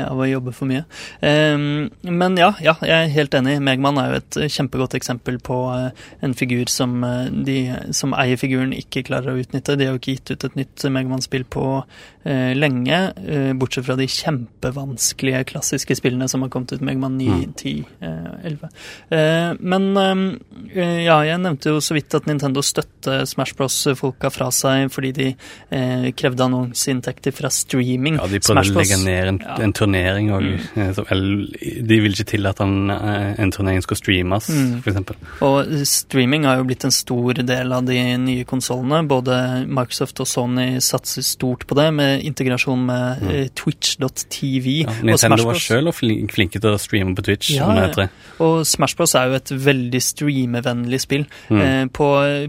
[0.06, 0.84] av å jobbe for mye.
[1.26, 3.56] Ehm, men ja, ja, jeg er helt enig.
[3.64, 5.56] Megman er jo et kjempegodt eksempel på
[6.22, 7.00] en figur som
[7.46, 7.56] de
[7.96, 9.76] som eier figuren, ikke klarer å utnytte.
[9.76, 11.66] De har jo ikke gitt ut et nytt Megman-spill på
[12.56, 12.96] lenge,
[13.60, 17.52] bortsett fra de kjempevanskelige klassiske spillene som har kommet ut, Megman 9, Mm.
[17.54, 18.68] 10, eh, 11.
[19.10, 24.48] Eh, men eh, ja, jeg nevnte jo så vidt at Nintendo støtte Smash Bros-folka fra
[24.50, 25.26] seg fordi de
[25.70, 28.16] eh, krevde annonseinntekter fra streaming.
[28.20, 29.56] Ja, de prøvde Smash å legge ned en, Ja.
[29.62, 30.48] en turnering òg.
[30.74, 31.86] Mm.
[31.86, 34.82] De ville ikke tillate en, eh, en turnering skulle streames, Mm.
[34.82, 35.16] eksempel.
[35.42, 39.06] Og streaming har jo blitt en stor del av de nye konsollene.
[39.08, 43.30] Både Microsoft og Sony satser stort på det, med integrasjon med Mm.
[43.30, 44.82] eh, twitch.tv.
[44.82, 45.62] Ja, og Nintendo Smash var Bros.
[45.62, 47.50] sjøl flinke til å streame på Twitch.
[47.56, 47.66] Ja.
[48.40, 50.00] Og Smash Bros er jo et veldig
[50.56, 51.26] streamevennlig spill.
[51.48, 51.60] Mm.
[51.60, 52.06] Eh, på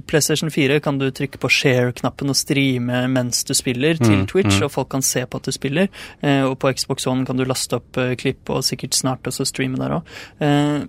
[0.08, 4.58] PlayStation 4 kan du trykke på share-knappen og streame mens du spiller til Mm, Twitch,
[4.58, 4.64] mm.
[4.66, 5.88] og folk kan se på at du spiller.
[6.22, 9.46] Eh, og på Xbox One kan du laste opp eh, klipp og sikkert snart også
[9.46, 10.04] streame der òg.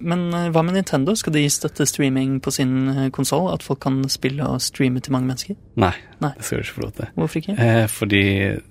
[0.01, 1.15] Men hva med Nintendo?
[1.15, 3.53] Skal de støtte streaming på sin konsoll?
[3.53, 5.57] At folk kan spille og streame til mange mennesker?
[5.77, 6.33] Nei, Nei.
[6.37, 7.09] det skal du ikke få lov til.
[7.15, 7.55] Hvorfor ikke?
[7.63, 8.23] Eh, fordi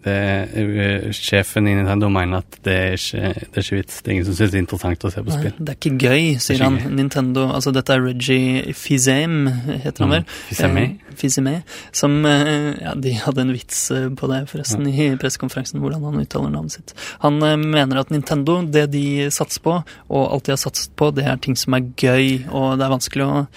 [0.04, 0.18] det,
[0.58, 4.02] uh, sjefen i Nintendo mener at det er ikke, det er ikke vits.
[4.02, 5.54] Det er ingen som syns det er interessant å se på Nei, spill.
[5.60, 6.80] det er ikke gøy, sier ikke han.
[6.84, 6.96] gøy.
[7.02, 9.38] Nintendo Altså, dette er Reggie Fizem,
[9.84, 10.26] heter han Mm, vel?
[10.50, 10.84] Fils-Aimé.
[10.84, 11.56] Eh, Fils-Aimé,
[11.96, 16.20] Som eh, Ja, de hadde en vits eh, på det, forresten, i pressekonferansen, hvordan han
[16.22, 16.94] uttaler navnet sitt.
[17.24, 19.78] Han eh, mener at Nintendo, det de satser på,
[20.10, 22.94] og alt de har satset på, det er ting som er gøy, og det er
[22.94, 23.48] vanskelig å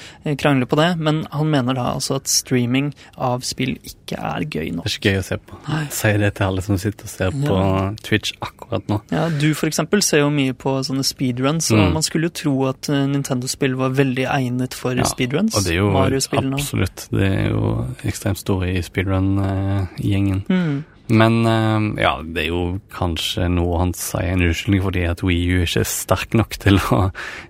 [0.41, 4.71] krangle på det, men han mener da altså at streaming av spill ikke er gøy
[4.77, 4.85] nok.
[4.85, 5.59] Det er ikke gøy å se på.
[5.69, 5.83] Nei.
[5.91, 7.59] Si det til alle som sitter og ser på
[8.07, 9.01] Twitch akkurat nå.
[9.11, 11.93] Ja, Du for eksempel ser jo mye på sånne speedruns, og Mm.
[11.95, 15.57] man skulle jo tro at eh, Nintendo-spill var veldig egnet for Ja, speedruns.
[15.57, 17.09] Og det er jo absolutt.
[17.11, 20.45] Det er jo ekstremt store i speedrun-gjengen.
[20.49, 20.85] Mm.
[21.11, 25.57] Men eh, ja, det er jo kanskje noe han sier en unnskyldning fordi at Wii
[25.57, 27.01] U ikke er sterk nok til å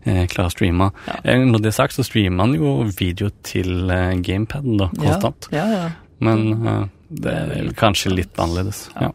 [0.06, 0.86] eh, klare å streame.
[1.26, 1.36] Ja.
[1.44, 5.50] Når det er sagt, så streamer han jo video til eh, gamepaden da, konstant.
[5.52, 5.90] Ja, ja, ja.
[6.20, 8.88] Men uh, det er vel kanskje litt annerledes.
[9.00, 9.10] Ja.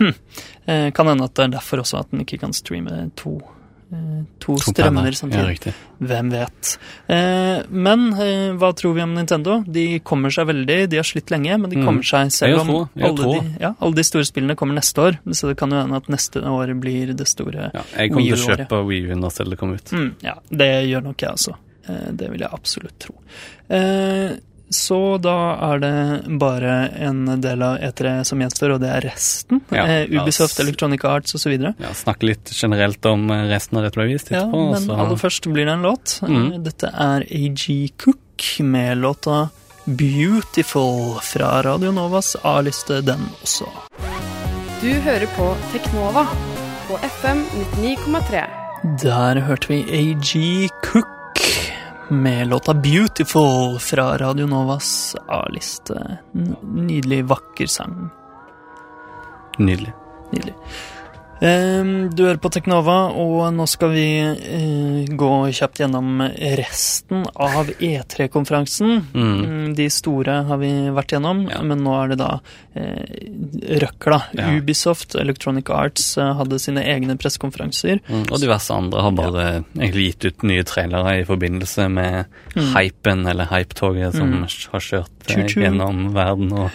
[0.00, 0.14] Hm.
[0.66, 3.34] Eh, kan hende at det er derfor også at den ikke kan streame to
[3.92, 5.58] eh, to, strømmer samtidig.
[5.66, 5.72] Ja.
[6.10, 6.70] Hvem vet.
[7.10, 9.58] Eh, men eh, hva tror vi om Nintendo?
[9.66, 10.78] De kommer seg veldig.
[10.92, 11.86] De har slitt lenge, men de Mm.
[11.88, 15.18] kommer seg selv om alle de, ja, alle de store spillene kommer neste år.
[15.32, 18.38] Så det kan jo hende at neste år blir det store Ja, jeg kommer til
[18.38, 19.92] å kjøpe Wii U når det kommer ut.
[19.92, 21.56] Mm, ja, det gjør nok jeg også.
[21.88, 23.14] Eh, Det vil jeg absolutt tro.
[23.68, 24.36] Eh,
[24.70, 25.32] Så da
[25.72, 29.60] er det bare en del av E3 som gjenstår, og det er resten.
[29.74, 31.56] Ja, Eh, Ubisoft, Electronic Arts osv.
[31.58, 34.70] Ja, Snakke litt generelt om eh, resten av det ble vist Ja, etterpå.
[34.72, 36.20] men så- aller først blir det en låt.
[36.22, 39.50] Eh, Dette er AG Cook med låta
[39.86, 43.66] Beautiful fra Radio Novas A-liste, den også.
[44.80, 46.26] Du hører på Teknova
[46.88, 47.42] på FM
[47.82, 48.46] 99,3.
[49.02, 51.06] Der hørte vi AG Cook
[52.10, 56.18] med låta Beautiful fra Radio Novas A-liste.
[56.62, 58.10] Nydelig, vakker sang.
[59.58, 59.92] Nydelig.
[60.32, 60.54] Nydelig.
[61.40, 66.20] Du hører på Teknova, og nå skal vi eh, gå kjapt gjennom
[66.60, 68.98] resten av E3-konferansen.
[69.14, 69.30] Mm.
[69.46, 71.62] Mm, De store har vi vært gjennom, Ja.
[71.64, 72.34] men nå er det da
[72.74, 74.20] røkla.
[74.36, 74.50] Ja.
[74.58, 78.00] Ubisoft, Electronic Arts eh, hadde sine egne pressekonferanser.
[78.08, 82.24] Mm, Og diverse andre har bare egentlig gitt ut nye trailere i forbindelse med
[82.76, 84.42] hypen, eller hypetoget, som Mm.
[84.72, 86.70] har kjørt eh, gjennom verden og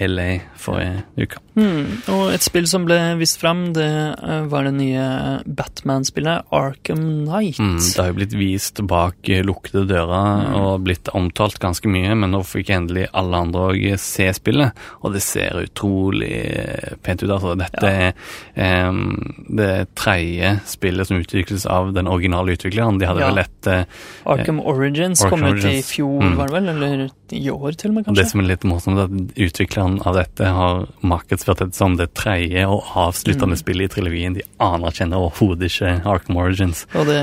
[0.00, 1.38] LA forrige uke.
[1.56, 5.06] Mm, og et spill som ble vist fram, det eh, var det nye
[5.46, 7.58] Batman-spillet Arkham Knight.
[7.58, 12.14] Mm, det har jo blitt vist bak eh, lukkede dører og blitt omtalt ganske mye,
[12.14, 17.22] men nå fikk endelig alle andre òg se spillet, og det ser utrolig eh, pent
[17.22, 17.30] ut.
[17.30, 22.98] Altså, dette er um, det tredje spillet som utvikles av den originale utvikleren.
[23.00, 23.30] De hadde Ja.
[23.30, 23.84] vel et uh,
[24.32, 26.36] Arkham Origins Arkham kom ut i fjor, Mm.
[26.36, 26.68] var det vel?
[26.68, 28.22] Eller i år til og med, kanskje?
[28.22, 32.12] Det som er litt morsomt, er at utvikleren av dette har markedsført dette som det
[32.14, 33.62] tredje og avsluttende Mm.
[33.62, 34.34] spillet i trilogien.
[34.34, 36.86] De anerkjenner overhodet ikke Arkham Origins.
[36.94, 37.20] Og det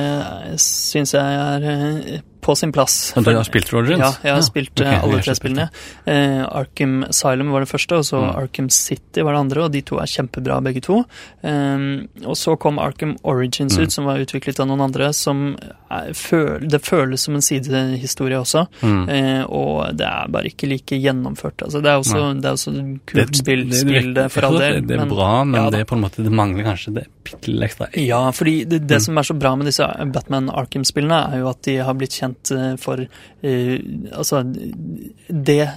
[0.60, 3.14] syns jeg er eh, på sin plass.
[3.18, 3.99] Og du har spilt Origins?
[4.03, 5.70] Ja, jeg har Ja, spilt ok, eh, alle tre spillene.
[6.06, 8.36] Uh, Arkham Asylum var det første, og så Mm.
[8.44, 11.03] Arkham City var det andre, og de to er kjempebra begge to.
[11.44, 13.84] Um, og så kom Arkham Origins Mm.
[13.84, 15.57] ut, som var utviklet av noen andre, som
[15.91, 18.68] er, føl, det føles som en sidehistorie også.
[18.82, 19.10] Mm.
[19.10, 21.64] uh, og det er bare ikke like gjennomført.
[21.64, 24.82] Altså, det er også, det er også kult spill, spill det for all del.
[24.86, 27.07] Det, er men- bra, men ja det er på en måte, det mangler kanskje det
[27.24, 27.88] bitte litt ekstra.
[27.95, 29.02] Ja, fordi det, det Mm.
[29.02, 32.32] som er så bra med disse Batman Arkham-spillene, er jo at de har blitt kjent
[32.77, 33.05] for
[33.43, 33.80] eh,
[34.11, 34.43] Altså,
[35.30, 35.69] det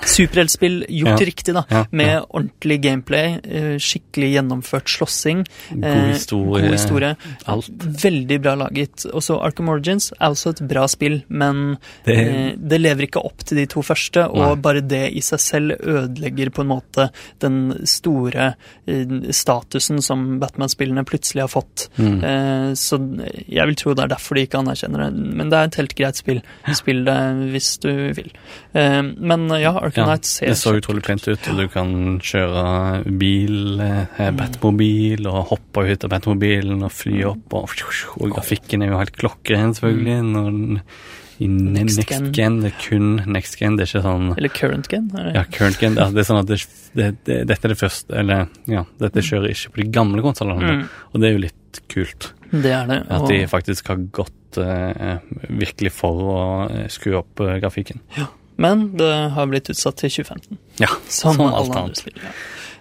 [0.00, 1.26] Superheltspill gjort Ja.
[1.26, 1.64] riktig, da.
[1.70, 2.20] Ja, med ja.
[2.30, 5.44] ordentlig gameplay, eh, skikkelig gjennomført slåssing.
[5.70, 7.16] God eh, historie, God historie.
[7.46, 7.68] alt.
[7.68, 9.06] Veldig bra laget.
[9.12, 13.24] Og så Arkham Origins er også et bra spill, men Det- eh, det lever ikke
[13.24, 14.54] opp til de to første, og Nei.
[14.56, 17.10] bare det i seg selv ødelegger på en måte
[17.40, 18.54] den store
[19.30, 21.88] statusen som Batman-spillene plutselig har fått.
[21.98, 22.24] Mm.
[22.24, 22.98] Eh, så
[23.48, 25.34] jeg vil tro det er derfor de ikke anerkjenner det.
[25.36, 26.42] Men det er et helt greit spill.
[26.74, 27.18] Spill det
[27.52, 28.30] hvis du vil.
[28.74, 31.92] Eh, men ja, Arkham Ja, Knight ser det så utrolig pent ut, og du kan
[32.20, 32.64] kjøre
[33.18, 34.36] bil, eh, Mm.
[34.36, 37.70] Batmobil, og hoppe ut av Batmobilen og fly opp, og,
[38.20, 40.18] og grafikken er jo helt klokkeren, selvfølgelig.
[40.34, 40.80] Når den,
[41.40, 42.32] i Next next, gen.
[42.36, 42.56] gen.
[42.60, 45.06] Det er kun next gen, det er ikke sånn Eller current gen.
[45.16, 45.32] Eller?
[45.38, 45.94] Ja, current gen.
[45.96, 46.58] Det er, det er sånn at det,
[46.98, 50.74] det, det, dette er det første Eller, ja, dette kjører ikke på de gamle konsollene,
[50.74, 50.82] Mm.
[51.14, 52.32] og det er jo litt kult.
[52.52, 52.98] Det er det.
[53.08, 55.16] At de faktisk har gått eh,
[55.48, 56.36] virkelig for å
[56.68, 58.00] eh, skru opp eh, grafikken.
[58.60, 60.58] Men det har blitt utsatt til 2015.
[60.82, 62.02] Ja, Som, som alle alt andre annet.
[62.02, 62.18] spill.
[62.20, 62.32] Ja.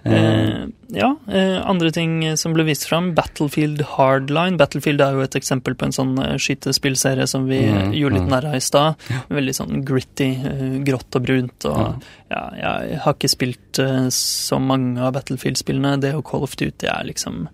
[0.04, 3.12] Eh, ja, eh, andre ting som ble vist fram.
[3.18, 4.58] Battlefield Hardline.
[4.60, 8.16] Battlefield er jo et eksempel på en sånn eh, skytespillserie som vi eh, Mm, gjorde
[8.16, 8.32] litt mm.
[8.32, 9.10] narr av i stad.
[9.30, 11.68] Veldig sånn gritty, eh, grått og brunt.
[11.70, 12.44] Og ja.
[12.60, 15.98] jeg har ikke spilt eh, så mange av Battlefield-spillene.
[16.04, 17.46] Det og Call of Duty er liksom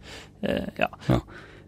[0.46, 0.92] eh, ja.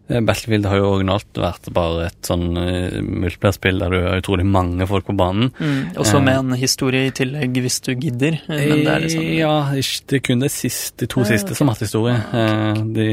[0.08, 4.46] Eh, Battlefield har jo originalt vært bare et sånn uh, multiplayer-spill der du har utrolig
[4.48, 5.50] mange folk på banen.
[5.60, 8.38] Mm, og så Eh, med en historie i tillegg, hvis du gidder.
[8.48, 11.52] Eh, Men det er liksom Ja, det er kun de, siste, de to Ja, siste
[11.52, 11.56] ok.
[11.60, 12.16] som har hatt historie.
[12.32, 13.06] Eh, de,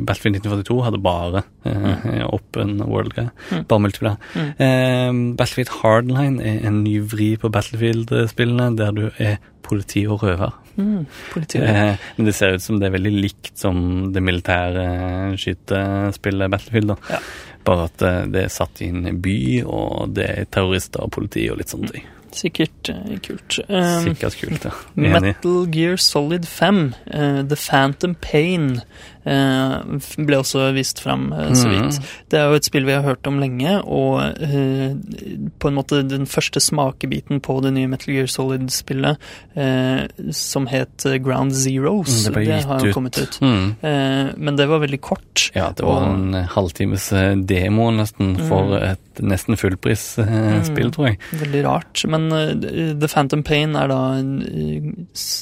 [0.00, 3.30] Battlefield 1942 hadde bare eh, open world-greie.
[3.52, 3.64] Mm.
[3.68, 4.16] Bare multiplayer.
[4.34, 4.50] Mm.
[4.58, 10.52] Eh, Battlefield Hardline er en ny vri på Battlefield-spillene, der du er politi og røver.
[10.76, 11.06] Mm.
[11.60, 13.78] Eh, men det ser ut som det er veldig likt som
[14.14, 14.86] det militære
[15.40, 16.94] skytespillet Battlefield.
[16.94, 17.16] da.
[17.16, 17.22] Ja.
[17.64, 21.46] Bare at eh, det er satt i en by, og det er terrorister og politi
[21.50, 22.10] og litt sånne ting.
[22.34, 23.60] Sikkert eh, kult.
[23.68, 24.74] Um, Sikkert kult, ja.
[24.98, 28.80] Metal Gear Solid 5, eh, The Phantom Pain,
[29.24, 31.74] ble også vist fram eh, så Mhm.
[31.88, 32.00] vidt.
[32.30, 34.94] Det er jo et spill vi har hørt om lenge, og eh,
[35.58, 39.16] på en måte den første smakebiten på det nye Metal Gear Solid-spillet,
[39.56, 43.38] eh, som het eh, Ground Zeroes, det, det har jo kommet ut.
[43.40, 43.76] Mm.
[43.82, 45.50] Eh, men det var veldig kort.
[45.54, 48.82] Ja, det var og- en eh, halvtimes eh, demo nesten for Mm.
[48.92, 50.92] et nesten fullprisspill, Mm.
[50.92, 51.18] tror jeg.
[51.32, 52.04] Veldig rart.
[52.08, 54.92] Men eh, The Phantom Pain er da eh,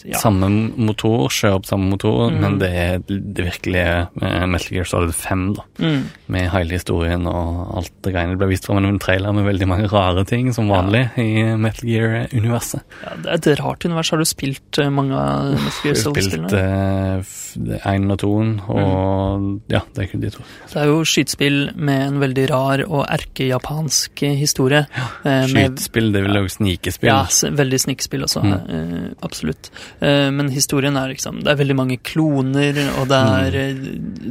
[0.05, 0.19] ja.
[0.19, 2.41] Samme motor, kjører opp samme motor, Mm.
[2.41, 5.65] men det er det virkelige eh, Metal Gear Solid 5, da.
[5.79, 6.03] Mm.
[6.33, 8.35] Med hele historien og alt det greiene.
[8.35, 11.89] Det ble vist fram en trailer med veldig mange rare ting, som vanlig i Metal
[11.89, 12.83] Gear-universet.
[13.05, 14.11] Ja, det er et rart univers.
[14.13, 16.53] Har du spilt eh, mange av Metal Gear Solid-spillene?
[16.53, 20.45] Jeg har spilt én og toen, og ja, det er kun de to.
[20.73, 24.85] Det er jo skytespill med en veldig rar og erkejapansk historie.
[24.97, 27.11] Ja, med- Skytespill, det vil jo snikespill.
[27.11, 27.23] Ja,
[27.63, 28.43] veldig snikespill også.
[28.43, 28.53] Mm.
[28.53, 29.71] eh, absolutt.
[30.01, 33.83] Eh, men historien er liksom Det er veldig mange kloner, og det er, eh,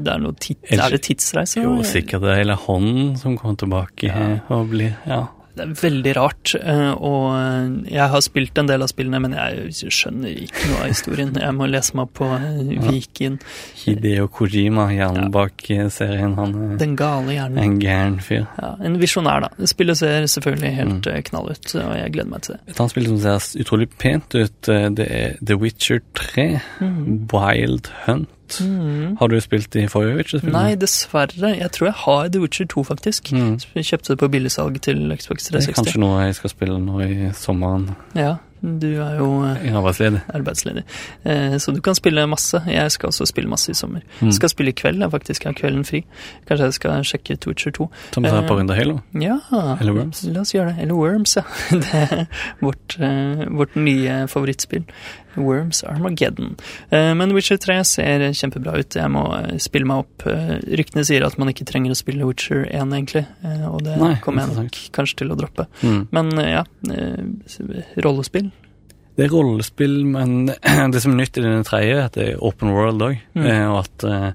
[0.06, 1.62] det er tit, Er det tidsreise?
[1.64, 4.34] Jo, sikkert det er hele hånden som kommer tilbake ja.
[4.50, 5.28] og blir Ja.
[5.52, 9.34] Det er veldig rart, eh, og eh, jeg har spilt en del av spillene, men
[9.36, 11.34] jeg skjønner ikke noe av historien.
[11.44, 13.36] Jeg må lese meg på eh, Viken.
[13.82, 17.60] Hideo Kojima, hjernen bak eh, serien, han er Den gale hjernen.
[17.66, 18.46] en gæren fyr.
[18.62, 19.68] Ja, en visjonær, da.
[19.68, 21.24] Spillet ser selvfølgelig helt Mm.
[21.28, 22.62] knall ut, og jeg gleder meg til det.
[22.72, 26.48] Et annet spill som ser utrolig pent ut, det er The Witcher 3.
[26.80, 27.28] mm.
[27.36, 28.32] Wild Hunt.
[28.60, 29.18] Mhm.
[29.20, 30.64] Har du spilt de forrige Witcher-spillene?
[30.64, 31.58] Nei, dessverre.
[31.58, 33.32] Jeg tror jeg har The Witcher 2, faktisk.
[33.32, 33.58] Mm.
[33.76, 37.32] Kjøpte det på billigsalg til Xbox Det er kanskje noe jeg skal spille nå i
[37.34, 37.96] sommeren.
[38.16, 40.22] Ja, du er jo eh, arbeidsledig.
[40.36, 40.84] arbeidsledig.
[41.24, 42.62] Eh, så du kan spille masse.
[42.68, 44.04] Jeg skal også spille masse i sommer.
[44.20, 44.32] Mm.
[44.36, 45.48] Skal spille i kveld, jeg faktisk.
[45.50, 46.04] Har kvelden fri.
[46.50, 47.90] Kanskje jeg skal sjekke Twitcher Witcher 2.
[48.14, 49.02] Som du Eh, på Runda Halo.
[49.14, 49.40] Ja.
[49.80, 50.24] Eller Worms.
[50.24, 50.84] La oss gjøre det.
[50.84, 51.44] Eller Worms, ja.
[51.72, 52.28] Det er
[52.60, 54.84] vårt, eh, vårt nye favorittspill.
[55.36, 56.56] Worms Armageddon.
[56.90, 58.96] Eh, men Witcher 3 ser kjempebra ut.
[58.96, 60.26] Jeg må eh, spille meg opp.
[60.28, 63.26] Eh, ryktene sier at man ikke trenger å spille Witcher 1, egentlig.
[63.44, 65.68] Eh, og det Nei, kommer jeg nok kanskje til å droppe.
[65.84, 66.02] Mm.
[66.12, 68.51] Men eh, ja, eh, rollespill.
[69.18, 70.52] Det er rollespill, men
[70.94, 73.20] det som er nytt i denne tredje, er at det er open world òg.
[73.36, 73.44] Mm.
[73.44, 74.30] Eh, og at eh,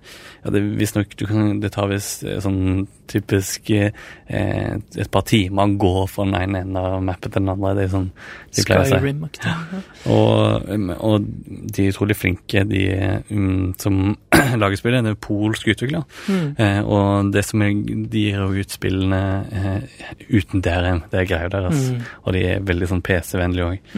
[0.44, 3.94] ja, det, visstnok du kan, det tar visst eh, sånn typisk eh,
[4.26, 7.72] et par timer å gå fra den ene enden av mappet til den andre.
[7.78, 8.10] Det er sånn
[8.56, 9.54] de pleier å si.
[10.16, 11.24] Og, um, og
[11.72, 12.82] de er utrolig flinke, de
[13.30, 14.14] um, som
[14.62, 15.06] lager spillet.
[15.06, 16.04] Det er polsk utvikler.
[16.28, 16.46] Mm.
[16.62, 17.74] Eh, og det som er,
[18.12, 21.02] de gir jo ut spillene eh, uten DRM.
[21.10, 21.90] Det er greia deres.
[21.90, 22.06] Mm.
[22.22, 23.90] Og de er veldig sånn PC-vennlige òg.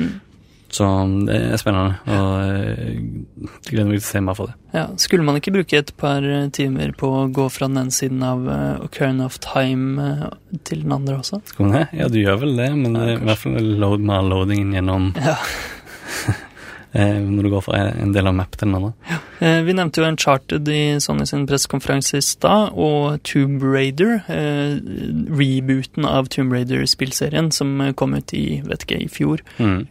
[0.68, 0.84] Så
[1.24, 1.94] det er spennende.
[2.12, 4.56] Og eh, jeg gleder meg til å se mer for det.
[4.76, 7.94] Ja, Skulle man ikke bruke et par eh, timer på å gå fra den ene
[7.94, 8.44] siden av
[8.84, 10.26] Occurrence of Time eh,
[10.68, 11.40] til den andre også?
[11.48, 11.86] Skal man det?
[12.02, 15.38] Ja, du gjør vel det, men er i hvert fall load mer loadingen gjennom Ja.
[16.92, 18.92] eh, Når du går fra en del av map til den andre.
[19.40, 24.18] Eh, Vi nevnte jo Uncharted i Sony sin pressekonferanse i stad, og Tomb Raider.
[24.28, 24.78] Eh,
[25.32, 29.44] rebooten av Tomb Raider-spillserien som eh, kom ut i, vet ikke, i fjor.
[29.60, 29.86] Mm.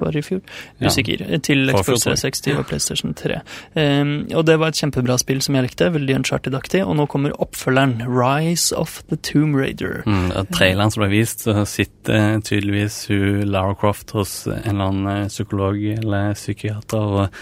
[0.00, 0.40] Var i fjor?
[0.82, 1.24] Usikker.
[1.28, 1.38] ja.
[1.44, 3.40] Til Xbox 360 og PlayStation 3.
[3.76, 7.34] Um, og det var et kjempebra spill som jeg likte, veldig Uncharted-aktig, og nå kommer
[7.40, 10.02] oppfølgeren, Rise of the Tomb Raider.
[10.06, 15.12] Mm, traileren som ble vist, så sitter tydeligvis hun Lara Croft hos en eller annen
[15.24, 17.38] eh, psykolog eller psykiater og,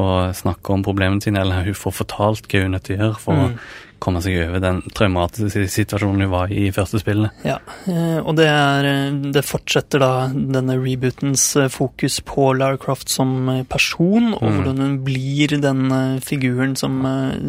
[0.00, 3.04] og snakker om problemene sine, eller hun får fortalt hva hun er nødt til å
[3.04, 3.54] gjøre for Mm.
[3.54, 7.30] å komme seg over den traumatiske situasjonen hun var i i første spillet.
[7.46, 7.56] Ja,
[7.90, 13.08] eh, og det er eh, Det fortsetter da denne rebootens eh, fokus på Lara Croft
[13.12, 14.56] som person, og Mm.
[14.60, 17.00] hvordan hun blir den figuren som,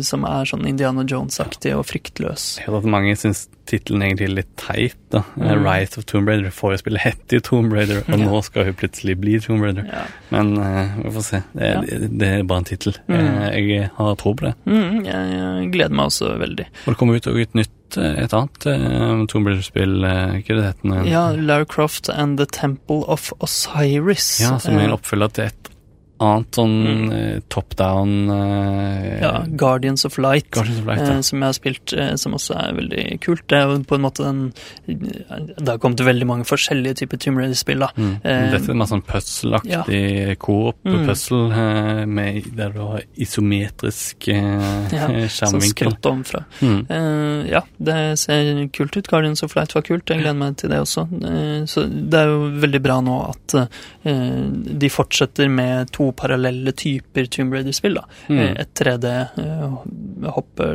[0.01, 2.57] som er sånn Indiana Jones-aktig og fryktløs.
[2.59, 4.95] Jeg hører at mange syns tittelen egentlig litt teit.
[5.11, 5.23] da.
[5.39, 5.65] Eh, Mm.
[5.65, 6.49] Rise of Tomb Raider.
[6.51, 8.25] får jo spille jo Tomb Raider, og Ja.
[8.25, 9.85] nå skal hun plutselig bli Tomb Raider.
[9.85, 10.03] Ja.
[10.31, 11.41] Men uh, vi får se.
[11.53, 11.81] Det, Ja.
[11.81, 12.97] det, det er bare en tittel.
[13.07, 13.19] Mm.
[13.51, 14.53] Jeg, jeg har tro på det.
[14.65, 16.65] Mm, jeg, jeg gleder meg også veldig.
[16.85, 19.97] Og det kommer ut et nytt, eh, et annet uh, Tomb Raider-spill.
[20.03, 21.05] uh, Hva det heter?
[21.11, 24.39] Ja, Lara Croft and The Temple of Osiris.
[24.41, 25.70] Ja, som er en Eh, oppfølger til et
[26.21, 27.43] annet sånn mm.
[27.51, 31.15] top down eh, Ja, Guardians of Light, Guardians of Light, ja.
[31.17, 33.43] eh, som jeg har spilt, eh, som også er veldig kult.
[33.51, 34.41] Det er jo på en måte den
[34.87, 37.91] Det har kommet veldig mange forskjellige typer Tomb Raider-spill, da.
[37.97, 38.13] Mm.
[38.21, 41.05] Eh, Dette er mer sånn puzzle-aktig coop Mm.
[41.07, 42.09] puzzle mm.
[42.09, 45.91] med, der du har isometrisk eh, Ja, sånn skjermvinkel.
[45.91, 46.43] skrått ovenfra.
[46.61, 46.79] Mm.
[46.89, 49.07] Eh, ja, det ser kult ut.
[49.07, 50.09] Guardians of Light var kult.
[50.09, 51.05] Jeg gleder meg til det også.
[51.21, 54.41] Eh, så det er jo veldig bra nå at eh,
[54.81, 57.97] de fortsetter med to parallelle typer Tomb Raider-spill.
[58.29, 58.39] Mm.
[58.39, 59.77] Eh, et 3D eh,
[60.35, 60.71] hoppe,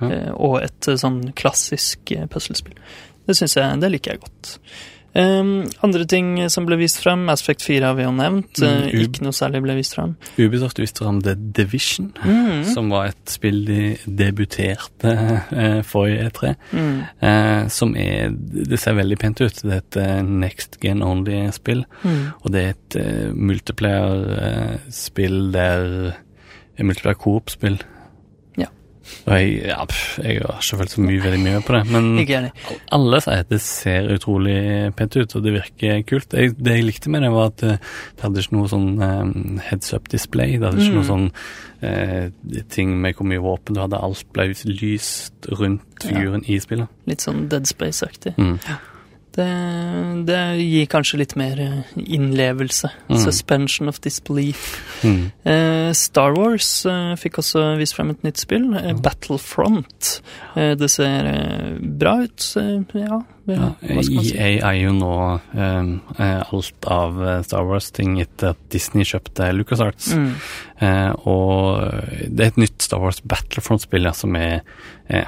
[0.00, 0.10] Ja.
[0.10, 2.74] eh, og et eh, sånn klassisk eh, puslespill.
[3.26, 4.56] Det syns jeg Det liker jeg godt.
[5.14, 8.58] Um, andre ting som ble vist frem, Aspect 4 har vi jo nevnt.
[8.60, 10.12] Mm, Eh, ikke noe særlig ble vist frem.
[10.40, 12.64] Ubisoft viste fram The Division, mm.
[12.72, 15.12] som var et spill de debuterte
[15.52, 16.54] For forrige E3.
[16.72, 16.98] Mm.
[17.22, 19.62] Uh, som er Det ser veldig pent ut.
[19.62, 21.84] Det er et next gen only-spill.
[22.02, 22.26] Mm.
[22.40, 22.96] Og det er et
[23.36, 26.12] multiplayer-spill der
[26.82, 27.82] Multiplayer coop-spill.
[29.22, 29.32] Ja.
[29.32, 32.06] Og jeg, ja, pff, jeg har ikke følt så mye veldig mye på det, men
[32.90, 34.56] alle sier at det ser utrolig
[34.98, 36.32] pent ut, og det virker kult.
[36.34, 37.76] Jeg, det jeg likte med det, var at eh,
[38.16, 40.56] det hadde ikke noe sånn eh, heads up display.
[40.58, 40.98] Det hadde ikke Mm.
[40.98, 41.28] noe sånn
[41.82, 44.00] eh, ting med hvor mye våpen du hadde.
[44.02, 46.88] Alt ble lyst rundt figuren i spillet.
[47.06, 48.34] Litt sånn Dead Space-aktig.
[48.38, 48.58] Mm.
[49.32, 49.48] Det,
[50.28, 52.90] det gir kanskje litt mer eh, innlevelse.
[53.08, 53.18] Mm.
[53.22, 54.74] Suspension of disbelief.
[55.00, 55.30] Mm.
[55.48, 60.18] Eh, Star Wars eh, fikk også vist frem et nytt spill, eh, Battlefront.
[60.54, 63.22] Eh, det ser eh, bra ut, eh, ja.
[63.50, 63.72] Ja,
[64.06, 64.36] si?
[64.38, 65.14] EA eier jo nå
[65.58, 65.88] eh,
[66.18, 70.12] eh, alt av eh, Star Wars-ting etter at Disney kjøpte LucasArts.
[70.14, 70.28] Mm.
[70.86, 74.60] Eh, og det er et nytt Star Wars Battlefront-spill ja, som er
[75.08, 75.26] eh,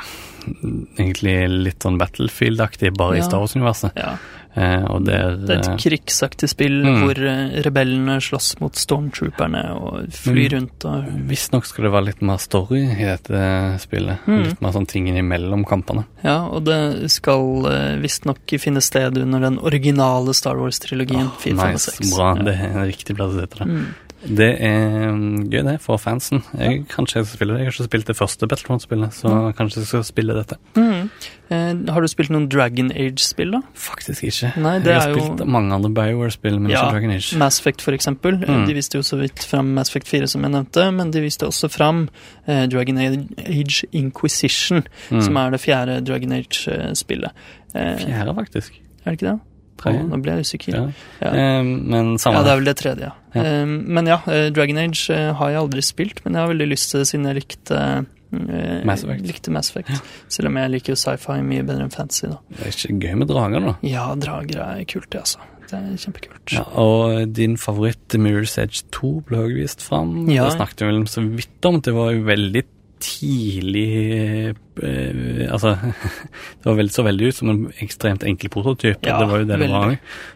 [0.98, 3.24] egentlig litt sånn Battlefield-aktig, bare Ja.
[3.24, 3.96] i Star Wars-universet.
[3.98, 4.14] Ja.
[4.56, 6.98] Eh, og det er, Det er et eh, krigsaktig spill Mm.
[7.02, 12.22] hvor eh, rebellene slåss mot stormtrooperne og flyr rundt og Visstnok skal det være litt
[12.22, 13.40] mer story i dette
[13.82, 14.22] spillet.
[14.28, 14.42] Mm.
[14.44, 16.04] Litt mer sånn ting imellom kampene.
[16.22, 17.66] Ja, og det skal
[18.02, 21.26] visstnok finne sted under den originale Star Wars-trilogien.
[21.32, 22.14] Oh, 4, 5 og nice, 6.
[22.14, 22.30] bra.
[22.36, 22.42] Ja.
[22.48, 23.66] Det er en riktig plass å sette det.
[23.70, 23.86] Mm.
[24.26, 26.42] Det er mm, gøy, det, for fansen.
[26.58, 27.60] Jeg, Kanskje jeg skal spille det.
[27.60, 30.56] Jeg har ikke spilt det første Battlefront-spillet, så kanskje jeg skal spille dette.
[30.76, 31.10] Mm.
[31.52, 33.60] Eh, har du spilt noen Dragon Age-spill, da?
[33.76, 34.52] Faktisk ikke.
[34.64, 37.38] Nei, jeg har er jo spilt mange andre Bioware-spill, men Ja, ikke Dragon Age.
[37.38, 38.40] Mass Effect, for eksempel.
[38.42, 38.66] Eh, Mm.
[38.66, 41.44] De viste jo så vidt fram Mass Effect 4, som jeg nevnte, men de viste
[41.46, 42.08] også fram
[42.46, 45.20] eh, Dragon Age Inquisition, Mm.
[45.22, 47.30] som er det fjerde Dragon Age-spillet.
[47.74, 48.72] Eh, Fjerde, faktisk.
[49.04, 49.40] er det ikke det?
[49.84, 50.06] Tredje.
[50.10, 50.74] Nå ble jeg usikker.
[50.78, 50.82] Ja.
[51.20, 51.30] Ja.
[51.30, 53.14] Eh, men samme Ja, det er vel det tredje, ja.
[53.34, 53.44] Ja.
[53.44, 56.68] Eh, men ja, eh, Dragon Age eh, har jeg aldri spilt, men jeg har veldig
[56.72, 59.26] lyst til det siden jeg likte eh, Mass Effect.
[59.28, 60.12] Likte Mass Effect.
[60.32, 62.40] Selv om jeg liker jo sci-fi mye bedre enn fantasy, da.
[62.50, 63.74] Det er ikke gøy med drager, da.
[63.86, 65.50] Ja, drager er kult, det, altså.
[65.64, 66.52] Det er kjempekult.
[66.52, 70.16] Ja, og din favoritt Mirror's Edge 2 ble også vist fram.
[70.28, 70.44] Ja.
[70.48, 71.80] Det snakket vi vel så vidt om.
[71.84, 72.64] Det var jo veldig
[73.04, 73.86] tidlig
[74.48, 75.74] eh, Altså,
[76.58, 79.04] det var vel, så veldig ut som en ekstremt enkel prototyp.
[79.06, 79.92] Ja, det var jo det det var.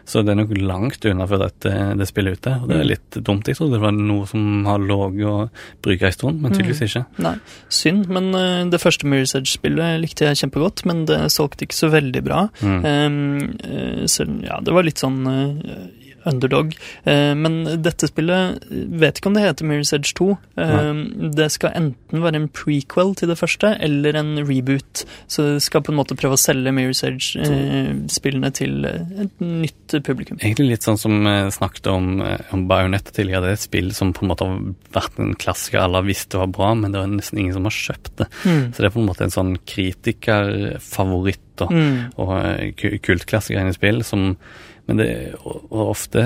[0.07, 2.53] Så det er nok langt unna før dette, det spillet er ute.
[2.61, 2.89] Og det er Mm.
[2.93, 3.47] litt dumt.
[3.51, 5.49] Jeg trodde det var noe som har ligget og
[5.83, 7.03] bryka en stund, men tydeligvis ikke.
[7.25, 7.35] Nei,
[7.67, 11.91] synd, men eh, det første Mirror's Edge-spillet likte jeg kjempegodt, men det solgte ikke så
[11.91, 12.45] veldig bra.
[12.63, 12.79] Mm.
[12.85, 15.89] Um, eh, så ja, det var litt sånn eh,
[16.27, 16.73] underdog.
[17.05, 20.29] Eh, men dette spillet vet ikke om det heter Mirror's Edge 2.
[20.59, 21.29] Nei.
[21.35, 25.05] det skal enten være en prequel til det første, eller en reboot.
[25.31, 29.97] Så det skal på en måte prøve å selge Mirror's Edge-spillene til eh, et nytt
[30.05, 30.39] publikum.
[30.41, 33.41] Egentlig litt sånn som vi snakket om, eh, om Bajonett tidligere.
[33.47, 34.59] Det er et spill som på en måte har
[34.95, 37.65] vært en klassiker alle har visst det var bra, men det er nesten ingen som
[37.69, 38.27] har kjøpt det.
[38.45, 38.63] Mm.
[38.73, 42.13] Så det er på en måte en sånn kritikerfavoritt og, Mm.
[42.17, 44.37] og eh, kultklassiker i spill som
[44.89, 45.09] Men det,
[45.45, 46.25] og, og ofte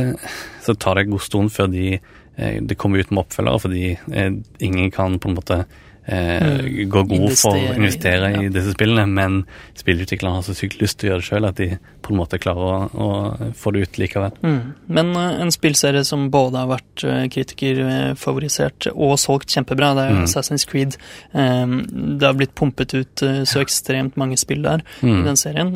[0.63, 1.97] så tar det en god stund før de,
[2.39, 5.63] eh, det kommer ut med oppfølgere, fordi eh, ingen kan på en måte
[6.05, 8.49] eh, går gå god for å investere i ja.
[8.53, 9.45] disse spillene, men
[9.79, 11.69] spillutviklerne har så sykt lyst til å gjøre det sjøl at de
[12.03, 14.31] på en måte klarer å, å få det ut likevel.
[14.43, 14.73] Mm.
[14.87, 20.09] Men eh, en spillserie som både har vært uh, kritikerfavorisert og solgt kjempebra, det er
[20.11, 20.27] jo Mm.
[20.27, 20.93] Assassin's Creed.
[21.33, 25.19] Det har blitt pumpet ut eh, så ekstremt mange spill der Mm.
[25.19, 25.71] i den serien.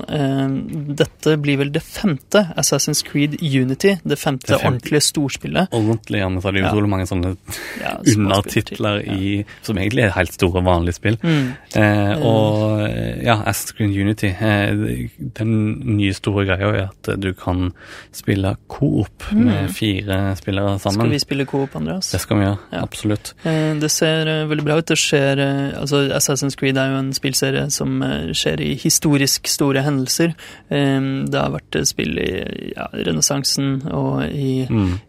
[0.98, 4.68] Dette blir vel det femte Assassin's Creed Unity, det femte Det femte.
[4.68, 5.72] ordentlige storspillet.
[5.74, 6.72] Ordentlig, ja, men så er det Ja.
[6.72, 7.36] utrolig mange sånne
[7.82, 11.18] Ja, undertitler i Som egentlig er helt store, vanlige spill.
[11.24, 11.54] Mm.
[11.78, 12.82] Eh, og
[13.24, 14.34] ja, Assassin's Creed Unity.
[14.34, 15.54] Eh, den
[15.98, 17.72] nye store greia er at du kan
[18.16, 19.44] spille coop Mm.
[19.46, 21.02] med fire spillere sammen.
[21.02, 22.12] Skal vi spille coop, Andreas?
[22.12, 22.82] Det skal vi gjøre, Ja.
[22.84, 23.34] absolutt.
[23.46, 24.86] Eh, Det ser eh, veldig bra ut.
[24.88, 29.48] Det skjer eh, Altså, Assassin's Creed er jo en spillserie som eh, skjer i historisk
[29.48, 30.34] store hendelser.
[30.70, 35.00] Det har vært spill i ja, renessansen og i Mm.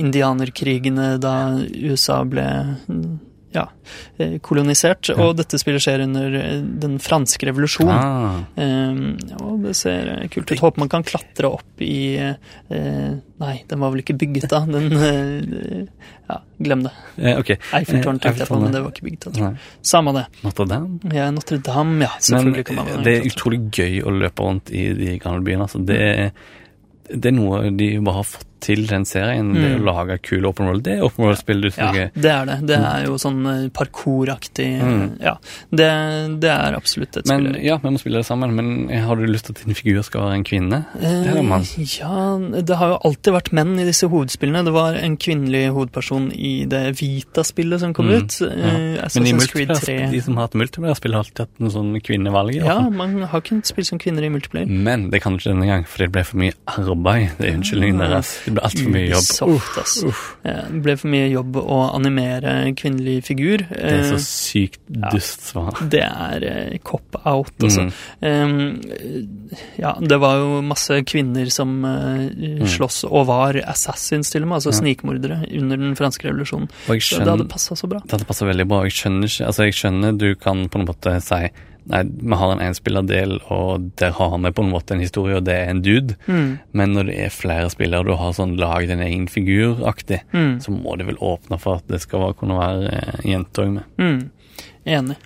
[0.00, 1.34] indianerkrigene da
[1.74, 2.46] USA ble
[2.88, 3.18] mm,
[3.56, 3.64] ja,
[4.18, 5.10] eh, kolonisert.
[5.10, 5.16] Ja.
[5.24, 7.90] Og dette spillet skjer under eh, den franske revolusjon.
[7.92, 8.42] Ah.
[8.60, 9.00] Eh,
[9.40, 10.62] og det ser kult ut.
[10.62, 14.62] Håper man kan klatre opp i eh, Nei, den var vel ikke bygget da.
[14.64, 14.88] Den
[16.26, 16.92] Ja, glem det.
[17.20, 17.58] Eh, okay.
[17.76, 19.50] Eiffeltårnet tenkte jeg på, men det var ikke bygget da.
[19.84, 20.24] Samme det.
[20.42, 21.12] Notre-Dame?
[21.14, 22.10] Ja, Notre-Dame, ja.
[22.32, 25.68] Men kan man det er utrolig gøy å løpe rundt i de gamle byene.
[25.68, 26.00] Altså, det,
[27.12, 29.52] det er noe de bare har fått til den serien.
[29.54, 29.84] Det å Mm.
[29.84, 32.66] lage kule open world, det er open world-spill du Ja, det er det.
[32.66, 35.20] Det er jo sånn eh, parkouraktig Mm.
[35.20, 35.36] Ja.
[35.70, 37.64] Det, det er absolutt et Men spill.
[37.64, 38.54] ja, vi må spille det sammen.
[38.54, 40.86] Men har du lyst til at din figur skal være en kvinne?
[41.00, 41.60] Eller en mann?
[41.62, 44.64] Eh, ja, det har jo alltid vært menn i disse hovedspillene.
[44.64, 48.40] Det var en kvinnelig hovedperson i det Vita-spillet som kom Mm, ut.
[48.40, 48.46] ja.
[48.46, 52.54] eh, Men i multiplayer, de som har hatt multiplayer-spill, har alltid hatt noen sånne kvinnevalg.
[52.54, 54.66] Ja, man har kunnet spille som kvinner i multiplayer.
[54.68, 57.30] Men det kan du ikke denne gang, fordi det ble for mye arbeid.
[57.38, 58.45] Det er unnskyldningen deres.
[58.46, 59.26] Det ble altfor mye jobb.
[59.26, 59.94] Ubisoft, ass.
[60.46, 63.64] Eh, Det ble for mye jobb å animere kvinnelig figur.
[63.66, 64.80] Det er så Eh, sykt
[65.12, 65.80] dust svar.
[65.90, 67.88] Det er eh, cop-out, altså.
[67.88, 67.92] Mm.
[68.22, 74.48] Um, ja, det var jo masse kvinner som uh, slåss og var assassins, til og
[74.52, 74.72] med, altså.
[74.72, 74.80] Ja.
[74.80, 76.70] snikmordere, under den franske revolusjonen.
[76.86, 78.00] Skjønner, Så det hadde passa så bra.
[78.04, 78.82] Det hadde passet veldig bra.
[78.86, 81.42] Jeg skjønner ikke Altså, jeg skjønner du kan på en måte si
[81.86, 85.44] Nei, vi har en enspillerdel, og der har vi på en måte en historie, og
[85.46, 86.16] det er en dude.
[86.26, 86.58] Mm.
[86.72, 90.56] Men når det er flere spillere, du har sånn lag din egen figur-aktig, Mm.
[90.60, 93.84] så må det vel åpne for at det skal kunne være eh, jenter òg med.
[93.98, 94.30] Mm.
[94.86, 95.16] Enig.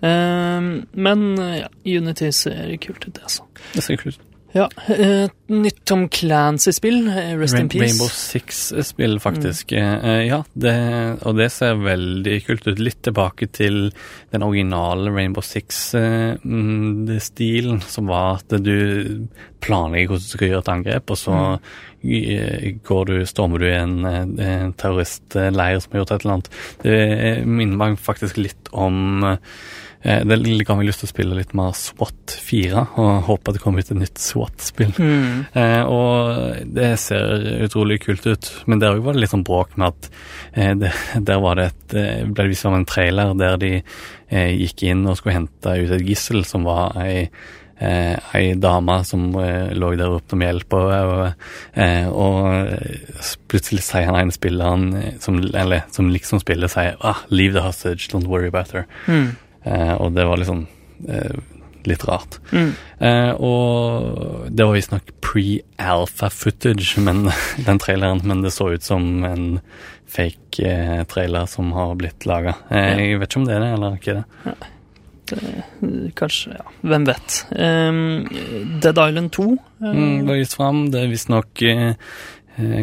[0.00, 0.70] Eh,
[1.06, 3.44] men ja, Unity ser kult ut, det, altså.
[3.74, 4.25] Det ser kult ut.
[4.56, 7.82] Ja, eh, et nytt Tom Clancy-spill, Rest Rest in Peace.
[7.84, 9.72] Rainbow Six-spill, faktisk.
[9.76, 10.74] Eh, ja, det,
[11.28, 12.78] og det ser veldig kult ut.
[12.80, 13.92] Litt tilbake til
[14.32, 16.40] den originale Rainbow Six-stilen,
[17.84, 18.78] som var at du
[19.64, 22.80] planlegger hvordan du skal gjøre et angrep, og så mm.
[22.86, 26.50] går du, stormer du en, eh, en terroristleir som har gjort et eller annet.
[26.84, 26.98] Det
[27.44, 28.96] minner meg faktisk litt om
[29.26, 29.38] eh,
[30.06, 33.82] det kan vi lyst til å spille litt mer SWAT 4, og håper det kommer
[33.82, 34.92] ut et nytt SWAT-spill.
[35.02, 35.40] Mm.
[35.50, 39.90] Eh, og det ser utrolig kult ut, men der var det litt sånn bråk med
[39.90, 40.10] at
[40.54, 40.94] eh, det,
[41.26, 44.86] der var det et eh, ble det vist som en trailer der de eh, gikk
[44.86, 47.28] inn og skulle hente ut et gissel som var ei
[47.78, 53.26] Eh, ei dame som eh, lå der oppe om hjelp, og, og, eh, og eh,
[53.52, 57.60] plutselig sier han ene spilleren eh, som, eller, som liksom spiller, sier ah, 'Leave the
[57.60, 58.88] hostage, don't worry about her'.
[59.04, 59.36] Mm.
[59.66, 60.64] Eh, og det var liksom
[61.08, 61.38] eh,
[61.86, 62.38] litt rart.
[62.52, 62.70] Mm.
[62.98, 67.26] Eh, og det var visstnok pre-alpha footage, men,
[67.68, 69.50] den traileren, men det så ut som en
[70.06, 72.54] fake trailer som har blitt laga.
[72.70, 74.56] Jeg vet ikke om det er det, eller ikke det.
[76.14, 76.64] Kanskje, ja.
[76.86, 77.36] Hvem vet.
[77.50, 78.26] Um,
[78.82, 79.42] Dead Island 2.
[79.42, 80.26] um, Mm,
[80.92, 81.94] det er visstnok eh,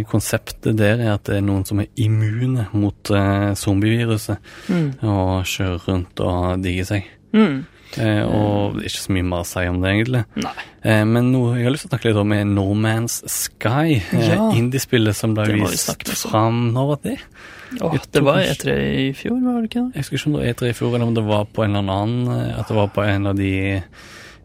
[0.09, 4.37] Konseptet der er at det er noen som er immune mot eh, zombieviruset,
[4.69, 4.89] Mm.
[5.03, 7.07] og kjører rundt og digger seg.
[7.33, 7.65] Mm.
[7.97, 10.23] Eh, og det ikke så mye mer å si om det, egentlig.
[10.83, 13.99] Eh, men noe jeg har lyst til å snakke litt om, er No Man's Sky.
[14.13, 14.51] Eh, Ja.
[14.57, 17.17] Indiespillet som ble vist fram Når var det?
[17.81, 18.73] Åh, det var E3
[19.09, 19.93] i fjor, var det ikke det?
[19.95, 21.75] Jeg husker ikke om det var E3 i fjor, eller om det var på en
[21.75, 23.51] eller annen eh, At det var på en av de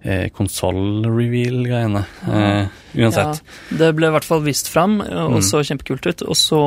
[0.03, 2.05] eh, konsoll-reveal-greiene.
[2.29, 2.67] Eh,
[2.99, 3.41] uansett.
[3.71, 5.43] Ja, det ble i hvert fall vist fram, og Mm.
[5.43, 6.23] så kjempekult ut.
[6.23, 6.61] Og så,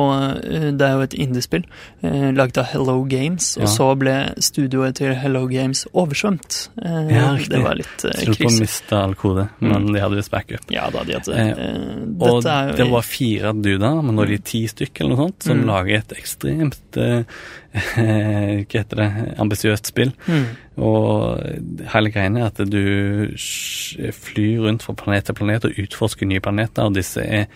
[0.44, 1.64] eh, Det er jo et indiespill
[2.02, 3.68] eh, laget av Hello Games, og Ja.
[3.68, 6.68] så ble studioet til Hello Games oversvømt.
[6.82, 7.48] Eh, Ja, riktig.
[7.50, 10.60] det var litt eh, Tror på å miste all kode, men de hadde visst backup.
[10.70, 14.26] Ja da, de hadde Eh, eh, Og jo det var fire duder, men nå er
[14.26, 15.66] de ti stykker eller noe sånt, som Mm.
[15.66, 17.24] lager et ekstremt eh,
[17.96, 19.08] Hva heter det
[19.40, 20.12] ambisiøst spill.
[20.28, 20.46] Mm.
[20.82, 21.40] Og
[21.92, 23.32] hele greia er at du
[24.12, 27.46] flyr rundt fra planet til planet og utforsker nye planeter, og disse er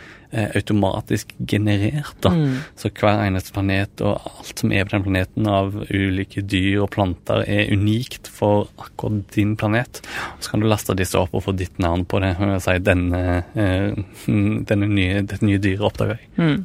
[0.57, 2.17] automatisk generert.
[2.21, 2.33] da.
[2.35, 2.59] Mm.
[2.77, 6.91] Så hver eneste planet og alt som er på den planeten av ulike dyr og
[6.95, 10.03] planter, er unikt for akkurat din planet.
[10.41, 12.35] Så kan du laste disse opp og få ditt navn på det.
[12.65, 13.23] Si, denne,
[13.55, 13.97] eh,
[14.71, 16.31] denne nye, dette nye dyret oppdager jeg.
[16.37, 16.59] Mm.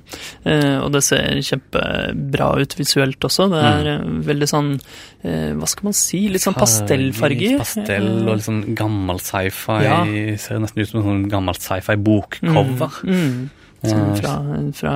[0.52, 3.48] Eh, og det ser kjempebra ut visuelt også.
[3.52, 4.19] Det er mm.
[4.27, 6.26] veldig sånn eh, Hva skal man si?
[6.31, 7.57] Litt sånn pastellfarger.
[7.61, 9.80] Pastell og litt sånn gammel sci-fi.
[9.85, 10.03] Ja.
[10.41, 13.02] Ser nesten ut som en sånn gammel sci-fi-bokcover.
[13.07, 13.61] Mm, mm.
[13.82, 14.34] Sånn Eh, fra,
[14.78, 14.94] fra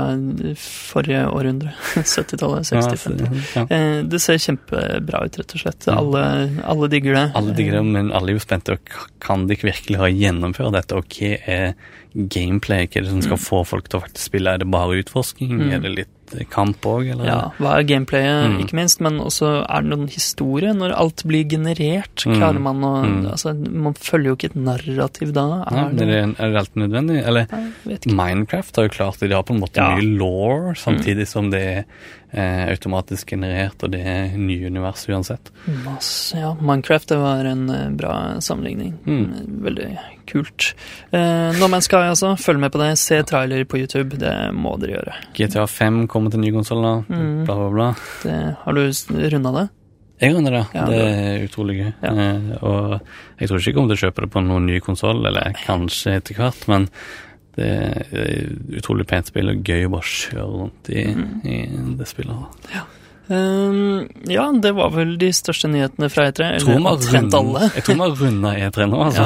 [0.62, 1.74] forrige århundre.
[1.96, 3.42] 70-tallet, 60-50.
[3.56, 3.66] ja.
[3.70, 3.80] ja.
[4.06, 5.88] det ser kjempebra ut, rett og slett.
[5.90, 6.24] Alle,
[6.70, 7.26] alle digger det.
[7.40, 8.78] Alle digger det, men alle er jo spente.
[9.24, 11.00] Kan de virkelig ha gjennomført dette?
[11.02, 11.74] Og hva er
[12.16, 12.88] gameplay?
[12.88, 14.54] Hva er det som skal få folk til å faktisk spille?
[14.56, 15.58] Er det bare utforsking?
[15.60, 15.72] Mm.
[15.76, 17.26] Er det litt eh, kamp òg, eller?
[17.28, 18.56] Ja, hva er gameplayet, Mm.
[18.64, 20.74] ikke minst, men også er det noen historie?
[20.74, 22.38] Når alt blir generert, Mm.
[22.40, 23.32] klarer man å Mm.
[23.32, 25.64] Altså, man følger jo ikke et narrativ da.
[25.70, 27.24] Er er, det, er det helt nødvendig?
[27.28, 27.46] Eller.
[28.08, 29.30] Minecraft har jo klart det.
[29.30, 29.96] De har på en måte Ja.
[29.96, 31.86] mye law, samtidig som det er
[32.36, 35.52] eh, automatisk generert, og det er nye univers uansett.
[35.86, 38.94] Masse, ja, Minecraft var en eh, bra sammenligning.
[39.06, 39.62] Mm.
[39.66, 39.90] Veldig
[40.30, 40.74] kult.
[41.12, 42.36] Eh, no Man's Sky, altså.
[42.42, 42.92] Følg med på det.
[43.02, 44.20] Se trailer på YouTube.
[44.22, 45.18] Det må dere gjøre.
[45.38, 46.94] GTA 5 kommer til ny konsoll, da.
[47.08, 47.42] Mm.
[47.48, 47.90] bla, bla, bla.
[48.26, 48.86] Det, har du
[49.36, 49.68] runda det?
[50.24, 50.64] Jeg runder det.
[50.72, 51.90] Ja, det er utrolig gøy.
[52.00, 52.12] Ja.
[52.12, 52.94] Eh, og
[53.40, 56.20] jeg tror ikke jeg kommer til å kjøpe det på noen ny konsoll, eller kanskje
[56.22, 56.88] etter hvert, men
[57.56, 61.08] det er utrolig pent spill og gøy å bare kjøre rundt i,
[61.48, 61.60] i
[62.00, 62.62] det spillet.
[63.28, 66.50] Um, ja, det var vel de største nyhetene fra E3.
[66.56, 67.70] Jeg tror vi Eller omtrent alle.
[67.76, 69.26] Jeg tror vi har runda E3 nå, altså.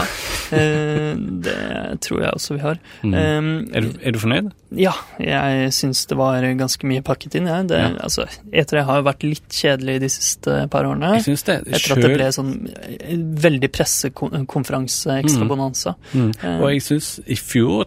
[0.53, 1.57] Ja, uh, det
[2.05, 2.79] tror jeg også vi har.
[3.03, 3.13] Mm.
[3.19, 4.49] Um, Er, du, er du fornøyd?
[4.79, 7.47] Ja, jeg syns det var ganske mye pakket inn.
[7.49, 7.59] Ja.
[7.65, 7.89] Det, Ja.
[8.05, 11.15] altså, E3 har jo vært litt kjedelig de siste par årene.
[11.17, 11.57] Jeg synes det.
[11.67, 13.15] Etter at det ble sånn eh,
[13.47, 15.95] veldig pressekonferanse, ekstrabonanza.
[16.13, 16.19] Mm.
[16.29, 16.33] Mm.
[16.43, 17.85] Eh, Og jeg syns i fjor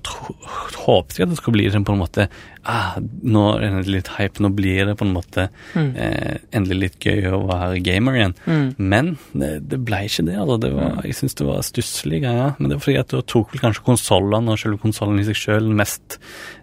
[0.85, 2.29] håpet jeg at det skulle bli sånn på en måte
[2.65, 5.97] ah, Nå er det litt hype, nå blir det på en måte Mm.
[5.97, 8.35] eh, endelig litt gøy å være gamer igjen.
[8.47, 8.75] Mm.
[8.79, 10.37] Men det, det ble ikke det.
[10.39, 10.59] Altså.
[10.61, 12.55] det var, jeg syns det var stusslige greier.
[12.59, 15.39] Men det var fordi at da tok vel kanskje konsollene og selve konsollen i seg
[15.43, 16.19] sjøl mest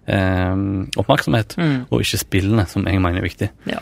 [0.07, 0.55] eh,
[0.99, 1.85] oppmerksomhet, Mm.
[1.91, 3.49] og ikke spillene, som jeg mener er viktig.
[3.69, 3.79] Ja.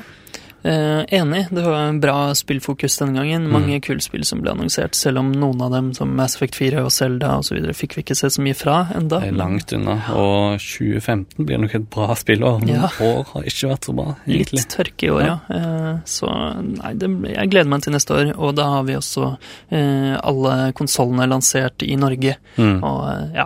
[0.64, 3.46] Eh, enig, det var en bra spillfokus denne gangen.
[3.46, 3.52] Mm.
[3.54, 6.82] Mange kule spill som ble annonsert, selv om noen av dem, som Mass Effect 4
[6.84, 9.20] og Zelda osv., fikk vi ikke se så mye fra enda.
[9.22, 9.96] Det er langt unna.
[10.18, 12.60] Og 2015 blir nok et bra spillår.
[12.66, 12.90] Noen Ja.
[13.00, 14.60] år har ikke vært så bra, egentlig.
[14.64, 15.38] Litt tørke i år, ja.
[15.50, 18.34] Eh, Så nei, det, jeg gleder meg til neste år.
[18.38, 19.38] Og da har vi også
[19.72, 22.36] eh, alle konsollene lansert i Norge.
[22.58, 22.84] Mm.
[22.84, 23.46] Og eh, ja,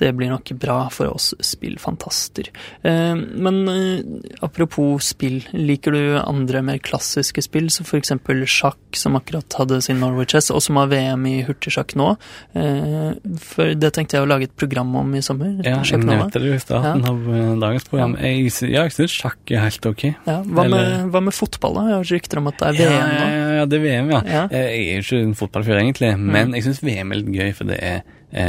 [0.00, 2.48] det blir nok bra for oss spillfantaster.
[2.82, 4.00] Eh, Men eh,
[4.42, 10.00] apropos spill, liker du andre mer klassiske spill, som eksempel sjakk, som akkurat hadde sin
[10.00, 12.08] Norway Chess, og som har VM i hurtigsjakk nå?
[12.56, 13.12] Eh,
[13.44, 15.52] For det tenkte jeg å lage et program om i sommer.
[15.66, 17.12] Ja, jeg nevnte det i starten Ja.
[17.12, 18.16] av dagens program.
[18.20, 20.04] Jeg, ja, jeg syns sjakk er helt ok.
[20.26, 21.86] Ja, hva, Eller- med, hva med fotball, da?
[21.90, 23.28] Jeg har rykter om at det er VM nå.
[23.28, 24.20] ja, ja, det er VM, ja.
[24.48, 26.26] Jeg er jo ikke en fotballfyr, egentlig, Mm.
[26.32, 28.02] men jeg syns VM er litt gøy, for det er,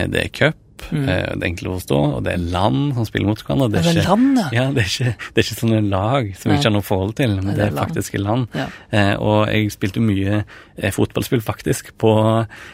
[0.07, 0.56] det er cup.
[0.91, 1.03] Mm.
[1.09, 3.69] eh, Det er enkelt å forstå, og det er land som spiller mot hverandre.
[3.71, 4.47] Det er ikke, land, ja.
[4.57, 7.15] ja det, er ikke, det er ikke sånne lag som vi ikke har noe forhold
[7.15, 8.47] til, men Nei, det er faktiske land.
[8.57, 8.65] Ja.
[8.91, 10.43] Eh, og jeg spilte mye
[10.77, 12.13] eh, fotballspill, faktisk, på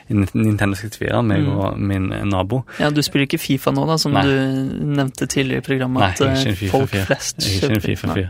[0.10, 1.58] Nintendo 64, meg Mm.
[1.58, 2.64] og min nabo.
[2.80, 4.24] Ja, du spiller ikke Fifa nå, da, som Nei.
[4.24, 7.82] du nevnte tidligere i programmet, Nei, at er eh, folk flest Jeg er ikke en
[7.82, 7.96] kjøper.
[7.96, 8.30] FIFA-fyr.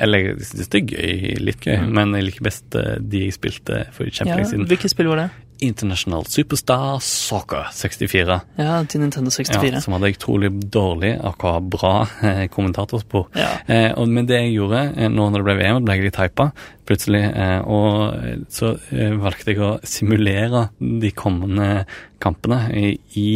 [0.00, 1.92] Eller jeg synes det er gøy, litt gøy, Mm.
[1.92, 4.66] men jeg liker best de jeg spilte for Ja, siden.
[4.66, 5.30] hvilke spill var det?
[5.60, 8.40] International Superstar Soccer 64.
[8.58, 9.72] Ja, til Nintendo 64.
[9.72, 11.92] Ja, som hadde jeg trolig dårlig, akkurat bra
[12.26, 13.28] eh, kommentatorspor.
[13.38, 13.50] Ja.
[13.66, 16.20] Eh, og, men det jeg gjorde eh, nå når det ble VM, ble jeg litt
[16.20, 16.50] hypa
[16.88, 17.22] plutselig.
[17.28, 18.74] Eh, og så
[19.20, 21.86] valgte jeg å simulere de kommende
[22.22, 23.30] kampene i, i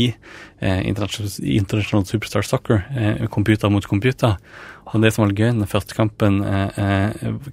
[0.62, 2.84] International, International Superstar Soccer,
[3.34, 4.38] computer mot computer.
[4.92, 6.40] Og det som var gøy, den første kampen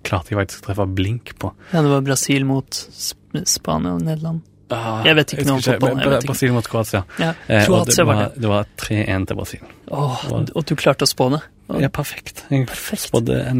[0.05, 1.51] klarte jeg faktisk å treffe blink på.
[1.73, 4.41] Ja, det var Brasil mot Sp Spania og Nederland.
[4.71, 6.21] Ah, Jeg vet ikke noe om fotball.
[6.27, 7.03] Brasil mot Kroatia.
[7.19, 8.41] Ja, Eh, og det var var, det.
[8.41, 9.59] det var 3-1 til Brasil.
[9.89, 10.25] Oh,
[10.55, 11.41] og du klarte å spå det.
[11.77, 12.45] Ja, perfekt.
[12.49, 12.65] Jeg
[12.97, 13.59] spådde en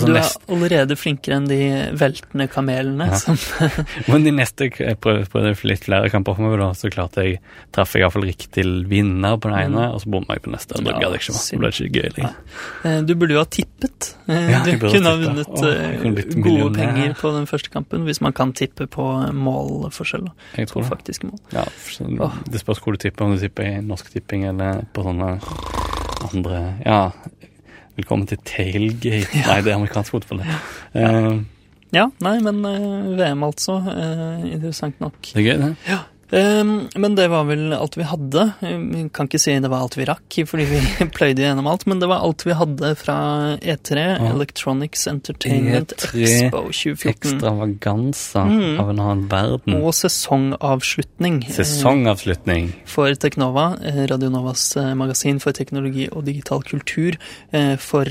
[0.00, 1.58] så du er nest- allerede flinkere enn de
[2.00, 3.08] veltende kamelene.
[3.10, 3.18] Ja.
[3.20, 3.36] Som,
[4.08, 7.40] Men de neste jeg prøvde, prøvde litt flere kamper fremover, da, så klarte jeg
[7.76, 9.94] traff jeg iallfall riktig vinner på den ene, Mm.
[9.94, 10.80] og så bomma jeg på neste.
[10.80, 11.34] Ja, ikke.
[11.36, 12.34] Det ble ikke gøy lenger.
[12.86, 12.94] Ja.
[13.02, 14.10] Du burde jo ha tippet.
[14.28, 16.78] Eh, du kunne ha vunnet Åh, eh, kunne gode millioner.
[16.80, 19.04] penger på den første kampen, hvis man kan tippe på
[19.36, 20.30] målforskjell.
[20.56, 20.90] Jeg tror det.
[20.90, 21.38] faktiske mål.
[21.52, 21.64] Ja.
[22.48, 25.36] Det spørs hvor du tipper, om du tipper i Norsk Tipping eller på sånne
[26.24, 27.10] andre Ja,
[27.96, 29.42] velkommen til Tailgate.
[29.46, 30.56] Nei, det er amerikansk fotball, det.
[30.94, 31.36] Eh,
[31.94, 33.76] Ja, nei, men eh, VM altså.
[33.92, 35.14] eh, interessant nok.
[35.22, 35.76] det er gøy, det.
[35.88, 35.98] Ja.
[36.32, 38.46] Ehm, men det var vel alt vi hadde.
[38.60, 40.80] Vi kan ikke si det var alt vi rakk, fordi vi
[41.16, 43.16] pløyde gjennom alt, men det var alt vi hadde fra
[43.62, 44.32] E3, Ja.
[44.32, 47.12] Electronics Entertainment E3 Expo 2014.
[47.14, 48.80] Ekstravaganza Mm.
[48.80, 49.74] av en annen verden.
[49.82, 51.42] Og sesongavslutning.
[51.46, 52.72] eh, Sesongavslutning.
[52.86, 57.16] For Teknova, eh, Radionovas eh, magasin for teknologi og digital kultur
[57.78, 58.04] for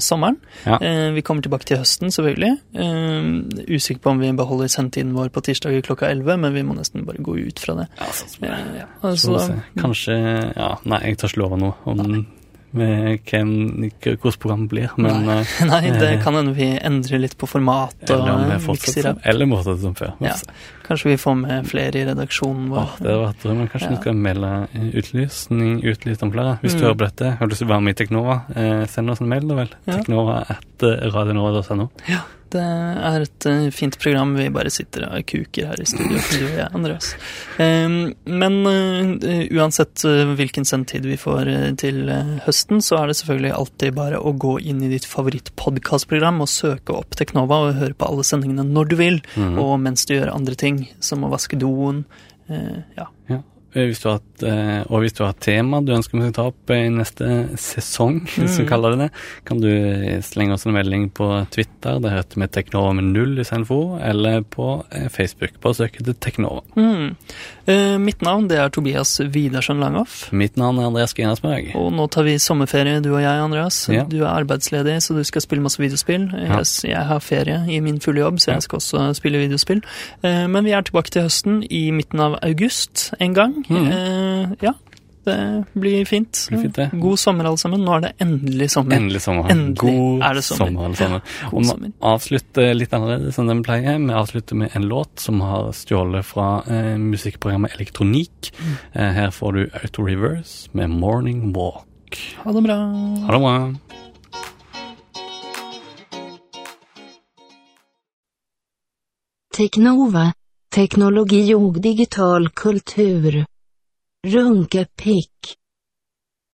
[0.00, 0.36] sommeren.
[0.66, 0.78] Ja.
[1.12, 2.58] Vi kommer tilbake til høsten, selvfølgelig.
[2.74, 6.74] Eh, Usikker på om vi beholder sendetiden vår på tirsdager klokka 11, men vi må
[6.76, 7.86] nesten bare gå ut fra det.
[7.98, 8.58] Ja, sånn som det.
[8.78, 9.60] Ja, altså.
[9.78, 10.18] Kanskje
[10.56, 12.26] Ja, nei, jeg tør ikke love noe om
[12.76, 13.52] med hvem,
[14.02, 15.38] hvordan programmet blir, men Nei.
[15.40, 18.50] eh, Nei, det eh, kan hende vi endrer litt på format og Eller om vi
[18.50, 19.22] mikser fortsetter opp.
[19.24, 20.12] Eller fortsetter som før.
[20.20, 20.34] Ja.
[20.88, 22.78] Kanskje vi får med flere i redaksjonen vår.
[22.86, 23.68] Åh, det vært drømmen.
[23.68, 23.94] Kanskje Ja.
[23.94, 24.52] vi skal melde
[24.94, 26.58] utlysning utlyst om flere.
[26.62, 26.86] Hvis du Mm.
[26.86, 29.20] hører på dette, har du lyst til å være med i Teknova, eh, send oss
[29.20, 29.68] en mail, da vel.
[29.86, 29.92] Ja.
[29.98, 31.90] Teknova etter radionova.no.
[32.08, 32.20] Ja,
[32.50, 34.34] det er et eh, fint program.
[34.36, 37.14] Vi bare sitter og kuker her i studio, du og jeg, Andreas.
[37.58, 43.16] Men eh, uansett eh, hvilken sendtid vi får eh, til eh, høsten, så er det
[43.20, 47.94] selvfølgelig alltid bare å gå inn i ditt favorittpodkastprogram og søke opp Teknova og høre
[47.98, 49.58] på alle sendingene når du vil, Mhm.
[49.58, 52.04] og mens du gjør andre ting, som å vaske doen.
[52.48, 53.06] eh, ja.
[53.28, 53.40] Ja.
[53.74, 56.32] hvis du har et, eh, og hvis du har et tema du ønsker vi skal
[56.32, 57.26] ta opp i neste
[57.60, 58.68] sesong, hvis vi Mm.
[58.70, 59.10] kaller det det,
[59.44, 59.68] kan du
[60.24, 64.40] slenge oss en melding på Twitter, det heter vi Teknova med null i istedenfor, eller
[64.42, 65.60] på eh, Facebook.
[65.60, 66.62] Bare søk etter Teknova.
[66.76, 67.14] Mm.
[67.68, 70.30] Eh, mitt navn det er Tobias Widersen Langhoff.
[70.32, 71.74] Mitt navn er Andreas Ginersberg.
[71.76, 73.82] Og nå tar vi sommerferie, du og jeg, Andreas.
[73.92, 74.06] Ja.
[74.08, 76.30] Du er arbeidsledig, så du skal spille masse videospill.
[76.32, 76.62] Ja.
[76.62, 79.82] Jeg, jeg har ferie i min fulle jobb, så jeg skal også spille videospill.
[80.22, 83.58] Eh, men vi er tilbake til høsten i midten av august en gang.
[83.68, 83.88] Mm.
[83.92, 84.72] Eh, ja,
[85.28, 85.36] det
[85.78, 86.32] blir fint.
[86.32, 86.86] Det blir fint, det.
[87.02, 87.84] God sommer, alle sammen.
[87.86, 88.96] Nå er det endelig sommer.
[88.98, 89.50] Endelig sommer.
[89.54, 90.84] Endelig God er det sommer.
[90.88, 91.20] alle sammen.
[91.42, 91.92] Ja, Og vi sommer.
[92.12, 93.98] avslutter litt annerledes enn den pleier.
[94.02, 98.52] Vi avslutter med en låt som har stjålet fra eh, musikkprogrammet Elektronik.
[98.58, 98.74] Mm.
[98.94, 101.84] Eh, her får du Auto Reverse med Morning Walk.
[102.44, 102.78] Ha det bra.
[103.28, 103.56] Ha det bra.
[109.56, 110.32] Teknova.
[110.74, 113.44] Teknologi og digital kultur.
[114.24, 115.56] Runkepick.